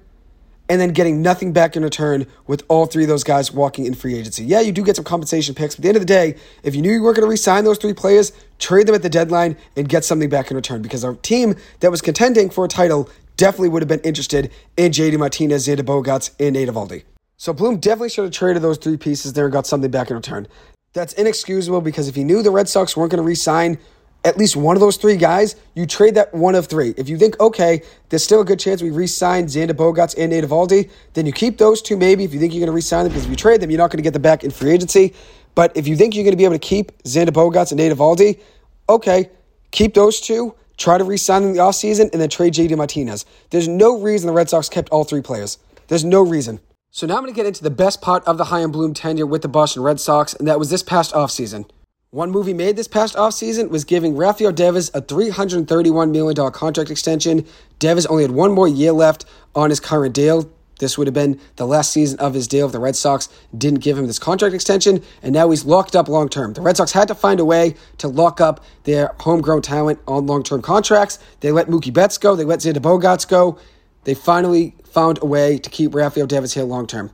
and 0.70 0.80
then 0.80 0.90
getting 0.90 1.20
nothing 1.20 1.52
back 1.52 1.76
in 1.76 1.82
return 1.82 2.26
with 2.46 2.62
all 2.68 2.86
three 2.86 3.02
of 3.02 3.08
those 3.08 3.24
guys 3.24 3.50
walking 3.52 3.86
in 3.86 3.94
free 3.94 4.14
agency. 4.14 4.44
Yeah, 4.44 4.60
you 4.60 4.70
do 4.70 4.84
get 4.84 4.94
some 4.94 5.04
compensation 5.04 5.52
picks, 5.52 5.74
but 5.74 5.80
at 5.80 5.82
the 5.82 5.88
end 5.88 5.96
of 5.96 6.02
the 6.02 6.06
day, 6.06 6.36
if 6.62 6.76
you 6.76 6.80
knew 6.80 6.92
you 6.92 7.02
weren't 7.02 7.16
going 7.16 7.26
to 7.26 7.30
re-sign 7.30 7.64
those 7.64 7.76
three 7.76 7.92
players, 7.92 8.32
trade 8.60 8.86
them 8.86 8.94
at 8.94 9.02
the 9.02 9.10
deadline 9.10 9.56
and 9.76 9.88
get 9.88 10.04
something 10.04 10.28
back 10.28 10.48
in 10.48 10.56
return 10.56 10.80
because 10.80 11.04
our 11.04 11.14
team 11.14 11.56
that 11.80 11.90
was 11.90 12.00
contending 12.00 12.48
for 12.50 12.64
a 12.64 12.68
title 12.68 13.10
definitely 13.36 13.68
would 13.68 13.82
have 13.82 13.88
been 13.88 14.00
interested 14.00 14.48
in 14.76 14.92
JD 14.92 15.18
Martinez, 15.18 15.66
Xander 15.66 15.80
Bogaerts, 15.80 16.30
and 16.38 16.52
Nate 16.52 16.68
Eovaldi. 16.68 17.02
So 17.36 17.52
Bloom 17.52 17.78
definitely 17.78 18.10
should 18.10 18.24
have 18.24 18.32
traded 18.32 18.62
those 18.62 18.78
three 18.78 18.96
pieces 18.96 19.32
there 19.32 19.46
and 19.46 19.52
got 19.52 19.66
something 19.66 19.90
back 19.90 20.08
in 20.10 20.14
return. 20.16 20.46
That's 20.92 21.14
inexcusable 21.14 21.80
because 21.80 22.06
if 22.06 22.14
he 22.14 22.22
knew 22.22 22.42
the 22.42 22.50
Red 22.52 22.68
Sox 22.68 22.96
weren't 22.96 23.10
going 23.10 23.22
to 23.22 23.26
re-sign 23.26 23.78
at 24.24 24.36
least 24.36 24.56
one 24.56 24.76
of 24.76 24.80
those 24.80 24.96
three 24.96 25.16
guys, 25.16 25.56
you 25.74 25.86
trade 25.86 26.14
that 26.16 26.34
one 26.34 26.54
of 26.54 26.66
three. 26.66 26.94
If 26.96 27.08
you 27.08 27.16
think, 27.16 27.40
okay, 27.40 27.82
there's 28.08 28.22
still 28.22 28.40
a 28.40 28.44
good 28.44 28.58
chance 28.58 28.82
we 28.82 28.90
re-sign 28.90 29.46
Xander 29.46 29.70
Bogaerts 29.70 30.14
and 30.18 30.30
Nate 30.30 30.44
Eovaldi, 30.44 30.90
then 31.14 31.26
you 31.26 31.32
keep 31.32 31.58
those 31.58 31.80
two 31.80 31.96
maybe 31.96 32.24
if 32.24 32.34
you 32.34 32.40
think 32.40 32.52
you're 32.52 32.60
going 32.60 32.66
to 32.66 32.72
re-sign 32.72 33.04
them 33.04 33.12
because 33.12 33.24
if 33.24 33.30
you 33.30 33.36
trade 33.36 33.60
them, 33.60 33.70
you're 33.70 33.78
not 33.78 33.90
going 33.90 33.98
to 33.98 34.02
get 34.02 34.12
them 34.12 34.22
back 34.22 34.44
in 34.44 34.50
free 34.50 34.72
agency. 34.72 35.14
But 35.54 35.76
if 35.76 35.88
you 35.88 35.96
think 35.96 36.14
you're 36.14 36.24
going 36.24 36.32
to 36.32 36.36
be 36.36 36.44
able 36.44 36.54
to 36.54 36.58
keep 36.58 37.02
Xander 37.02 37.30
Bogaerts 37.30 37.72
and 37.72 37.78
Nate 37.78 37.92
Eovaldi, 37.92 38.40
okay, 38.88 39.30
keep 39.70 39.94
those 39.94 40.20
two, 40.20 40.54
try 40.76 40.98
to 40.98 41.04
re-sign 41.04 41.42
them 41.42 41.50
in 41.52 41.56
the 41.56 41.62
offseason, 41.62 42.12
and 42.12 42.20
then 42.20 42.28
trade 42.28 42.52
JD 42.52 42.76
Martinez. 42.76 43.24
There's 43.50 43.68
no 43.68 43.98
reason 43.98 44.26
the 44.26 44.32
Red 44.32 44.50
Sox 44.50 44.68
kept 44.68 44.90
all 44.90 45.04
three 45.04 45.22
players. 45.22 45.58
There's 45.88 46.04
no 46.04 46.22
reason. 46.22 46.60
So 46.90 47.06
now 47.06 47.16
I'm 47.16 47.22
going 47.22 47.32
to 47.32 47.36
get 47.36 47.46
into 47.46 47.62
the 47.62 47.70
best 47.70 48.02
part 48.02 48.24
of 48.24 48.36
the 48.36 48.46
Chaim 48.46 48.70
Bloom 48.70 48.94
tenure 48.94 49.26
with 49.26 49.42
the 49.42 49.48
Boston 49.48 49.82
Red 49.82 49.98
Sox, 49.98 50.34
and 50.34 50.46
that 50.46 50.58
was 50.58 50.70
this 50.70 50.82
past 50.82 51.14
offseason. 51.14 51.68
One 52.12 52.32
movie 52.32 52.54
made 52.54 52.74
this 52.74 52.88
past 52.88 53.14
offseason 53.14 53.68
was 53.70 53.84
giving 53.84 54.16
Rafael 54.16 54.50
Devers 54.50 54.88
a 54.92 55.00
$331 55.00 56.10
million 56.10 56.50
contract 56.50 56.90
extension. 56.90 57.46
Devers 57.78 58.04
only 58.06 58.24
had 58.24 58.32
one 58.32 58.50
more 58.50 58.66
year 58.66 58.90
left 58.90 59.24
on 59.54 59.70
his 59.70 59.78
current 59.78 60.12
deal. 60.12 60.50
This 60.80 60.98
would 60.98 61.06
have 61.06 61.14
been 61.14 61.38
the 61.54 61.68
last 61.68 61.92
season 61.92 62.18
of 62.18 62.34
his 62.34 62.48
deal 62.48 62.66
if 62.66 62.72
the 62.72 62.80
Red 62.80 62.96
Sox 62.96 63.28
didn't 63.56 63.78
give 63.78 63.96
him 63.96 64.08
this 64.08 64.18
contract 64.18 64.56
extension, 64.56 65.04
and 65.22 65.32
now 65.32 65.50
he's 65.50 65.64
locked 65.64 65.94
up 65.94 66.08
long 66.08 66.28
term. 66.28 66.54
The 66.54 66.62
Red 66.62 66.76
Sox 66.76 66.90
had 66.90 67.06
to 67.06 67.14
find 67.14 67.38
a 67.38 67.44
way 67.44 67.76
to 67.98 68.08
lock 68.08 68.40
up 68.40 68.64
their 68.82 69.14
homegrown 69.20 69.62
talent 69.62 70.00
on 70.08 70.26
long 70.26 70.42
term 70.42 70.62
contracts. 70.62 71.20
They 71.38 71.52
let 71.52 71.68
Mookie 71.68 71.94
Betts 71.94 72.18
go, 72.18 72.34
they 72.34 72.42
let 72.42 72.58
Xander 72.58 72.78
Bogaerts 72.78 73.28
go. 73.28 73.56
They 74.02 74.14
finally 74.14 74.74
found 74.82 75.20
a 75.22 75.26
way 75.26 75.58
to 75.58 75.70
keep 75.70 75.94
Rafael 75.94 76.26
Devers 76.26 76.54
here 76.54 76.64
long 76.64 76.88
term. 76.88 77.12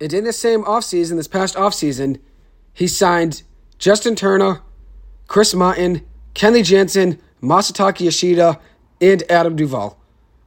And 0.00 0.12
in 0.12 0.22
the 0.22 0.32
same 0.32 0.62
offseason, 0.62 1.16
this 1.16 1.26
past 1.26 1.56
offseason, 1.56 2.20
he 2.72 2.86
signed 2.86 3.42
Justin 3.78 4.14
Turner, 4.16 4.62
Chris 5.26 5.54
Martin, 5.54 6.02
Kenley 6.34 6.64
Jansen, 6.64 7.20
Masataka 7.42 8.00
Yoshida, 8.00 8.58
and 9.00 9.22
Adam 9.30 9.56
Duvall. 9.56 9.98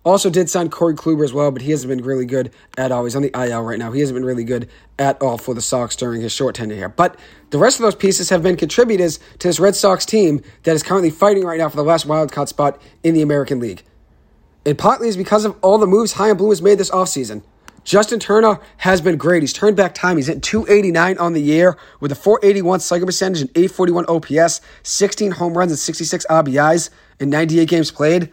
Also 0.06 0.30
did 0.30 0.50
sign 0.50 0.70
Corey 0.70 0.96
Kluber 0.96 1.24
as 1.26 1.34
well, 1.34 1.52
but 1.52 1.62
he 1.62 1.72
hasn't 1.72 1.90
been 1.90 2.04
really 2.04 2.26
good 2.26 2.52
at 2.78 2.92
all. 2.92 3.04
He's 3.04 3.16
on 3.16 3.22
the 3.22 3.32
IL 3.36 3.62
right 3.62 3.78
now. 3.78 3.92
He 3.92 4.00
hasn't 4.00 4.16
been 4.16 4.26
really 4.26 4.46
good 4.46 4.70
at 4.98 5.22
all 5.22 5.38
for 5.38 5.54
the 5.54 5.62
Sox 5.62 5.96
during 5.96 6.22
his 6.22 6.32
short 6.32 6.56
tenure 6.56 6.76
here. 6.76 6.90
But 6.90 7.20
the 7.50 7.58
rest 7.58 7.80
of 7.80 7.84
those 7.84 7.96
pieces 7.96 8.30
have 8.30 8.42
been 8.42 8.56
contributors 8.56 9.20
to 9.40 9.48
this 9.48 9.60
Red 9.60 9.76
Sox 9.76 10.06
team 10.06 10.42
that 10.64 10.74
is 10.74 10.84
currently 10.84 11.10
fighting 11.10 11.44
right 11.44 11.60
now 11.60 11.70
for 11.70 11.76
the 11.76 11.84
last 11.84 12.06
wild 12.06 12.32
card 12.32 12.48
spot 12.50 12.82
in 13.04 13.14
the 13.14 13.22
American 13.22 13.60
League. 13.60 13.84
And 14.66 14.78
partly 14.78 15.10
is 15.10 15.18
because 15.18 15.46
of 15.46 15.58
all 15.62 15.78
the 15.78 15.88
moves 15.88 16.14
Chaim 16.14 16.38
Bloom 16.38 16.52
has 16.52 16.62
made 16.62 16.78
this 16.78 16.92
offseason. 16.92 17.44
Justin 17.90 18.20
Turner 18.20 18.60
has 18.78 19.02
been 19.02 19.18
great. 19.18 19.42
He's 19.42 19.52
turned 19.52 19.76
back 19.76 19.96
time. 19.96 20.18
He's 20.18 20.28
hit 20.28 20.44
289 20.44 21.18
on 21.18 21.34
the 21.34 21.42
year 21.42 21.76
with 22.00 22.12
a 22.12 22.16
481 22.16 22.82
slugging 22.82 23.08
percentage 23.08 23.42
and 23.42 23.50
841 23.56 24.06
OPS, 24.08 24.62
16 24.84 25.32
home 25.32 25.58
runs 25.58 25.72
and 25.72 25.80
66 25.80 26.24
RBIs 26.30 26.92
in 27.20 27.32
98 27.32 27.68
games 27.68 27.90
played. 27.90 28.32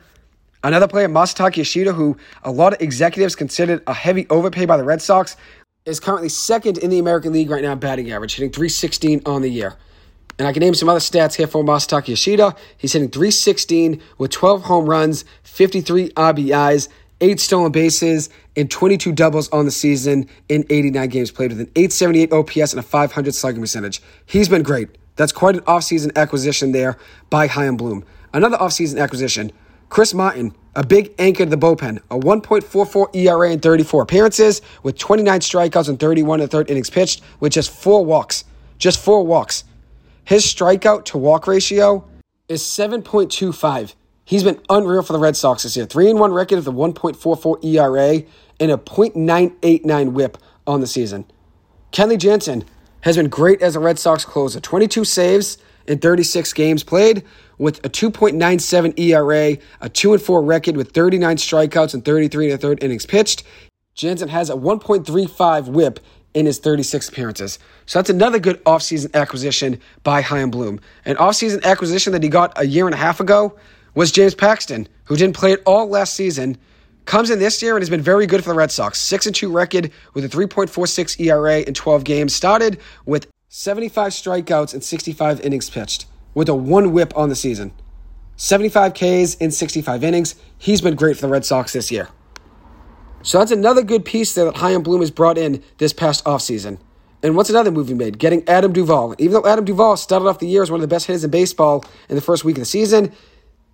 Another 0.62 0.86
player, 0.86 1.08
Masataka 1.08 1.56
Yoshida, 1.56 1.94
who 1.94 2.18
a 2.42 2.50
lot 2.50 2.74
of 2.74 2.82
executives 2.82 3.34
considered 3.34 3.82
a 3.86 3.94
heavy 3.94 4.26
overpay 4.28 4.66
by 4.66 4.76
the 4.76 4.84
Red 4.84 5.00
Sox, 5.00 5.38
is 5.86 6.00
currently 6.00 6.28
second 6.28 6.76
in 6.76 6.90
the 6.90 6.98
American 6.98 7.32
League 7.32 7.48
right 7.48 7.62
now 7.62 7.74
batting 7.74 8.10
average, 8.12 8.34
hitting 8.34 8.52
316 8.52 9.22
on 9.24 9.40
the 9.40 9.48
year. 9.48 9.76
And 10.38 10.46
I 10.46 10.52
can 10.52 10.60
name 10.60 10.74
some 10.74 10.90
other 10.90 11.00
stats 11.00 11.34
here 11.34 11.46
for 11.46 11.64
Masataka 11.64 12.08
Yoshida. 12.08 12.54
He's 12.76 12.92
hitting 12.92 13.08
316 13.08 14.02
with 14.18 14.32
12 14.32 14.64
home 14.64 14.84
runs, 14.84 15.24
53 15.44 16.10
RBIs, 16.10 16.88
eight 17.20 17.40
stolen 17.40 17.72
bases, 17.72 18.28
and 18.56 18.70
22 18.70 19.12
doubles 19.12 19.48
on 19.50 19.64
the 19.64 19.70
season 19.70 20.28
in 20.48 20.64
89 20.70 21.08
games 21.08 21.30
played 21.30 21.50
with 21.50 21.60
an 21.60 21.70
878 21.76 22.32
OPS 22.32 22.72
and 22.72 22.80
a 22.80 22.82
500 22.82 23.34
slugging 23.34 23.60
percentage. 23.60 24.02
He's 24.26 24.48
been 24.48 24.62
great. 24.62 24.88
That's 25.16 25.32
quite 25.32 25.56
an 25.56 25.62
offseason 25.62 26.14
acquisition 26.14 26.72
there 26.72 26.98
by 27.30 27.46
Chaim 27.46 27.76
Bloom. 27.76 28.04
Another 28.32 28.58
offseason 28.58 29.00
acquisition, 29.00 29.50
Chris 29.88 30.12
Martin, 30.12 30.54
a 30.74 30.84
big 30.84 31.14
anchor 31.18 31.44
to 31.44 31.50
the 31.50 31.56
bullpen, 31.56 31.98
a 32.10 32.18
1.44 32.18 33.14
ERA 33.16 33.50
in 33.50 33.60
34 33.60 34.02
appearances 34.02 34.60
with 34.82 34.98
29 34.98 35.40
strikeouts 35.40 35.88
and 35.88 35.98
31 35.98 36.40
and 36.40 36.50
third 36.50 36.70
innings 36.70 36.90
pitched 36.90 37.22
with 37.40 37.52
just 37.52 37.70
four 37.70 38.04
walks. 38.04 38.44
Just 38.78 39.00
four 39.00 39.26
walks. 39.26 39.64
His 40.24 40.44
strikeout 40.44 41.04
to 41.06 41.18
walk 41.18 41.46
ratio 41.46 42.06
is 42.48 42.62
7.25. 42.62 43.94
He's 44.26 44.42
been 44.42 44.60
unreal 44.68 45.02
for 45.02 45.12
the 45.12 45.20
Red 45.20 45.36
Sox 45.36 45.62
this 45.62 45.76
year. 45.76 45.86
3 45.86 46.10
and 46.10 46.18
1 46.18 46.32
record 46.32 46.56
with 46.56 46.66
a 46.66 46.72
1.44 46.72 47.64
ERA 47.64 48.24
and 48.58 48.72
a 48.72 48.76
.989 48.76 50.12
whip 50.12 50.36
on 50.66 50.80
the 50.80 50.86
season. 50.88 51.24
Kenley 51.92 52.18
Jansen 52.18 52.64
has 53.02 53.16
been 53.16 53.28
great 53.28 53.62
as 53.62 53.76
a 53.76 53.80
Red 53.80 54.00
Sox 54.00 54.24
closer. 54.24 54.58
22 54.58 55.04
saves 55.04 55.58
in 55.86 56.00
36 56.00 56.52
games 56.54 56.82
played 56.82 57.22
with 57.58 57.78
a 57.86 57.88
2.97 57.88 58.98
ERA, 58.98 59.58
a 59.80 59.88
2 59.88 60.14
and 60.14 60.20
4 60.20 60.42
record 60.42 60.76
with 60.76 60.90
39 60.90 61.36
strikeouts 61.36 61.94
and 61.94 62.04
33 62.04 62.46
and 62.46 62.54
a 62.54 62.58
third 62.58 62.82
innings 62.82 63.06
pitched. 63.06 63.44
Jansen 63.94 64.28
has 64.28 64.50
a 64.50 64.54
1.35 64.54 65.68
whip 65.68 66.00
in 66.34 66.46
his 66.46 66.58
36 66.58 67.08
appearances. 67.08 67.60
So 67.86 68.00
that's 68.00 68.10
another 68.10 68.40
good 68.40 68.62
offseason 68.64 69.14
acquisition 69.14 69.80
by 70.02 70.20
Chaim 70.20 70.50
Bloom. 70.50 70.80
An 71.04 71.14
offseason 71.14 71.62
acquisition 71.62 72.12
that 72.12 72.24
he 72.24 72.28
got 72.28 72.52
a 72.60 72.66
year 72.66 72.86
and 72.86 72.94
a 72.94 72.98
half 72.98 73.20
ago 73.20 73.56
was 73.96 74.12
James 74.12 74.36
Paxton, 74.36 74.86
who 75.06 75.16
didn't 75.16 75.34
play 75.34 75.52
at 75.52 75.60
all 75.66 75.88
last 75.88 76.14
season 76.14 76.56
Comes 77.06 77.30
in 77.30 77.38
this 77.38 77.62
year 77.62 77.76
and 77.76 77.82
has 77.82 77.88
been 77.88 78.02
very 78.02 78.26
good 78.26 78.42
for 78.42 78.50
the 78.50 78.56
Red 78.56 78.72
Sox. 78.72 79.00
6 79.00 79.26
and 79.26 79.34
2 79.34 79.50
record 79.50 79.92
with 80.12 80.24
a 80.24 80.28
3.46 80.28 81.20
ERA 81.20 81.60
in 81.60 81.72
12 81.72 82.02
games. 82.02 82.34
Started 82.34 82.80
with 83.06 83.28
75 83.48 84.10
strikeouts 84.10 84.74
and 84.74 84.82
65 84.82 85.40
innings 85.40 85.70
pitched, 85.70 86.06
with 86.34 86.48
a 86.48 86.54
one 86.54 86.92
whip 86.92 87.16
on 87.16 87.28
the 87.28 87.36
season. 87.36 87.72
75 88.34 88.92
Ks 88.92 89.36
in 89.36 89.52
65 89.52 90.02
innings. 90.02 90.34
He's 90.58 90.80
been 90.80 90.96
great 90.96 91.14
for 91.16 91.22
the 91.22 91.28
Red 91.28 91.44
Sox 91.44 91.72
this 91.72 91.92
year. 91.92 92.08
So 93.22 93.38
that's 93.38 93.52
another 93.52 93.84
good 93.84 94.04
piece 94.04 94.34
there 94.34 94.44
that 94.46 94.56
Chaim 94.56 94.82
Bloom 94.82 95.00
has 95.00 95.12
brought 95.12 95.38
in 95.38 95.62
this 95.78 95.92
past 95.92 96.24
offseason. 96.24 96.78
And 97.22 97.36
what's 97.36 97.50
another 97.50 97.70
move 97.70 97.86
he 97.86 97.94
made? 97.94 98.18
Getting 98.18 98.46
Adam 98.48 98.72
Duvall. 98.72 99.14
Even 99.18 99.34
though 99.34 99.48
Adam 99.48 99.64
Duvall 99.64 99.96
started 99.96 100.26
off 100.26 100.40
the 100.40 100.48
year 100.48 100.62
as 100.62 100.72
one 100.72 100.78
of 100.78 100.82
the 100.82 100.92
best 100.92 101.06
hitters 101.06 101.22
in 101.22 101.30
baseball 101.30 101.84
in 102.08 102.16
the 102.16 102.20
first 102.20 102.44
week 102.44 102.56
of 102.56 102.62
the 102.62 102.66
season, 102.66 103.12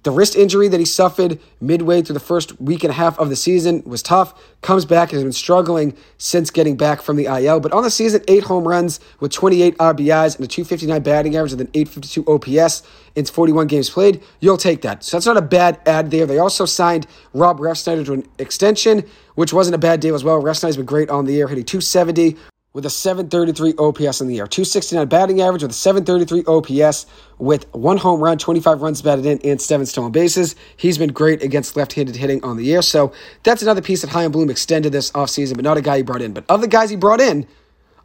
the 0.03 0.11
wrist 0.11 0.35
injury 0.35 0.69
that 0.69 0.81
he 0.81 0.87
suffered 0.87 1.39
midway 1.61 2.03
through 2.03 2.15
the 2.15 2.21
first 2.21 2.61
week 2.61 2.83
and 2.83 2.91
a 2.91 2.95
half 2.95 3.19
of 3.19 3.29
the 3.29 3.37
season 3.37 3.83
was 3.87 4.03
tough. 4.03 4.35
Comes 4.61 4.85
back 4.85 5.11
and 5.11 5.15
has 5.15 5.23
been 5.23 5.33
struggling 5.33 5.97
since 6.19 6.51
getting 6.51 6.77
back 6.77 7.03
from 7.03 7.17
the 7.17 7.27
IL. 7.27 7.61
But 7.61 7.73
on 7.73 7.83
the 7.83 7.91
season, 7.91 8.23
eight 8.27 8.45
home 8.45 8.67
runs 8.67 8.99
with 9.21 9.31
28 9.33 9.79
RBIs 9.79 10.37
and 10.37 10.45
a 10.45 10.49
259 10.49 11.03
batting 11.03 11.37
average 11.37 11.53
with 11.53 11.61
an 11.61 11.71
852 11.75 12.27
OPS 12.27 12.83
in 13.15 13.25
41 13.27 13.67
games 13.69 13.91
played. 13.91 14.23
You'll 14.41 14.57
take 14.57 14.83
that. 14.83 15.05
So 15.05 15.17
that's 15.17 15.27
not 15.27 15.37
a 15.37 15.43
bad 15.43 15.81
ad 15.87 16.11
there. 16.11 16.27
They 16.27 16.39
also 16.39 16.65
signed 16.65 17.07
Rob 17.33 17.61
Refsnyder 17.61 18.05
to 18.07 18.15
an 18.15 18.29
extension, 18.39 19.05
which 19.35 19.53
wasn't 19.53 19.75
a 19.77 19.79
bad 19.79 20.01
deal 20.01 20.15
as 20.15 20.25
well. 20.25 20.43
Refsnyder's 20.43 20.77
been 20.77 20.87
great 20.87 21.11
on 21.11 21.27
the 21.27 21.33
year, 21.33 21.47
hitting 21.47 21.65
270 21.65 22.37
with 22.73 22.87
a 22.87 22.91
733 22.91 23.75
OPS 23.79 24.21
in 24.21 24.29
the 24.29 24.35
year. 24.35 24.47
269 24.47 25.07
batting 25.09 25.41
average 25.41 25.63
with 25.63 25.73
a 25.73 25.75
733 25.75 26.45
OPS 26.47 27.07
with 27.39 27.67
one 27.75 27.99
home 27.99 28.21
run, 28.21 28.39
25 28.39 28.81
runs 28.81 29.03
batted 29.03 29.27
in, 29.27 29.39
and 29.45 29.61
seven 29.61 29.85
stolen 29.85 30.13
bases. 30.13 30.57
He's 30.77 30.97
been 30.97 31.13
great 31.13 31.43
against 31.43 31.77
left 31.77 31.93
handed 31.93 32.17
hitting 32.17 32.43
on 32.43 32.57
the 32.57 32.65
year. 32.65 32.83
So 32.83 33.13
that's 33.43 33.63
another 33.63 33.83
piece 33.83 34.01
that 34.03 34.11
Chaim 34.11 34.33
Bloom 34.33 34.49
extended 34.49 34.93
this 34.93 35.11
offseason, 35.13 35.57
but 35.57 35.65
not 35.65 35.77
a 35.77 35.83
guy 35.83 35.99
he 35.99 36.03
brought 36.03 36.23
in. 36.23 36.33
But 36.33 36.45
of 36.49 36.61
the 36.61 36.69
guys 36.69 36.89
he 36.89 36.97
brought 36.97 37.21
in, 37.21 37.47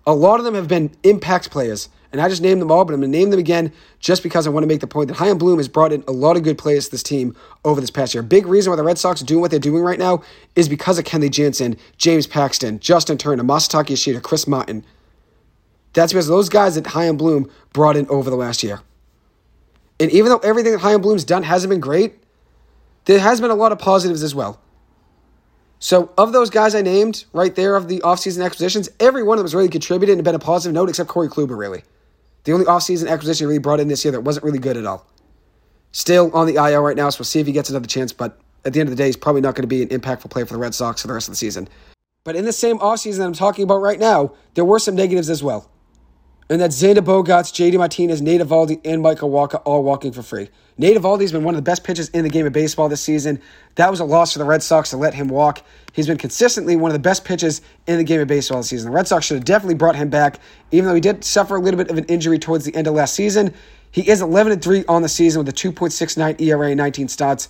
a 0.05 0.13
lot 0.13 0.39
of 0.39 0.45
them 0.45 0.55
have 0.55 0.67
been 0.67 0.91
impact 1.03 1.49
players. 1.49 1.89
And 2.11 2.21
I 2.21 2.29
just 2.29 2.41
named 2.41 2.61
them 2.61 2.71
all, 2.71 2.85
but 2.85 2.93
I'm 2.93 3.01
going 3.01 3.11
to 3.11 3.17
name 3.17 3.31
them 3.31 3.39
again 3.39 3.71
just 3.99 4.23
because 4.23 4.47
I 4.47 4.49
want 4.49 4.63
to 4.63 4.67
make 4.67 4.79
the 4.79 4.87
point 4.87 5.09
that 5.09 5.15
Chaim 5.15 5.37
Bloom 5.37 5.57
has 5.57 5.67
brought 5.67 5.91
in 5.91 6.03
a 6.07 6.11
lot 6.11 6.37
of 6.37 6.43
good 6.43 6.57
players 6.57 6.85
to 6.85 6.91
this 6.91 7.03
team 7.03 7.35
over 7.65 7.81
this 7.81 7.89
past 7.89 8.13
year. 8.13 8.23
Big 8.23 8.45
reason 8.47 8.71
why 8.71 8.77
the 8.77 8.83
Red 8.83 8.97
Sox 8.97 9.21
are 9.21 9.25
doing 9.25 9.41
what 9.41 9.51
they're 9.51 9.59
doing 9.59 9.83
right 9.83 9.99
now 9.99 10.21
is 10.55 10.69
because 10.69 10.97
of 10.97 11.05
Kenley 11.05 11.29
Jansen, 11.29 11.77
James 11.97 12.25
Paxton, 12.25 12.79
Justin 12.79 13.17
Turner, 13.17 13.43
Masataka 13.43 13.89
Yoshida, 13.89 14.21
Chris 14.21 14.47
Martin. 14.47 14.85
That's 15.93 16.13
because 16.13 16.27
those 16.27 16.49
guys 16.49 16.75
that 16.75 16.87
Chaim 16.87 17.17
Bloom 17.17 17.49
brought 17.73 17.97
in 17.97 18.07
over 18.07 18.29
the 18.29 18.35
last 18.35 18.63
year. 18.63 18.81
And 19.99 20.11
even 20.11 20.29
though 20.29 20.39
everything 20.39 20.71
that 20.73 20.79
Chaim 20.79 21.01
Bloom's 21.01 21.23
done 21.23 21.43
hasn't 21.43 21.69
been 21.69 21.79
great, 21.79 22.15
there 23.05 23.19
has 23.19 23.41
been 23.41 23.51
a 23.51 23.55
lot 23.55 23.71
of 23.71 23.79
positives 23.79 24.21
as 24.21 24.35
well. 24.35 24.61
So, 25.79 26.11
of 26.17 26.33
those 26.33 26.49
guys 26.49 26.73
I 26.73 26.81
named 26.81 27.25
right 27.33 27.53
there 27.53 27.75
of 27.75 27.87
the 27.87 27.99
offseason 27.99 28.43
acquisitions, 28.43 28.89
every 28.99 29.21
one 29.21 29.37
of 29.37 29.39
them 29.39 29.45
has 29.45 29.53
really 29.55 29.69
contributed 29.69 30.17
and 30.17 30.23
been 30.23 30.35
a 30.35 30.39
positive 30.39 30.73
note 30.73 30.89
except 30.89 31.07
Corey 31.07 31.27
Kluber, 31.27 31.57
really. 31.57 31.83
The 32.47 32.53
only 32.53 32.65
offseason 32.65 33.09
acquisition 33.09 33.43
he 33.43 33.47
really 33.47 33.59
brought 33.59 33.81
in 33.81 33.89
this 33.89 34.05
year 34.05 34.13
that 34.13 34.21
wasn't 34.21 34.45
really 34.45 34.57
good 34.57 34.77
at 34.77 34.85
all. 34.85 35.05
Still 35.91 36.33
on 36.33 36.47
the 36.47 36.55
IL 36.55 36.81
right 36.81 36.95
now, 36.95 37.09
so 37.09 37.19
we'll 37.19 37.25
see 37.25 37.41
if 37.41 37.45
he 37.45 37.51
gets 37.51 37.69
another 37.69 37.87
chance, 37.87 38.13
but 38.13 38.39
at 38.63 38.71
the 38.71 38.79
end 38.79 38.87
of 38.87 38.95
the 38.95 38.95
day, 38.95 39.07
he's 39.07 39.17
probably 39.17 39.41
not 39.41 39.53
going 39.53 39.63
to 39.63 39.67
be 39.67 39.81
an 39.81 39.89
impactful 39.89 40.29
player 40.29 40.45
for 40.45 40.53
the 40.53 40.59
Red 40.59 40.73
Sox 40.73 41.01
for 41.01 41.09
the 41.09 41.13
rest 41.13 41.27
of 41.27 41.33
the 41.33 41.35
season. 41.35 41.67
But 42.23 42.37
in 42.37 42.45
the 42.45 42.53
same 42.53 42.79
offseason 42.79 43.17
that 43.17 43.25
I'm 43.25 43.33
talking 43.33 43.65
about 43.65 43.81
right 43.81 43.99
now, 43.99 44.31
there 44.53 44.63
were 44.63 44.79
some 44.79 44.95
negatives 44.95 45.29
as 45.29 45.43
well. 45.43 45.69
And 46.49 46.61
that's 46.61 46.81
Xander 46.81 46.99
Bogaerts, 46.99 47.51
JD 47.51 47.77
Martinez, 47.77 48.21
Nate 48.21 48.39
Eovaldi, 48.39 48.79
and 48.85 49.01
Michael 49.01 49.29
Wacha 49.29 49.61
all 49.65 49.83
walking 49.83 50.13
for 50.13 50.21
free. 50.21 50.49
Nate 50.77 50.95
Eovaldi's 50.95 51.33
been 51.33 51.43
one 51.43 51.55
of 51.55 51.57
the 51.57 51.69
best 51.69 51.83
pitchers 51.83 52.07
in 52.09 52.23
the 52.23 52.29
game 52.29 52.45
of 52.45 52.53
baseball 52.53 52.87
this 52.87 53.01
season. 53.01 53.41
That 53.75 53.91
was 53.91 53.99
a 53.99 54.05
loss 54.05 54.31
for 54.31 54.39
the 54.39 54.45
Red 54.45 54.63
Sox 54.63 54.91
to 54.91 54.97
let 54.97 55.13
him 55.13 55.27
walk. 55.27 55.61
He's 55.91 56.07
been 56.07 56.17
consistently 56.17 56.77
one 56.77 56.89
of 56.89 56.93
the 56.93 56.99
best 56.99 57.25
pitchers 57.25 57.61
in 57.85 57.97
the 57.97 58.03
game 58.05 58.21
of 58.21 58.29
baseball 58.29 58.59
this 58.59 58.69
season. 58.69 58.91
The 58.91 58.95
Red 58.95 59.09
Sox 59.09 59.25
should 59.25 59.35
have 59.35 59.43
definitely 59.43 59.75
brought 59.75 59.97
him 59.97 60.09
back, 60.09 60.39
even 60.71 60.87
though 60.87 60.95
he 60.95 61.01
did 61.01 61.25
suffer 61.25 61.57
a 61.57 61.59
little 61.59 61.77
bit 61.77 61.89
of 61.89 61.97
an 61.97 62.05
injury 62.05 62.39
towards 62.39 62.63
the 62.63 62.73
end 62.75 62.87
of 62.87 62.93
last 62.93 63.13
season. 63.13 63.53
He 63.91 64.09
is 64.09 64.21
11 64.21 64.59
3 64.61 64.85
on 64.87 65.01
the 65.01 65.09
season 65.09 65.43
with 65.43 65.49
a 65.49 65.57
2.69 65.57 66.39
ERA 66.39 66.73
19 66.73 67.07
starts, 67.09 67.49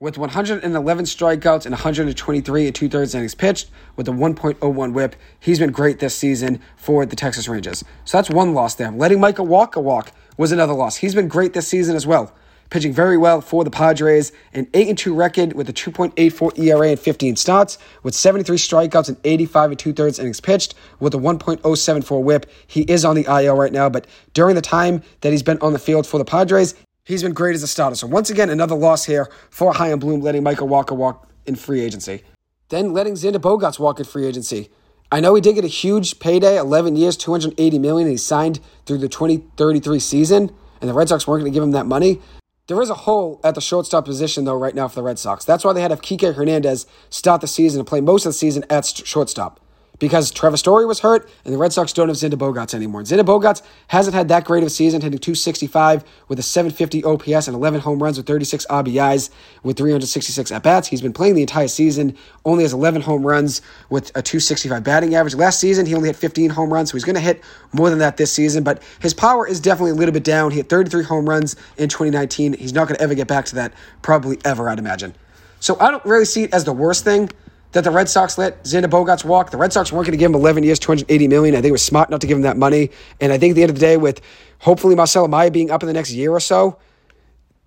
with 0.00 0.16
111 0.16 1.04
strikeouts 1.04 1.66
and 1.66 1.72
123 1.72 2.66
and 2.66 2.74
two 2.74 2.88
thirds 2.88 3.14
innings 3.16 3.34
pitched 3.34 3.68
with 3.96 4.06
a 4.06 4.12
1.01 4.12 4.92
whip. 4.92 5.16
He's 5.40 5.58
been 5.58 5.72
great 5.72 5.98
this 5.98 6.14
season 6.14 6.60
for 6.76 7.04
the 7.04 7.16
Texas 7.16 7.48
Rangers. 7.48 7.82
So 8.04 8.18
that's 8.18 8.30
one 8.30 8.54
loss 8.54 8.76
there. 8.76 8.92
Letting 8.92 9.18
Michael 9.18 9.46
Wacha 9.46 9.82
walk 9.82 10.12
was 10.36 10.52
another 10.52 10.72
loss. 10.72 10.96
He's 10.96 11.16
been 11.16 11.26
great 11.26 11.52
this 11.52 11.66
season 11.66 11.96
as 11.96 12.06
well. 12.06 12.32
Pitching 12.70 12.92
very 12.92 13.16
well 13.16 13.40
for 13.40 13.64
the 13.64 13.70
Padres, 13.70 14.30
an 14.52 14.68
8 14.74 14.96
2 14.96 15.14
record 15.14 15.54
with 15.54 15.68
a 15.70 15.72
2.84 15.72 16.58
ERA 16.58 16.90
and 16.90 17.00
15 17.00 17.34
starts, 17.34 17.78
with 18.02 18.14
73 18.14 18.56
strikeouts 18.58 19.08
and 19.08 19.16
85 19.24 19.70
and 19.70 19.78
two 19.78 19.92
thirds 19.94 20.18
innings 20.18 20.40
pitched, 20.40 20.74
with 21.00 21.14
a 21.14 21.18
1.074 21.18 22.22
whip. 22.22 22.46
He 22.66 22.82
is 22.82 23.06
on 23.06 23.16
the 23.16 23.24
IL 23.24 23.56
right 23.56 23.72
now, 23.72 23.88
but 23.88 24.06
during 24.34 24.54
the 24.54 24.60
time 24.60 25.02
that 25.22 25.30
he's 25.30 25.42
been 25.42 25.58
on 25.60 25.72
the 25.72 25.78
field 25.78 26.06
for 26.06 26.18
the 26.18 26.26
Padres, 26.26 26.74
He's 27.08 27.22
been 27.22 27.32
great 27.32 27.54
as 27.54 27.62
a 27.62 27.66
starter. 27.66 27.96
So 27.96 28.06
once 28.06 28.28
again, 28.28 28.50
another 28.50 28.74
loss 28.74 29.06
here 29.06 29.30
for 29.48 29.72
Chaim 29.72 29.98
Bloom, 29.98 30.20
letting 30.20 30.42
Michael 30.42 30.68
Wacha 30.68 30.94
walk 30.94 31.26
in 31.46 31.56
free 31.56 31.80
agency. 31.80 32.22
Then 32.68 32.92
letting 32.92 33.14
Xander 33.14 33.36
Bogaerts 33.36 33.78
walk 33.78 33.98
in 33.98 34.04
free 34.04 34.26
agency. 34.26 34.68
I 35.10 35.20
know 35.20 35.34
he 35.34 35.40
did 35.40 35.54
get 35.54 35.64
a 35.64 35.68
huge 35.68 36.18
payday, 36.18 36.58
11 36.58 36.96
years, 36.96 37.16
280 37.16 37.78
million, 37.78 38.10
he 38.10 38.18
signed 38.18 38.60
through 38.84 38.98
the 38.98 39.08
2033 39.08 39.98
season, 39.98 40.54
and 40.82 40.90
the 40.90 40.92
Red 40.92 41.08
Sox 41.08 41.26
weren't 41.26 41.40
going 41.40 41.50
to 41.50 41.56
give 41.56 41.62
him 41.62 41.70
that 41.70 41.86
money. 41.86 42.20
There 42.66 42.78
is 42.82 42.90
a 42.90 42.94
hole 42.94 43.40
at 43.42 43.54
the 43.54 43.62
shortstop 43.62 44.04
position, 44.04 44.44
though, 44.44 44.58
right 44.58 44.74
now 44.74 44.86
for 44.86 44.96
the 44.96 45.02
Red 45.02 45.18
Sox. 45.18 45.46
That's 45.46 45.64
why 45.64 45.72
they 45.72 45.80
had 45.80 45.90
Kike 45.92 46.34
Hernandez 46.34 46.86
start 47.08 47.40
the 47.40 47.46
season 47.46 47.80
and 47.80 47.88
play 47.88 48.02
most 48.02 48.26
of 48.26 48.30
the 48.30 48.34
season 48.34 48.66
at 48.68 48.84
shortstop 48.84 49.60
because 49.98 50.30
Trevor 50.30 50.56
Story 50.56 50.86
was 50.86 51.00
hurt 51.00 51.28
and 51.44 51.52
the 51.52 51.58
Red 51.58 51.72
Sox 51.72 51.92
don't 51.92 52.08
have 52.08 52.16
Xander 52.16 52.34
Bogaerts 52.34 52.74
anymore. 52.74 53.02
Xander 53.02 53.24
Bogaerts 53.24 53.62
hasn't 53.88 54.14
had 54.14 54.28
that 54.28 54.44
great 54.44 54.62
of 54.62 54.68
a 54.68 54.70
season, 54.70 55.00
hitting 55.00 55.18
265 55.18 56.04
with 56.28 56.38
a 56.38 56.42
750 56.42 57.04
OPS 57.04 57.48
and 57.48 57.54
11 57.54 57.80
home 57.80 58.02
runs 58.02 58.16
with 58.16 58.26
36 58.26 58.66
RBIs 58.66 59.30
with 59.62 59.76
366 59.76 60.52
at 60.52 60.62
bats. 60.62 60.88
He's 60.88 61.02
been 61.02 61.12
playing 61.12 61.34
the 61.34 61.40
entire 61.40 61.68
season, 61.68 62.16
only 62.44 62.64
has 62.64 62.72
11 62.72 63.02
home 63.02 63.26
runs 63.26 63.60
with 63.90 64.10
a 64.10 64.22
265 64.22 64.84
batting 64.84 65.14
average. 65.14 65.34
Last 65.34 65.60
season, 65.60 65.86
he 65.86 65.94
only 65.94 66.08
hit 66.08 66.16
15 66.16 66.50
home 66.50 66.72
runs, 66.72 66.90
so 66.90 66.96
he's 66.96 67.04
going 67.04 67.14
to 67.14 67.20
hit 67.20 67.42
more 67.72 67.90
than 67.90 67.98
that 67.98 68.16
this 68.16 68.32
season, 68.32 68.64
but 68.64 68.82
his 69.00 69.14
power 69.14 69.46
is 69.46 69.60
definitely 69.60 69.92
a 69.92 69.94
little 69.94 70.12
bit 70.12 70.24
down. 70.24 70.50
He 70.50 70.58
hit 70.58 70.68
33 70.68 71.04
home 71.04 71.28
runs 71.28 71.56
in 71.76 71.88
2019. 71.88 72.54
He's 72.54 72.72
not 72.72 72.88
going 72.88 72.96
to 72.96 73.02
ever 73.02 73.14
get 73.14 73.28
back 73.28 73.46
to 73.46 73.54
that, 73.56 73.72
probably 74.02 74.38
ever, 74.44 74.68
I'd 74.68 74.78
imagine. 74.78 75.14
So 75.60 75.76
I 75.80 75.90
don't 75.90 76.04
really 76.04 76.24
see 76.24 76.44
it 76.44 76.54
as 76.54 76.64
the 76.64 76.72
worst 76.72 77.04
thing 77.04 77.30
that 77.72 77.84
the 77.84 77.90
Red 77.90 78.08
Sox 78.08 78.38
let 78.38 78.64
Xander 78.64 78.86
Bogaerts 78.86 79.24
walk. 79.24 79.50
The 79.50 79.56
Red 79.56 79.72
Sox 79.72 79.92
weren't 79.92 80.06
going 80.06 80.12
to 80.12 80.18
give 80.18 80.30
him 80.30 80.34
11 80.34 80.62
years, 80.64 80.78
280 80.78 81.28
million. 81.28 81.54
I 81.54 81.58
think 81.58 81.70
it 81.70 81.72
was 81.72 81.84
smart 81.84 82.10
not 82.10 82.20
to 82.22 82.26
give 82.26 82.36
him 82.36 82.42
that 82.42 82.56
money. 82.56 82.90
And 83.20 83.32
I 83.32 83.38
think 83.38 83.52
at 83.52 83.54
the 83.56 83.62
end 83.62 83.70
of 83.70 83.76
the 83.76 83.80
day, 83.80 83.96
with 83.96 84.20
hopefully 84.60 84.94
Marcelo 84.94 85.28
Mayer 85.28 85.50
being 85.50 85.70
up 85.70 85.82
in 85.82 85.86
the 85.86 85.92
next 85.92 86.12
year 86.12 86.32
or 86.32 86.40
so, 86.40 86.78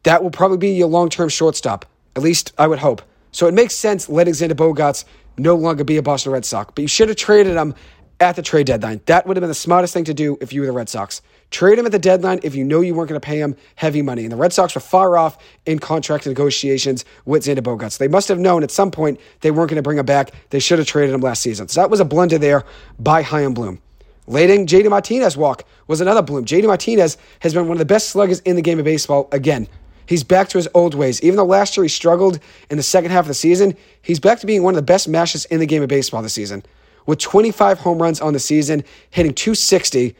that 0.03 0.23
will 0.23 0.31
probably 0.31 0.57
be 0.57 0.71
your 0.71 0.87
long 0.87 1.09
term 1.09 1.29
shortstop. 1.29 1.85
At 2.15 2.23
least 2.23 2.53
I 2.57 2.67
would 2.67 2.79
hope. 2.79 3.01
So 3.31 3.47
it 3.47 3.53
makes 3.53 3.75
sense 3.75 4.09
letting 4.09 4.33
Xander 4.33 4.53
Bogaerts 4.53 5.05
no 5.37 5.55
longer 5.55 5.83
be 5.83 5.97
a 5.97 6.01
Boston 6.01 6.33
Red 6.33 6.45
Sox. 6.45 6.71
But 6.75 6.81
you 6.81 6.87
should 6.87 7.07
have 7.07 7.17
traded 7.17 7.55
him 7.55 7.73
at 8.21 8.35
the 8.35 8.41
trade 8.41 8.67
deadline. 8.67 9.01
That 9.07 9.25
would 9.25 9.35
have 9.35 9.41
been 9.41 9.49
the 9.49 9.55
smartest 9.55 9.93
thing 9.93 10.03
to 10.05 10.13
do 10.13 10.37
if 10.39 10.53
you 10.53 10.61
were 10.61 10.67
the 10.67 10.71
Red 10.71 10.87
Sox. 10.87 11.21
Trade 11.49 11.79
him 11.79 11.85
at 11.85 11.91
the 11.91 11.99
deadline 11.99 12.39
if 12.43 12.55
you 12.55 12.63
know 12.63 12.79
you 12.79 12.93
weren't 12.93 13.09
going 13.09 13.19
to 13.19 13.25
pay 13.25 13.39
him 13.39 13.57
heavy 13.75 14.01
money. 14.01 14.23
And 14.23 14.31
the 14.31 14.37
Red 14.37 14.53
Sox 14.53 14.75
were 14.75 14.81
far 14.81 15.17
off 15.17 15.37
in 15.65 15.79
contract 15.79 16.27
negotiations 16.27 17.03
with 17.25 17.43
Xander 17.43 17.59
Bogaerts. 17.59 17.97
They 17.97 18.07
must 18.07 18.29
have 18.29 18.39
known 18.39 18.63
at 18.63 18.71
some 18.71 18.91
point 18.91 19.19
they 19.41 19.51
weren't 19.51 19.69
going 19.69 19.77
to 19.77 19.81
bring 19.81 19.97
him 19.97 20.05
back. 20.05 20.31
They 20.51 20.59
should 20.59 20.79
have 20.79 20.87
traded 20.87 21.13
him 21.13 21.21
last 21.21 21.41
season. 21.41 21.67
So 21.67 21.81
that 21.81 21.89
was 21.89 21.99
a 21.99 22.05
blunder 22.05 22.37
there 22.37 22.63
by 22.99 23.23
Chaim 23.23 23.53
Bloom. 23.53 23.81
Letting 24.27 24.67
JD 24.67 24.89
Martinez 24.89 25.35
walk 25.35 25.65
was 25.87 25.99
another 25.99 26.21
bloom. 26.21 26.45
JD 26.45 26.67
Martinez 26.67 27.17
has 27.39 27.53
been 27.53 27.67
one 27.67 27.73
of 27.73 27.79
the 27.79 27.85
best 27.85 28.09
sluggers 28.09 28.39
in 28.41 28.55
the 28.55 28.61
game 28.61 28.77
of 28.77 28.85
baseball 28.85 29.27
again. 29.31 29.67
He's 30.05 30.23
back 30.23 30.47
to 30.49 30.57
his 30.57 30.69
old 30.73 30.93
ways. 30.93 31.21
Even 31.21 31.37
though 31.37 31.45
last 31.45 31.75
year 31.75 31.83
he 31.83 31.89
struggled 31.89 32.39
in 32.69 32.77
the 32.77 32.83
second 32.83 33.11
half 33.11 33.23
of 33.25 33.27
the 33.27 33.33
season, 33.33 33.75
he's 34.01 34.19
back 34.19 34.39
to 34.39 34.45
being 34.45 34.61
one 34.61 34.73
of 34.73 34.77
the 34.77 34.83
best 34.83 35.07
mashers 35.07 35.45
in 35.45 35.59
the 35.59 35.65
game 35.65 35.81
of 35.81 35.89
baseball 35.89 36.21
this 36.21 36.33
season. 36.33 36.63
With 37.05 37.19
25 37.19 37.79
home 37.79 38.01
runs 38.01 38.21
on 38.21 38.33
the 38.33 38.39
season, 38.39 38.83
hitting 39.09 39.33
260 39.33 40.15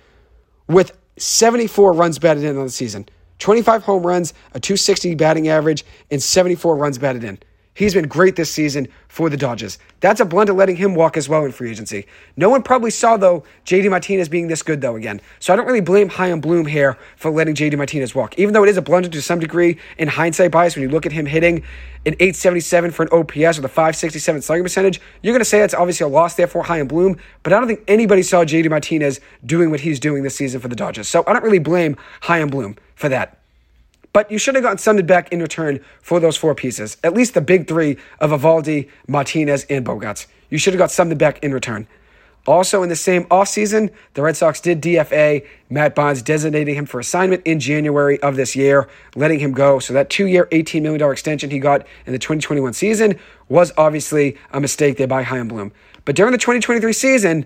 with 0.68 0.98
74 1.18 1.94
runs 1.94 2.20
batted 2.20 2.44
in 2.44 2.58
on 2.58 2.66
the 2.66 2.72
season. 2.72 3.08
25 3.40 3.84
home 3.84 4.06
runs, 4.06 4.34
a 4.54 4.60
260 4.60 5.16
batting 5.16 5.48
average, 5.48 5.84
and 6.10 6.22
74 6.22 6.76
runs 6.76 6.98
batted 6.98 7.24
in. 7.24 7.40
He's 7.74 7.94
been 7.94 8.08
great 8.08 8.36
this 8.36 8.52
season 8.52 8.90
for 9.08 9.30
the 9.30 9.38
Dodgers. 9.38 9.78
That's 10.02 10.20
a 10.20 10.26
blunder 10.26 10.52
letting 10.52 10.76
him 10.76 10.94
walk 10.94 11.16
as 11.16 11.30
well 11.30 11.46
in 11.46 11.54
free 11.54 11.72
agency. 11.72 12.06
No 12.36 12.50
one 12.50 12.64
probably 12.64 12.92
saw, 12.92 13.16
though, 13.16 13.46
JD 13.66 13.90
Martinez 13.90 14.28
being 14.28 14.48
this 14.48 14.62
good, 14.62 14.82
though, 14.82 14.98
again. 14.98 15.22
So 15.40 15.54
I 15.54 15.56
don't 15.56 15.66
really 15.66 15.80
blame 15.80 16.10
High 16.10 16.28
Chaim 16.28 16.42
Bloom 16.42 16.66
here 16.66 16.98
for 17.16 17.32
letting 17.32 17.56
JD 17.56 17.78
Martinez 17.78 18.14
walk. 18.14 18.38
Even 18.38 18.54
though 18.54 18.64
it 18.64 18.70
is 18.70 18.76
a 18.76 18.82
blunder 18.82 19.08
to 19.08 19.22
some 19.22 19.40
degree 19.40 19.78
in 19.98 20.10
hindsight 20.10 20.52
bias 20.52 20.76
when 20.76 20.84
you 20.84 20.90
look 20.90 21.06
at 21.06 21.14
him 21.14 21.26
hitting 21.26 21.64
an 22.06 22.14
877 22.20 22.92
for 22.92 23.04
an 23.04 23.10
OPS 23.12 23.58
with 23.58 23.66
a 23.66 23.70
567 23.70 24.42
slugging 24.42 24.64
percentage, 24.64 25.00
you're 25.22 25.34
going 25.34 25.40
to 25.40 25.46
say 25.46 25.60
that's 25.60 25.74
obviously 25.74 26.04
a 26.04 26.10
loss 26.10 26.36
there 26.36 26.48
for 26.48 26.64
Chaim 26.64 26.88
Bloom, 26.88 27.18
but 27.44 27.54
I 27.54 27.60
don't 27.60 27.68
think 27.68 27.84
anybody 27.88 28.24
saw 28.24 28.44
JD 28.44 28.70
Martinez 28.70 29.22
doing 29.46 29.72
what 29.72 29.80
he's 29.80 30.00
doing 30.00 30.24
this 30.24 30.36
season 30.36 30.60
for 30.60 30.68
the 30.68 30.76
Dodgers. 30.76 31.08
So 31.08 31.24
I 31.26 31.34
don't 31.34 31.44
really 31.44 31.60
blame 31.60 31.96
High 32.22 32.40
Chaim 32.40 32.50
Bloom 32.50 32.76
for 32.96 33.08
that. 33.10 33.41
But 34.14 34.30
you 34.32 34.38
should 34.38 34.56
have 34.56 34.64
gotten 34.64 34.78
something 34.78 35.06
back 35.06 35.32
in 35.32 35.42
return 35.42 35.80
for 36.02 36.20
those 36.20 36.38
four 36.38 36.54
pieces. 36.54 36.98
At 37.04 37.14
least 37.14 37.34
the 37.34 37.42
big 37.42 37.68
three 37.68 37.98
of 38.20 38.32
Eovaldi, 38.32 38.90
Martinez, 39.08 39.66
and 39.70 39.86
Bogaerts. 39.86 40.28
You 40.50 40.58
should 40.58 40.74
have 40.74 40.80
got 40.80 40.92
something 40.92 41.18
back 41.18 41.42
in 41.44 41.54
return. 41.54 41.88
Also, 42.48 42.82
in 42.82 42.90
the 42.90 42.96
same 42.96 43.26
offseason, 43.26 43.92
the 44.16 44.24
Red 44.24 44.36
Sox 44.36 44.60
did 44.60 44.82
DFA 44.82 45.46
Matt 45.70 45.94
Barnes, 45.94 46.24
designating 46.24 46.74
him 46.74 46.88
for 46.88 47.00
assignment 47.00 47.44
in 47.46 47.60
January 47.60 48.20
of 48.22 48.36
this 48.36 48.56
year, 48.56 48.90
letting 49.16 49.40
him 49.40 49.52
go. 49.52 49.78
So, 49.78 49.94
that 49.94 50.10
two 50.10 50.26
year, 50.26 50.48
$18 50.48 50.82
million 50.82 51.12
extension 51.12 51.52
he 51.52 51.60
got 51.60 51.86
in 52.08 52.14
the 52.14 52.20
2021 52.20 52.74
season 52.74 53.20
was 53.48 53.72
obviously 53.78 54.38
a 54.52 54.60
mistake 54.60 54.98
there 54.98 55.08
by 55.08 55.24
Bloom. 55.44 55.72
But 56.04 56.16
during 56.16 56.32
the 56.32 56.40
2023 56.40 56.92
season, 56.94 57.46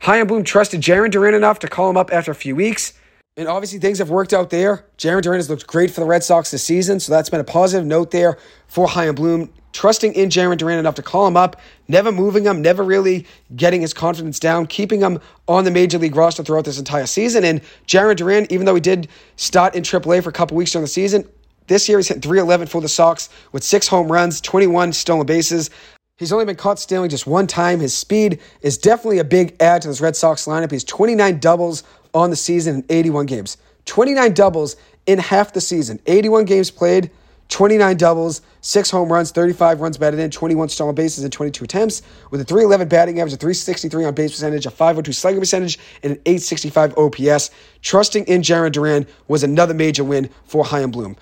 Bloom 0.00 0.42
trusted 0.42 0.80
Jarren 0.80 1.12
Duran 1.12 1.34
enough 1.34 1.60
to 1.60 1.68
call 1.68 1.88
him 1.88 1.96
up 1.96 2.12
after 2.12 2.32
a 2.32 2.34
few 2.34 2.56
weeks. 2.56 2.92
And 3.36 3.48
obviously, 3.48 3.80
things 3.80 3.98
have 3.98 4.10
worked 4.10 4.32
out 4.32 4.50
there. 4.50 4.86
Jarren 4.96 5.20
Duran 5.20 5.40
has 5.40 5.50
looked 5.50 5.66
great 5.66 5.90
for 5.90 5.98
the 5.98 6.06
Red 6.06 6.22
Sox 6.22 6.52
this 6.52 6.62
season, 6.62 7.00
so 7.00 7.10
that's 7.10 7.28
been 7.28 7.40
a 7.40 7.44
positive 7.44 7.84
note 7.84 8.12
there 8.12 8.38
for 8.68 8.86
Chaim 8.86 9.16
Bloom. 9.16 9.52
Trusting 9.72 10.14
in 10.14 10.28
Jarren 10.28 10.56
Duran 10.56 10.78
enough 10.78 10.94
to 10.94 11.02
call 11.02 11.26
him 11.26 11.36
up, 11.36 11.60
never 11.88 12.12
moving 12.12 12.44
him, 12.44 12.62
never 12.62 12.84
really 12.84 13.26
getting 13.56 13.80
his 13.80 13.92
confidence 13.92 14.38
down, 14.38 14.68
keeping 14.68 15.00
him 15.00 15.18
on 15.48 15.64
the 15.64 15.72
major 15.72 15.98
league 15.98 16.14
roster 16.14 16.44
throughout 16.44 16.64
this 16.64 16.78
entire 16.78 17.06
season. 17.06 17.42
And 17.42 17.60
Jarren 17.88 18.14
Duran, 18.14 18.46
even 18.50 18.66
though 18.66 18.76
he 18.76 18.80
did 18.80 19.08
start 19.34 19.74
in 19.74 19.82
AAA 19.82 20.22
for 20.22 20.28
a 20.28 20.32
couple 20.32 20.56
weeks 20.56 20.70
during 20.70 20.84
the 20.84 20.88
season, 20.88 21.28
this 21.66 21.88
year 21.88 21.98
he's 21.98 22.06
hit 22.06 22.22
311 22.22 22.68
for 22.68 22.80
the 22.80 22.88
Sox 22.88 23.30
with 23.50 23.64
six 23.64 23.88
home 23.88 24.12
runs, 24.12 24.40
21 24.40 24.92
stolen 24.92 25.26
bases, 25.26 25.70
He's 26.16 26.32
only 26.32 26.44
been 26.44 26.54
caught 26.54 26.78
stealing 26.78 27.10
just 27.10 27.26
one 27.26 27.48
time. 27.48 27.80
His 27.80 27.92
speed 27.92 28.38
is 28.60 28.78
definitely 28.78 29.18
a 29.18 29.24
big 29.24 29.56
add 29.60 29.82
to 29.82 29.88
this 29.88 30.00
Red 30.00 30.14
Sox 30.14 30.46
lineup. 30.46 30.70
He's 30.70 30.84
29 30.84 31.40
doubles 31.40 31.82
on 32.14 32.30
the 32.30 32.36
season 32.36 32.76
in 32.76 32.84
81 32.88 33.26
games. 33.26 33.56
29 33.86 34.32
doubles 34.32 34.76
in 35.06 35.18
half 35.18 35.52
the 35.52 35.60
season. 35.60 36.00
81 36.06 36.44
games 36.44 36.70
played, 36.70 37.10
29 37.48 37.96
doubles, 37.96 38.40
6 38.62 38.90
home 38.90 39.12
runs, 39.12 39.30
35 39.30 39.80
runs 39.80 39.98
batted 39.98 40.18
in, 40.18 40.30
21 40.30 40.68
stolen 40.70 40.94
bases, 40.94 41.24
and 41.24 41.32
22 41.32 41.64
attempts, 41.64 42.02
with 42.30 42.40
a 42.40 42.44
311 42.44 42.88
batting 42.88 43.20
average, 43.20 43.34
a 43.34 43.36
363 43.36 44.04
on 44.04 44.14
base 44.14 44.32
percentage, 44.32 44.66
a 44.66 44.70
502 44.70 45.12
slugging 45.12 45.40
percentage, 45.40 45.78
and 46.02 46.12
an 46.12 46.18
865 46.24 46.96
OPS. 46.96 47.50
Trusting 47.82 48.24
in 48.24 48.42
Jarren 48.42 48.72
Duran 48.72 49.06
was 49.28 49.42
another 49.42 49.74
major 49.74 50.04
win 50.04 50.30
for 50.46 50.64
Chaim 50.64 50.90
Bloom. 50.90 51.16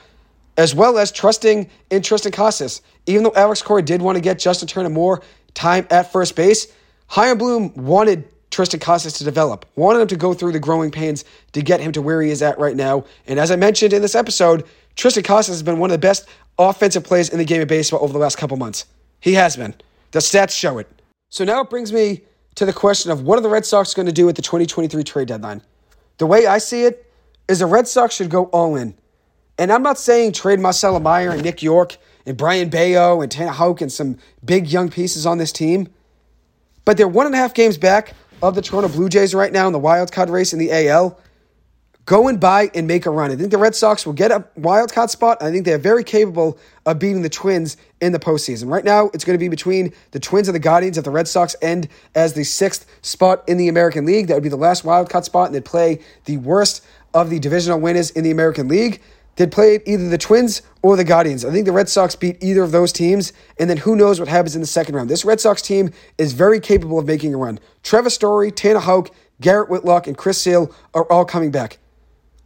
As 0.56 0.74
well 0.74 0.98
as 0.98 1.10
trusting 1.10 1.68
in 1.90 2.02
Triston 2.02 2.32
Casas. 2.32 2.82
Even 3.06 3.24
though 3.24 3.32
Alex 3.34 3.62
Cora 3.62 3.82
did 3.82 4.02
want 4.02 4.16
to 4.16 4.20
get 4.20 4.38
Justin 4.38 4.68
Turner 4.68 4.90
more 4.90 5.22
time 5.54 5.86
at 5.90 6.12
first 6.12 6.36
base, 6.36 6.66
Chaim 7.08 7.38
Bloom 7.38 7.74
wanted 7.74 8.28
Triston 8.52 8.80
Casas 8.80 9.14
to 9.14 9.24
develop. 9.24 9.66
Wanted 9.74 10.00
him 10.00 10.08
to 10.08 10.16
go 10.16 10.34
through 10.34 10.52
the 10.52 10.60
growing 10.60 10.90
pains 10.90 11.24
to 11.52 11.62
get 11.62 11.80
him 11.80 11.90
to 11.92 12.02
where 12.02 12.22
he 12.22 12.30
is 12.30 12.42
at 12.42 12.58
right 12.58 12.76
now. 12.76 13.04
And 13.26 13.40
as 13.40 13.50
I 13.50 13.56
mentioned 13.56 13.92
in 13.92 14.02
this 14.02 14.14
episode, 14.14 14.64
Triston 14.94 15.24
Casas 15.24 15.54
has 15.54 15.62
been 15.62 15.78
one 15.78 15.90
of 15.90 15.94
the 15.94 16.06
best 16.06 16.28
offensive 16.58 17.02
players 17.02 17.30
in 17.30 17.38
the 17.38 17.44
game 17.44 17.62
of 17.62 17.68
baseball 17.68 18.04
over 18.04 18.12
the 18.12 18.18
last 18.18 18.36
couple 18.36 18.56
months. 18.58 18.84
He 19.20 19.32
has 19.34 19.56
been. 19.56 19.74
The 20.10 20.18
stats 20.18 20.50
show 20.50 20.78
it. 20.78 20.88
So 21.30 21.44
now 21.44 21.62
it 21.62 21.70
brings 21.70 21.92
me 21.92 22.20
to 22.56 22.66
the 22.66 22.72
question 22.72 23.10
of 23.10 23.22
what 23.22 23.38
are 23.38 23.42
the 23.42 23.48
Red 23.48 23.64
Sox 23.64 23.94
going 23.94 24.06
to 24.06 24.12
do 24.12 24.28
at 24.28 24.36
the 24.36 24.42
2023 24.42 25.02
trade 25.02 25.28
deadline? 25.28 25.62
The 26.18 26.26
way 26.26 26.46
I 26.46 26.58
see 26.58 26.84
it 26.84 27.10
is 27.48 27.60
the 27.60 27.66
Red 27.66 27.88
Sox 27.88 28.14
should 28.14 28.28
go 28.28 28.44
all 28.46 28.76
in. 28.76 28.94
And 29.58 29.72
I'm 29.72 29.82
not 29.82 29.98
saying 29.98 30.32
trade 30.32 30.60
Marcelo 30.60 31.00
Mayer 31.00 31.30
and 31.30 31.42
Nick 31.42 31.62
Yorke 31.62 31.96
and 32.26 32.36
Brayan 32.36 32.68
Bello 32.68 33.22
and 33.22 33.32
Tanner 33.32 33.52
Houck 33.52 33.80
and 33.80 33.90
some 33.90 34.18
big 34.44 34.66
young 34.66 34.90
pieces 34.90 35.24
on 35.24 35.38
this 35.38 35.52
team. 35.52 35.88
But 36.84 36.96
they're 36.96 37.08
one 37.08 37.26
and 37.26 37.34
a 37.34 37.38
half 37.38 37.54
games 37.54 37.78
back 37.78 38.14
of 38.42 38.56
the 38.56 38.62
Toronto 38.62 38.88
Blue 38.88 39.08
Jays 39.08 39.34
right 39.34 39.52
now 39.52 39.66
in 39.68 39.72
the 39.72 39.78
wild 39.78 40.10
card 40.12 40.28
race 40.28 40.52
in 40.52 40.58
the 40.58 40.88
AL. 40.88 41.18
Go 42.04 42.26
and 42.26 42.40
buy 42.40 42.68
and 42.74 42.88
make 42.88 43.06
a 43.06 43.10
run. 43.10 43.30
I 43.30 43.36
think 43.36 43.52
the 43.52 43.58
Red 43.58 43.76
Sox 43.76 44.04
will 44.04 44.12
get 44.12 44.32
a 44.32 44.44
wild 44.56 44.92
card 44.92 45.08
spot. 45.08 45.40
I 45.40 45.52
think 45.52 45.64
they're 45.64 45.78
very 45.78 46.02
capable 46.02 46.58
of 46.84 46.98
beating 46.98 47.22
the 47.22 47.28
Twins 47.28 47.76
in 48.00 48.10
the 48.10 48.18
postseason. 48.18 48.68
Right 48.68 48.84
now, 48.84 49.08
it's 49.14 49.24
going 49.24 49.34
to 49.34 49.38
be 49.38 49.48
between 49.48 49.92
the 50.10 50.18
Twins 50.18 50.48
and 50.48 50.54
the 50.56 50.60
Guardians. 50.60 50.98
If 50.98 51.04
the 51.04 51.12
Red 51.12 51.28
Sox 51.28 51.54
end 51.62 51.86
as 52.16 52.32
the 52.32 52.42
sixth 52.42 52.86
spot 53.02 53.48
in 53.48 53.56
the 53.56 53.68
American 53.68 54.04
League, 54.04 54.26
that 54.26 54.34
would 54.34 54.42
be 54.42 54.48
the 54.48 54.56
last 54.56 54.84
wild 54.84 55.08
card 55.08 55.24
spot, 55.24 55.46
and 55.46 55.54
they'd 55.54 55.64
play 55.64 56.00
the 56.24 56.38
worst 56.38 56.84
of 57.14 57.30
the 57.30 57.38
divisional 57.38 57.78
winners 57.78 58.10
in 58.10 58.24
the 58.24 58.32
American 58.32 58.66
League. 58.66 59.00
They'd 59.36 59.52
play 59.52 59.78
either 59.86 60.08
the 60.08 60.18
Twins 60.18 60.62
or 60.82 60.96
the 60.96 61.04
Guardians. 61.04 61.44
I 61.44 61.50
think 61.50 61.64
the 61.64 61.72
Red 61.72 61.88
Sox 61.88 62.16
beat 62.16 62.42
either 62.42 62.62
of 62.62 62.72
those 62.72 62.92
teams, 62.92 63.32
and 63.58 63.70
then 63.70 63.78
who 63.78 63.96
knows 63.96 64.18
what 64.18 64.28
happens 64.28 64.54
in 64.54 64.60
the 64.60 64.66
second 64.66 64.96
round. 64.96 65.08
This 65.08 65.24
Red 65.24 65.40
Sox 65.40 65.62
team 65.62 65.90
is 66.18 66.32
very 66.32 66.60
capable 66.60 66.98
of 66.98 67.06
making 67.06 67.34
a 67.34 67.36
run. 67.36 67.60
Trevor 67.82 68.10
Story, 68.10 68.50
Tanner 68.50 68.80
Houck, 68.80 69.10
Garrett 69.40 69.70
Whitlock, 69.70 70.06
and 70.06 70.16
Chris 70.16 70.40
Sale 70.40 70.74
are 70.92 71.10
all 71.10 71.24
coming 71.24 71.50
back. 71.50 71.78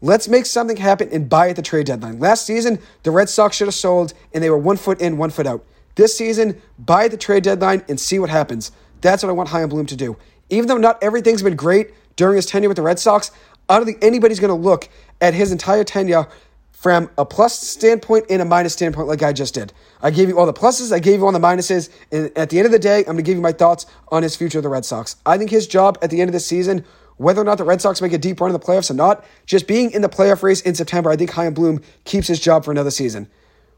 Let's 0.02 0.28
make 0.28 0.44
something 0.44 0.76
happen 0.76 1.08
and 1.10 1.28
buy 1.28 1.48
at 1.48 1.56
the 1.56 1.62
trade 1.62 1.86
deadline. 1.86 2.18
Last 2.18 2.46
season, 2.46 2.78
the 3.02 3.10
Red 3.10 3.30
Sox 3.30 3.56
should 3.56 3.66
have 3.66 3.74
sold, 3.74 4.12
and 4.34 4.44
they 4.44 4.50
were 4.50 4.58
one 4.58 4.76
foot 4.76 5.00
in, 5.00 5.16
one 5.16 5.30
foot 5.30 5.46
out. 5.46 5.64
This 5.94 6.16
season, 6.16 6.60
buy 6.78 7.06
at 7.06 7.10
the 7.10 7.16
trade 7.16 7.42
deadline 7.42 7.82
and 7.88 7.98
see 7.98 8.18
what 8.18 8.28
happens. 8.28 8.70
That's 9.00 9.22
what 9.22 9.30
I 9.30 9.32
want 9.32 9.48
Chaim 9.48 9.70
Bloom 9.70 9.86
to 9.86 9.96
do. 9.96 10.16
Even 10.50 10.68
though 10.68 10.76
not 10.76 11.02
everything's 11.02 11.42
been 11.42 11.56
great 11.56 11.92
during 12.16 12.36
his 12.36 12.44
tenure 12.44 12.68
with 12.68 12.76
the 12.76 12.82
Red 12.82 12.98
Sox, 12.98 13.30
I 13.68 13.76
don't 13.76 13.86
think 13.86 14.04
anybody's 14.04 14.38
going 14.38 14.50
to 14.50 14.54
look 14.54 14.88
at 15.20 15.34
his 15.34 15.50
entire 15.50 15.84
tenure 15.84 16.28
from 16.76 17.10
a 17.16 17.24
plus 17.24 17.58
standpoint 17.58 18.26
and 18.28 18.42
a 18.42 18.44
minus 18.44 18.74
standpoint, 18.74 19.08
like 19.08 19.22
I 19.22 19.32
just 19.32 19.54
did. 19.54 19.72
I 20.02 20.10
gave 20.10 20.28
you 20.28 20.38
all 20.38 20.44
the 20.44 20.52
pluses, 20.52 20.92
I 20.92 20.98
gave 20.98 21.20
you 21.20 21.24
all 21.24 21.32
the 21.32 21.38
minuses, 21.38 21.88
and 22.12 22.30
at 22.36 22.50
the 22.50 22.58
end 22.58 22.66
of 22.66 22.72
the 22.72 22.78
day, 22.78 22.98
I'm 22.98 23.04
going 23.04 23.16
to 23.16 23.22
give 23.22 23.34
you 23.34 23.42
my 23.42 23.52
thoughts 23.52 23.86
on 24.08 24.22
his 24.22 24.36
future 24.36 24.58
of 24.58 24.62
the 24.62 24.68
Red 24.68 24.84
Sox. 24.84 25.16
I 25.24 25.38
think 25.38 25.50
his 25.50 25.66
job 25.66 25.96
at 26.02 26.10
the 26.10 26.20
end 26.20 26.28
of 26.28 26.34
the 26.34 26.40
season, 26.40 26.84
whether 27.16 27.40
or 27.40 27.44
not 27.44 27.56
the 27.56 27.64
Red 27.64 27.80
Sox 27.80 28.02
make 28.02 28.12
a 28.12 28.18
deep 28.18 28.38
run 28.42 28.50
in 28.50 28.52
the 28.52 28.64
playoffs 28.64 28.90
or 28.90 28.94
not, 28.94 29.24
just 29.46 29.66
being 29.66 29.90
in 29.90 30.02
the 30.02 30.08
playoff 30.10 30.42
race 30.42 30.60
in 30.60 30.74
September, 30.74 31.08
I 31.08 31.16
think 31.16 31.30
Chaim 31.30 31.54
Bloom 31.54 31.80
keeps 32.04 32.28
his 32.28 32.40
job 32.40 32.62
for 32.62 32.72
another 32.72 32.90
season. 32.90 33.30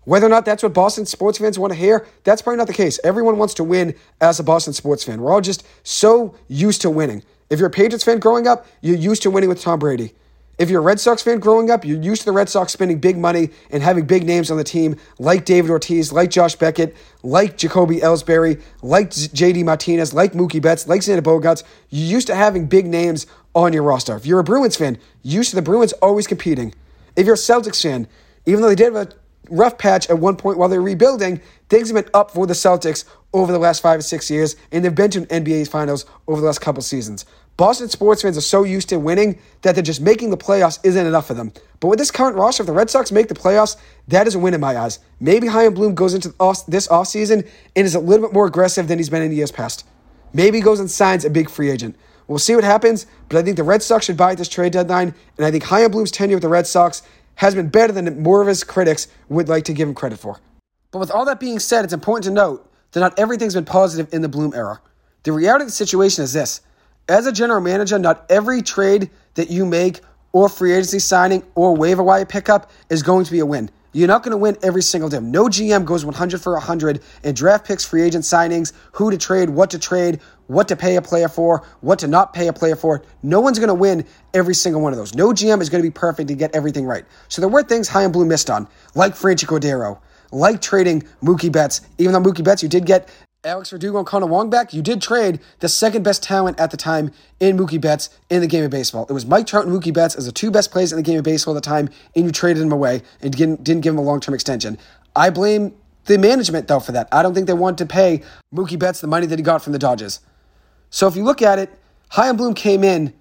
Whether 0.03 0.27
or 0.27 0.31
not 0.31 0.45
that's 0.45 0.65
what 0.65 0.75
Boston 0.75 1.07
sports 1.07 1.39
fans 1.39 1.57
want 1.57 1.73
to 1.73 1.79
hear, 1.79 2.05
that's 2.25 2.43
probably 2.43 2.57
not 2.57 2.67
the 2.67 2.73
case. 2.73 2.99
Everyone 3.05 3.39
wants 3.39 3.55
to 3.55 3.65
win 3.65 3.95
as 4.21 4.41
a 4.41 4.43
Boston 4.43 4.73
sports 4.73 5.05
fan. 5.05 5.21
We're 5.21 5.31
all 5.33 5.41
just 5.41 5.65
so 5.85 6.35
used 6.49 6.83
to 6.83 6.91
winning. 6.91 7.23
If 7.49 7.61
you're 7.61 7.69
a 7.69 7.71
Patriots 7.71 8.03
fan 8.03 8.19
growing 8.19 8.49
up, 8.49 8.67
you're 8.81 8.97
used 8.97 9.23
to 9.23 9.31
winning 9.31 9.49
with 9.49 9.61
Tom 9.63 9.79
Brady. 9.79 10.15
If 10.59 10.71
you're 10.71 10.81
a 10.81 10.85
Red 10.85 10.99
Sox 10.99 11.23
fan 11.23 11.39
growing 11.39 11.71
up, 11.71 11.85
you're 11.85 12.03
used 12.03 12.23
to 12.23 12.25
the 12.27 12.33
Red 12.33 12.49
Sox 12.49 12.73
spending 12.73 12.99
big 12.99 13.17
money 13.17 13.51
and 13.71 13.81
having 13.81 14.07
big 14.07 14.25
names 14.25 14.51
on 14.51 14.57
the 14.57 14.65
team, 14.65 14.97
like 15.21 15.45
David 15.45 15.71
Ortiz, 15.71 16.13
like 16.13 16.31
Josh 16.31 16.57
Beckett, 16.57 16.97
like 17.23 17.57
Jacoby 17.57 17.99
Ellsbury, 17.99 18.61
like 18.83 19.11
JD 19.11 19.65
Martinez, 19.65 20.13
like 20.13 20.33
Mookie 20.33 20.61
Betts, 20.61 20.89
like 20.89 21.03
Xander 21.03 21.21
Bogaerts. 21.21 21.63
You're 21.91 22.11
used 22.11 22.27
to 22.27 22.35
having 22.35 22.67
big 22.67 22.87
names 22.87 23.29
on 23.55 23.73
your 23.73 23.85
roster. 23.85 24.17
If 24.17 24.27
you're 24.27 24.41
a 24.41 24.45
Bruins 24.45 24.75
fan, 24.75 24.99
used 25.23 25.51
to 25.51 25.57
the 25.57 25.63
Bruins 25.63 25.93
always 25.95 26.27
competing. 26.27 26.75
If 27.15 27.25
you're 27.25 27.37
a 27.37 27.39
Celtics 27.39 27.81
fan, 27.81 28.09
even 28.45 28.61
though 28.61 28.69
they 28.69 28.75
did 28.75 28.93
have 28.93 29.09
a 29.09 29.13
rough 29.51 29.79
patch 29.79 30.11
at 30.11 30.19
one 30.19 30.35
point 30.35 30.59
while 30.59 30.69
they 30.69 30.79
were 30.79 30.85
rebuilding, 30.85 31.41
things 31.69 31.89
have 31.89 32.03
been 32.03 32.11
up 32.15 32.33
for 32.33 32.49
the 32.49 32.55
Celtics 32.55 33.05
over 33.33 33.53
the 33.53 33.59
last 33.61 33.81
five 33.81 34.01
or 34.01 34.03
six 34.03 34.29
years, 34.29 34.57
and 34.73 34.85
they've 34.85 34.95
been 34.95 35.11
to 35.13 35.21
an 35.21 35.45
NBA 35.45 35.69
Finals 35.69 36.05
over 36.27 36.41
the 36.41 36.47
last 36.47 36.61
couple 36.61 36.83
seasons. 36.83 37.25
Boston 37.59 37.89
sports 37.89 38.23
fans 38.23 38.39
are 38.39 38.41
so 38.41 38.63
used 38.63 38.89
to 38.89 39.01
winning 39.01 39.37
that 39.63 39.75
they're 39.75 39.83
just 39.83 40.01
making 40.01 40.31
the 40.31 40.37
playoffs 40.37 40.79
isn't 40.85 41.07
enough 41.07 41.27
for 41.27 41.35
them. 41.35 41.53
But 41.81 41.89
with 41.89 41.99
this 41.99 42.13
current 42.13 42.37
roster, 42.37 42.63
if 42.63 42.69
the 42.69 42.73
Red 42.73 42.89
Sox 42.89 43.11
make 43.11 43.27
the 43.27 43.35
playoffs, 43.35 43.77
that 44.07 44.29
is 44.29 44.37
a 44.37 44.39
win 44.39 44.55
in 44.55 44.61
my 44.61 44.77
eyes. 44.77 45.01
Maybe 45.19 45.49
Chaim 45.49 45.75
Bloom 45.75 45.97
goes 45.97 46.15
into 46.15 46.29
this 46.69 46.87
offseason 46.87 47.49
and 47.75 47.85
is 47.85 47.97
a 47.97 47.99
little 47.99 48.29
bit 48.29 48.33
more 48.33 48.47
aggressive 48.47 48.87
than 48.87 49.01
he's 49.01 49.11
been 49.11 49.23
in 49.23 49.33
years 49.33 49.51
past. 49.51 49.85
Maybe 50.33 50.59
he 50.59 50.63
goes 50.63 50.79
and 50.79 50.89
signs 50.89 51.25
a 51.25 51.31
big 51.31 51.51
free 51.51 51.69
agent. 51.69 51.97
We'll 52.29 52.39
see 52.39 52.55
what 52.55 52.63
happens, 52.63 53.07
but 53.29 53.39
I 53.39 53.43
think 53.43 53.57
the 53.57 53.65
Red 53.65 53.83
Sox 53.83 54.05
should 54.05 54.17
buy 54.17 54.33
at 54.33 54.39
this 54.39 54.49
trade 54.49 54.73
deadline, 54.73 55.13
and 55.37 55.45
I 55.45 55.51
think 55.51 55.65
Chaim 55.65 55.91
Bloom's 55.91 56.13
tenure 56.13 56.37
with 56.37 56.43
the 56.43 56.49
Red 56.49 56.69
Sox 56.69 57.03
has 57.37 57.57
been 57.57 57.71
better 57.71 57.93
than 57.93 58.23
more 58.23 58.41
of 58.41 58.47
his 58.47 58.63
critics 58.63 59.09
would 59.29 59.49
like 59.49 59.65
to 59.65 59.73
give 59.73 59.89
him 59.89 59.97
credit 59.97 60.21
for. 60.21 60.39
But 60.93 61.01
with 61.01 61.11
all 61.11 61.25
that 61.25 61.41
being 61.41 61.59
said, 61.59 61.85
it's 61.85 61.93
important 61.93 62.25
to 62.27 62.31
note 62.31 62.71
that 62.93 63.01
not 63.01 63.19
everything's 63.19 63.55
been 63.55 63.65
positive 63.65 64.15
in 64.15 64.23
the 64.23 64.29
Bloom 64.29 64.55
era. 64.55 64.81
The 65.25 65.33
reality 65.33 65.65
of 65.65 65.69
the 65.69 65.73
situation 65.73 66.23
is 66.23 66.33
this 66.33 66.61
as 67.09 67.27
a 67.27 67.33
general 67.33 67.61
manager, 67.61 67.99
not 67.99 68.25
every 68.31 68.63
trade 68.63 69.11
that 69.35 69.51
you 69.51 69.65
make 69.65 70.01
or 70.33 70.49
free 70.49 70.73
agency 70.73 70.99
signing 70.99 71.43
or 71.55 71.75
waiver 71.75 72.03
wire 72.03 72.27
pickup 72.27 72.71
is 72.91 73.03
going 73.03 73.25
to 73.25 73.33
be 73.33 73.39
a 73.39 73.47
win. 73.47 73.71
You're 73.93 74.09
not 74.09 74.23
going 74.23 74.33
to 74.33 74.37
win 74.37 74.57
every 74.63 74.83
single 74.83 75.09
day. 75.09 75.19
No 75.19 75.47
GM 75.47 75.87
goes 75.87 76.05
100 76.05 76.43
for 76.43 76.53
100 76.53 77.03
and 77.25 77.35
draft 77.35 77.67
picks, 77.67 77.85
free 77.85 78.03
agent 78.03 78.25
signings, 78.25 78.73
who 78.93 79.11
to 79.11 79.17
trade, 79.17 79.49
what 79.49 79.71
to 79.71 79.79
trade, 79.79 80.21
what 80.47 80.69
to 80.69 80.77
pay 80.77 80.97
a 80.97 81.03
player 81.03 81.29
for, 81.29 81.67
what 81.81 81.99
to 82.01 82.07
not 82.07 82.35
pay 82.35 82.49
a 82.49 82.53
player 82.53 82.77
for. 82.77 83.03
No 83.23 83.41
one's 83.41 83.59
going 83.59 83.69
to 83.69 83.75
win 83.75 84.05
every 84.35 84.55
single 84.55 84.83
one 84.83 84.93
of 84.93 84.99
those. 84.99 85.15
No 85.15 85.31
GM 85.31 85.63
is 85.63 85.71
going 85.71 85.83
to 85.83 85.89
be 85.89 85.93
perfect 85.93 86.29
to 86.29 86.35
get 86.35 86.55
everything 86.55 86.85
right. 86.85 87.07
So 87.29 87.41
there 87.41 87.49
were 87.49 87.63
things 87.63 87.89
Chaim 87.89 88.13
Bloom 88.13 88.29
missed 88.29 88.51
on, 88.51 88.69
like 88.95 89.15
Franchy 89.15 89.47
Cordero, 89.47 89.99
like 90.33 90.61
trading 90.61 91.03
Mookie 91.23 91.51
Betts. 91.51 91.81
Even 91.97 92.13
though 92.13 92.21
Mookie 92.21 92.45
Betts, 92.45 92.63
you 92.63 92.69
did 92.69 92.85
get 92.85 93.09
Alex 93.45 93.70
Verdugo 93.70 93.99
and 93.99 94.07
Connor 94.07 94.26
Wong 94.26 94.51
back, 94.51 94.74
you 94.74 94.82
did 94.82 95.01
trade 95.01 95.39
the 95.61 95.68
second 95.68 96.03
best 96.03 96.24
talent 96.24 96.59
at 96.59 96.72
the 96.72 96.76
time 96.76 97.12
in 97.39 97.57
Mookie 97.57 97.80
Betts 97.80 98.11
in 98.28 98.41
the 98.41 98.49
game 98.49 98.64
of 98.64 98.72
baseball. 98.72 99.07
It 99.09 99.12
was 99.12 99.24
Mike 99.26 99.47
Trout 99.47 99.64
and 99.64 99.72
Mookie 99.72 99.95
Betts 99.95 100.16
as 100.16 100.26
the 100.26 100.32
two 100.32 100.51
best 100.51 100.72
players 100.72 100.93
in 100.93 100.97
the 100.97 101.05
game 101.05 101.18
of 101.18 101.24
baseball 101.24 101.57
at 101.57 101.62
the 101.62 101.68
time, 101.68 101.89
and 102.16 102.24
you 102.24 102.32
traded 102.32 102.64
him 102.64 102.72
away 102.72 103.01
and 103.20 103.32
didn't, 103.32 103.62
give 103.62 103.95
him 103.95 103.99
a 103.99 104.03
long 104.03 104.18
term 104.18 104.34
extension. 104.34 104.76
I 105.14 105.30
blame 105.30 105.72
the 106.07 106.18
management, 106.18 106.66
though, 106.66 106.80
for 106.80 106.91
that. 106.91 107.07
I 107.12 107.22
don't 107.22 107.32
think 107.32 107.47
they 107.47 107.53
wanted 107.53 107.78
to 107.78 107.86
pay 107.86 108.22
Mookie 108.53 108.76
Betts 108.76 109.01
the 109.01 109.07
money 109.07 109.26
that 109.26 109.39
he 109.39 109.43
got 109.45 109.62
from 109.62 109.72
the 109.72 109.78
Dodgers. 109.78 110.18
So 110.91 111.07
if 111.07 111.14
you 111.14 111.22
look 111.22 111.41
at 111.41 111.61
it, 111.61 111.70
Chaim 112.09 112.36
Bloom 112.36 112.55
came 112.55 112.82
in, 112.82 113.14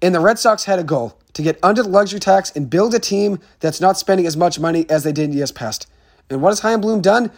and 0.00 0.14
the 0.14 0.20
Red 0.20 0.38
Sox 0.38 0.64
had 0.64 0.78
a 0.78 0.84
goal 0.84 1.18
to 1.32 1.42
get 1.42 1.58
under 1.64 1.82
the 1.82 1.88
luxury 1.88 2.20
tax 2.20 2.52
and 2.54 2.70
build 2.70 2.94
a 2.94 3.00
team 3.00 3.40
that's 3.58 3.80
not 3.80 3.98
spending 3.98 4.24
as 4.24 4.36
much 4.36 4.60
money 4.60 4.88
as 4.88 5.02
they 5.02 5.10
did 5.10 5.30
in 5.30 5.32
years 5.32 5.50
past. 5.50 5.88
And 6.30 6.40
what 6.40 6.50
has 6.50 6.60
Chaim 6.60 6.80
Bloom 6.80 7.00
done? 7.00 7.32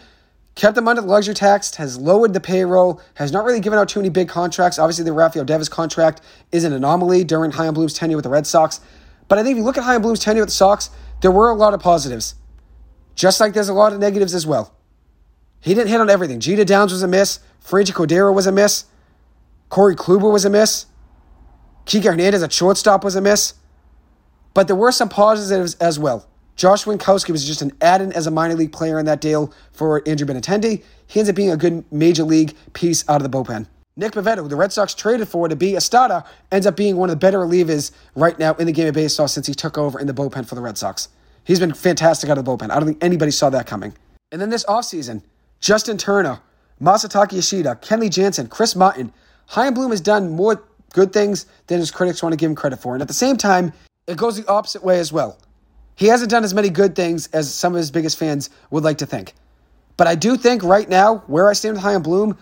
Kept 0.55 0.75
them 0.75 0.87
under 0.87 1.03
the 1.03 1.09
luxury 1.09 1.35
tax, 1.35 1.75
has 1.77 1.99
lowered 1.99 2.33
the 2.33 2.41
payroll, 2.41 3.01
has 3.15 3.33
not 3.33 3.45
really 3.45 3.61
given 3.61 3.79
out 3.79 3.89
too 3.89 4.01
many 4.01 4.09
big 4.09 4.29
contracts. 4.29 4.79
Obviously, 4.79 5.05
the 5.05 5.13
Rafael 5.13 5.45
Devers 5.45 5.69
contract 5.69 6.21
is 6.53 6.65
an 6.65 6.73
anomaly 6.73 7.25
during 7.25 7.51
Chaim 7.51 7.75
Bloom's 7.75 7.95
tenure 7.95 8.17
with 8.17 8.25
the 8.25 8.31
Red 8.31 8.47
Sox. 8.47 8.81
But 9.29 9.39
I 9.39 9.43
think 9.43 9.53
if 9.53 9.59
you 9.59 9.65
look 9.65 9.79
at 9.79 9.85
Chaim 9.85 10.03
Bloom's 10.03 10.21
tenure 10.21 10.43
with 10.43 10.51
the 10.51 10.55
Sox, 10.55 10.91
there 11.23 11.31
were 11.31 11.51
a 11.51 11.55
lot 11.55 11.75
of 11.75 11.81
positives, 11.81 12.35
just 13.15 13.41
like 13.41 13.53
there's 13.53 13.69
a 13.69 13.75
lot 13.75 13.93
of 13.93 13.99
negatives 13.99 14.35
as 14.35 14.47
well. 14.47 14.75
He 15.61 15.75
didn't 15.75 15.89
hit 15.89 16.01
on 16.01 16.11
everything. 16.11 16.41
Jeter 16.41 16.65
Downs 16.65 16.93
was 16.93 17.03
a 17.03 17.09
miss. 17.09 17.41
Franchy 17.65 17.93
Cordero 17.93 18.35
was 18.35 18.47
a 18.47 18.53
miss. 18.53 18.85
Corey 19.71 19.97
Kluber 19.97 20.31
was 20.31 20.45
a 20.45 20.51
miss. 20.51 20.87
Kike 21.87 22.05
Hernandez 22.05 22.43
at 22.43 22.53
shortstop 22.53 23.03
was 23.03 23.17
a 23.17 23.21
miss. 23.21 23.55
But 24.53 24.67
there 24.67 24.77
were 24.77 24.93
some 24.93 25.09
positives 25.09 25.75
as 25.77 25.99
well. 25.99 26.29
Josh 26.57 26.85
Winckowski 26.85 27.31
was 27.31 27.45
just 27.45 27.63
an 27.63 27.73
add-in 27.81 28.13
as 28.13 28.27
a 28.27 28.31
minor 28.31 28.55
league 28.55 28.73
player 28.73 28.99
in 28.99 29.07
that 29.07 29.21
deal 29.21 29.53
for 29.73 30.03
Andrew 30.07 30.27
Benintendi. 30.27 30.83
He 31.07 31.21
ends 31.21 31.29
up 31.29 31.37
being 31.37 31.51
a 31.51 31.57
good 31.57 31.85
major 31.93 32.23
league 32.23 32.55
piece 32.73 33.09
out 33.09 33.23
of 33.23 33.31
the 33.31 33.37
bullpen. 33.37 33.67
Nick 33.97 34.13
Pivetta, 34.13 34.39
who 34.39 34.49
the 34.49 34.57
Red 34.57 34.73
Sox 34.73 34.95
traded 34.95 35.29
for 35.29 35.49
to 35.49 35.57
be 35.57 35.77
a 35.77 35.81
starter, 35.81 36.25
ends 36.51 36.67
up 36.67 36.77
being 36.77 36.97
one 36.97 37.11
of 37.11 37.15
the 37.15 37.21
better 37.21 37.39
relievers 37.39 37.93
right 38.17 38.39
now 38.39 38.55
in 38.55 38.67
the 38.67 38.73
game 38.73 38.89
of 38.89 38.95
baseball 38.95 39.29
since 39.29 39.47
he 39.47 39.55
took 39.55 39.79
over 39.79 40.01
in 40.01 40.07
the 40.07 40.15
bullpen 40.15 40.47
for 40.47 40.55
the 40.55 40.61
Red 40.61 40.79
Sox. 40.79 41.09
He's 41.45 41.61
been 41.61 41.75
fantastic 41.75 42.31
out 42.31 42.39
of 42.39 42.45
the 42.45 42.51
bullpen. 42.51 42.71
I 42.71 42.77
don't 42.77 42.87
think 42.87 43.03
anybody 43.03 43.31
saw 43.31 43.51
that 43.51 43.67
coming. 43.67 43.93
And 44.33 44.41
then 44.41 44.51
this 44.51 44.65
offseason, 44.65 45.23
Justin 45.61 45.97
Turner, 45.97 46.41
Masataka 46.81 47.33
Yoshida, 47.33 47.79
Kenley 47.83 48.11
Jansen, 48.11 48.49
Chris 48.49 48.75
Martin. 48.75 49.13
Chaim 49.47 49.75
Bloom 49.75 49.91
has 49.91 50.01
done 50.01 50.31
more 50.31 50.65
good 50.93 51.13
things 51.13 51.47
than 51.67 51.79
his 51.79 51.91
critics 51.91 52.23
want 52.23 52.33
to 52.33 52.37
give 52.37 52.51
him 52.51 52.57
credit 52.57 52.81
for. 52.81 52.95
And 52.95 53.03
at 53.03 53.09
the 53.09 53.15
same 53.15 53.37
time, 53.37 53.73
it 54.07 54.17
goes 54.17 54.37
the 54.37 54.47
opposite 54.49 54.83
way 54.83 54.99
as 54.99 55.13
well. 55.13 55.39
He 55.97 56.07
hasn't 56.07 56.31
done 56.31 56.45
as 56.45 56.55
many 56.55 56.71
good 56.71 56.97
things 56.97 57.29
as 57.29 57.53
some 57.53 57.75
of 57.75 57.79
his 57.79 57.91
biggest 57.91 58.19
fans 58.19 58.51
would 58.71 58.85
like 58.85 58.99
to 58.99 59.07
think. 59.07 59.35
But 59.97 60.07
I 60.07 60.15
do 60.17 60.37
think 60.37 60.63
right 60.63 60.89
now, 60.89 61.19
where 61.27 61.49
I 61.49 61.53
stand 61.53 61.75
with 61.75 61.85
Chaim 61.85 62.03
Bloom, 62.03 62.37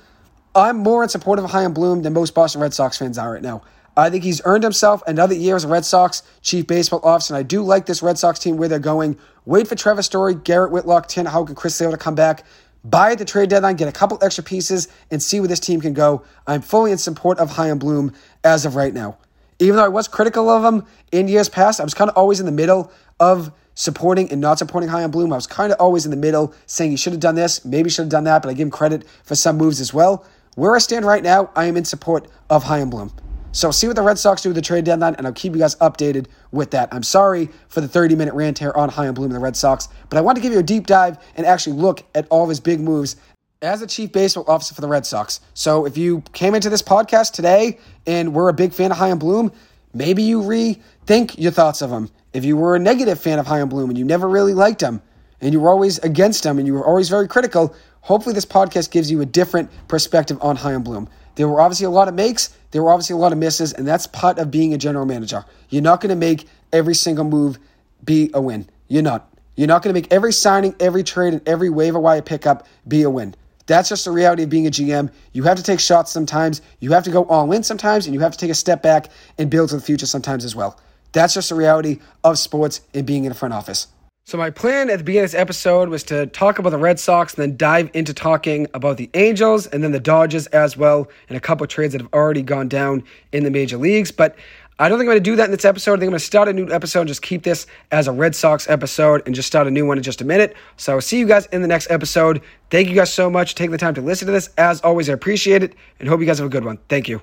I'm 0.55 0.79
more 0.79 1.03
in 1.03 1.09
support 1.09 1.39
of 1.39 1.51
Chaim 1.51 1.73
Bloom 1.73 2.03
than 2.03 2.13
most 2.13 2.35
Boston 2.35 2.61
Red 2.61 2.75
Sox 2.75 2.99
fans 2.99 3.19
are 3.19 3.33
right 3.33 3.43
now. 3.43 3.63
I 3.95 4.09
think 4.09 4.25
he's 4.25 4.41
earned 4.47 4.65
himself 4.65 5.03
another 5.07 5.35
year 5.35 5.55
as 5.55 5.65
a 5.65 5.69
Red 5.69 5.85
Sox 5.85 6.23
chief 6.41 6.67
baseball 6.67 7.01
officer, 7.05 7.35
and 7.35 7.39
I 7.39 7.43
do 7.43 7.63
like 7.63 7.85
this 7.85 8.03
Red 8.03 8.19
Sox 8.19 8.39
team 8.39 8.57
where 8.57 8.69
they're 8.69 8.79
going. 8.79 9.19
Wait 9.45 9.69
for 9.69 9.75
Trevor 9.75 10.03
Story, 10.03 10.35
Garrett 10.35 10.73
Whitlock, 10.73 11.09
Tanner 11.09 11.29
Houck, 11.29 11.49
and 11.49 11.57
Chris 11.57 11.75
Sale 11.75 11.91
to 11.91 11.99
come 11.99 12.15
back. 12.15 12.45
Buy 12.85 13.13
at 13.13 13.19
the 13.19 13.25
trade 13.27 13.51
deadline, 13.51 13.77
get 13.77 13.89
a 13.89 13.93
couple 13.93 14.19
extra 14.23 14.43
pieces, 14.43 14.89
and 15.11 15.23
see 15.23 15.41
where 15.41 15.49
this 15.49 15.61
team 15.61 15.81
can 15.81 15.93
go. 15.93 16.25
I'm 16.47 16.63
fully 16.63 16.91
in 16.91 16.99
support 16.99 17.39
of 17.39 17.51
Chaim 17.51 17.79
Bloom 17.79 18.15
as 18.43 18.65
of 18.65 18.77
right 18.77 18.95
now. 18.95 19.19
Even 19.59 19.77
though 19.77 19.85
I 19.85 19.89
was 19.89 20.09
critical 20.09 20.49
of 20.49 20.65
him 20.65 20.87
in 21.13 21.29
years 21.29 21.49
past, 21.49 21.79
I 21.79 21.85
was 21.85 21.95
kind 21.95 22.11
of 22.11 22.17
always 22.17 22.41
in 22.41 22.47
the 22.47 22.53
middle 22.53 22.91
of 23.23 23.53
supporting 23.75 24.31
and 24.33 24.41
not 24.41 24.59
supporting 24.59 24.91
Chaim 24.91 25.13
Bloom. 25.13 25.33
I 25.33 25.37
was 25.37 25.47
kind 25.47 25.73
of 25.73 25.79
always 25.79 26.05
in 26.05 26.11
the 26.11 26.17
middle, 26.17 26.53
saying 26.67 26.91
he 26.91 26.97
should 26.97 27.13
have 27.13 27.21
done 27.21 27.37
this, 27.37 27.65
maybe 27.65 27.89
should 27.89 28.03
have 28.03 28.11
done 28.11 28.25
that, 28.25 28.43
but 28.43 28.49
I 28.49 28.55
give 28.55 28.67
him 28.67 28.71
credit 28.71 29.07
for 29.23 29.37
some 29.37 29.57
moves 29.57 29.81
as 29.81 29.95
well. 29.95 30.27
Where 30.57 30.75
I 30.75 30.81
stand 30.81 31.07
right 31.07 31.23
now, 31.23 31.51
I 31.55 31.67
am 31.67 31.77
in 31.77 31.85
support 31.85 32.29
of 32.51 32.65
Chaim 32.65 32.91
Bloom. 32.91 33.13
So 33.53 33.71
see 33.71 33.87
what 33.87 33.97
the 33.97 34.03
Red 34.03 34.19
Sox 34.19 34.43
do 34.43 34.49
with 34.49 34.57
the 34.57 34.63
trade 34.63 34.85
deadline, 34.85 35.15
and 35.17 35.27
I'll 35.27 35.33
keep 35.33 35.53
you 35.53 35.61
guys 35.61 35.77
updated 35.77 36.27
with 36.51 36.73
that. 36.73 36.89
I'm 36.93 37.03
sorry 37.03 37.49
for 37.69 37.81
the 37.81 37.89
30 37.89 38.17
minute 38.17 38.35
rant 38.35 38.59
here 38.59 38.73
on 38.75 38.89
Chaim 38.89 39.15
Bloom 39.15 39.27
and 39.27 39.35
the 39.35 39.41
Red 39.41 39.57
Sox, 39.57 39.89
but 40.11 40.19
I 40.19 40.21
want 40.21 40.37
to 40.37 40.43
give 40.43 40.53
you 40.53 40.59
a 40.59 40.65
deep 40.65 40.87
dive 40.87 41.19
and 41.37 41.47
actually 41.47 41.77
look 41.77 42.03
at 42.15 42.27
all 42.29 42.43
of 42.43 42.49
his 42.49 42.61
big 42.61 42.81
moves 42.81 43.17
as 43.63 43.81
a 43.81 43.87
chief 43.87 44.11
baseball 44.11 44.45
officer 44.49 44.75
for 44.75 44.81
the 44.81 44.89
Red 44.89 45.07
Sox. 45.07 45.41
So 45.55 45.87
if 45.87 45.97
you 45.97 46.23
came 46.33 46.55
into 46.55 46.69
this 46.69 46.83
podcast 46.83 47.33
today 47.33 47.79
and 48.07 48.35
were 48.35 48.49
a 48.49 48.55
big 48.55 48.73
fan 48.73 48.91
of 48.91 48.97
Chaim 48.97 49.19
Bloom, 49.19 49.53
maybe 49.95 50.23
you 50.23 50.41
rethink 50.41 51.39
your 51.39 51.53
thoughts 51.53 51.81
of 51.81 51.91
him. 51.91 52.11
If 52.33 52.45
you 52.45 52.57
were 52.57 52.75
a 52.75 52.79
negative 52.79 53.21
fan 53.21 53.39
of 53.39 53.47
Chaim 53.47 53.69
Bloom 53.69 53.91
and 53.91 53.99
you 53.99 54.05
never 54.05 54.29
really 54.29 54.55
liked 54.55 54.81
him, 54.81 55.03
and 55.41 55.53
you 55.53 55.61
were 55.61 55.69
always 55.69 55.99
against 55.99 56.47
him 56.47 56.59
and 56.59 56.67
you 56.67 56.73
were 56.73 56.87
always 56.87 57.09
very 57.09 57.29
critical, 57.29 57.75
hopefully 58.01 58.35
this 58.35 58.47
podcast 58.47 58.91
gives 58.91 59.11
you 59.11 59.21
a 59.21 59.27
different 59.27 59.71
perspective 59.89 60.39
on 60.41 60.57
Chaim 60.57 60.83
Bloom. 60.83 61.09
There 61.35 61.49
were 61.49 61.61
obviously 61.61 61.87
a 61.87 61.91
lot 61.91 62.09
of 62.09 62.15
makes, 62.15 62.57
there 62.71 62.83
were 62.83 62.91
obviously 62.91 63.15
a 63.15 63.19
lot 63.19 63.33
of 63.33 63.39
misses, 63.39 63.73
and 63.73 63.87
that's 63.87 64.07
part 64.07 64.39
of 64.39 64.51
being 64.51 64.73
a 64.73 64.79
general 64.79 65.05
manager. 65.05 65.45
You're 65.69 65.83
not 65.83 66.01
going 66.01 66.11
to 66.11 66.17
make 66.17 66.47
every 66.73 66.95
single 66.95 67.25
move 67.25 67.59
be 68.05 68.31
a 68.33 68.41
win. 68.41 68.69
You're 68.89 69.03
not. 69.03 69.29
You're 69.57 69.69
not 69.69 69.83
going 69.83 69.95
to 69.95 70.01
make 70.01 70.13
every 70.13 70.33
signing, 70.33 70.75
every 70.81 71.03
trade, 71.03 71.35
and 71.35 71.47
every 71.47 71.69
waiver 71.69 72.01
wire 72.01 72.23
pickup 72.23 72.67
be 72.89 73.03
a 73.03 73.11
win. 73.11 73.35
That's 73.67 73.89
just 73.89 74.05
the 74.05 74.11
reality 74.11 74.45
of 74.45 74.51
being 74.51 74.67
a 74.67 74.71
GM. 74.71 75.11
You 75.33 75.43
have 75.45 75.57
to 75.57 75.63
take 75.63 75.81
shots 75.81 76.11
sometimes, 76.11 76.63
you 76.81 76.93
have 76.93 77.05
to 77.05 77.11
go 77.11 77.25
all 77.25 77.53
in 77.53 77.63
sometimes, 77.63 78.07
and 78.07 78.15
you 78.15 78.21
have 78.21 78.33
to 78.33 78.39
take 78.39 78.51
a 78.51 78.55
step 78.55 78.83
back 78.83 79.09
and 79.39 79.51
build 79.51 79.71
to 79.71 79.77
the 79.77 79.83
future 79.83 80.07
sometimes 80.07 80.45
as 80.45 80.57
well. 80.57 80.79
That's 81.13 81.35
just 81.35 81.51
the 81.51 81.55
reality 81.55 82.01
of 82.25 82.39
sports 82.39 82.81
and 82.95 83.07
being 83.07 83.25
in 83.25 83.33
a 83.33 83.35
front 83.35 83.55
office. 83.55 83.87
So 84.25 84.39
my 84.39 84.51
plan 84.51 84.89
at 84.89 84.99
the 84.99 85.05
beginning 85.05 85.25
of 85.25 85.33
this 85.33 85.41
episode 85.41 85.89
was 85.89 86.05
to 86.05 86.27
talk 86.27 86.61
about 86.61 86.71
the 86.71 86.79
Red 86.79 87.01
Sox 87.01 87.35
and 87.35 87.43
then 87.43 87.57
dive 87.57 87.91
into 87.93 88.15
talking 88.15 88.69
about 88.73 88.97
the 88.97 89.11
Angels 89.15 89.67
and 89.67 89.83
then 89.83 89.91
the 89.91 89.99
Dodgers 89.99 90.47
as 90.49 90.77
well, 90.77 91.09
and 91.29 91.37
a 91.37 91.41
couple 91.41 91.67
trades 91.67 91.93
that 91.93 92.01
have 92.01 92.13
already 92.15 92.43
gone 92.43 92.69
down 92.69 93.03
in 93.33 93.43
the 93.43 93.51
major 93.51 93.77
leagues. 93.77 94.13
But 94.13 94.37
I 94.79 94.89
don't 94.89 94.99
think 94.99 95.09
I'm 95.09 95.15
going 95.15 95.25
to 95.25 95.31
do 95.31 95.37
that 95.37 95.47
in 95.47 95.51
this 95.51 95.65
episode. 95.65 95.95
I 95.95 95.97
think 95.97 96.05
I'm 96.05 96.11
going 96.11 96.21
to 96.21 96.25
start 96.25 96.49
a 96.49 96.53
new 96.53 96.71
episode 96.71 97.01
and 97.01 97.09
just 97.09 97.23
keep 97.23 97.43
this 97.43 97.67
as 97.91 98.07
a 98.07 98.13
Red 98.13 98.37
Sox 98.37 98.71
episode 98.71 99.23
and 99.27 99.35
just 99.35 99.49
start 99.49 99.67
a 99.67 99.71
new 99.71 99.87
one 99.87 99.97
in 99.97 100.05
just 100.05 100.21
a 100.21 100.25
minute. 100.25 100.57
So 100.77 100.95
I'll 100.95 101.01
see 101.01 101.19
you 101.19 101.27
guys 101.27 101.47
in 101.47 101.61
the 101.61 101.69
next 101.69 101.91
episode. 101.91 102.43
Thank 102.71 102.89
you 102.89 102.95
guys 102.95 103.13
so 103.13 103.29
much 103.29 103.53
for 103.53 103.59
taking 103.59 103.73
the 103.73 103.79
time 103.79 103.95
to 103.95 104.03
listen 104.03 104.27
to 104.27 104.33
this. 104.33 104.51
As 104.57 104.81
always, 104.83 105.11
I 105.11 105.15
appreciate 105.15 105.65
it 105.65 105.75
and 105.99 106.09
hope 106.09 106.21
you 106.21 106.27
guys 106.27 106.39
have 106.39 106.47
a 106.47 106.51
good 106.51 106.65
one. 106.65 106.79
Thank 106.89 107.09
you. 107.09 107.23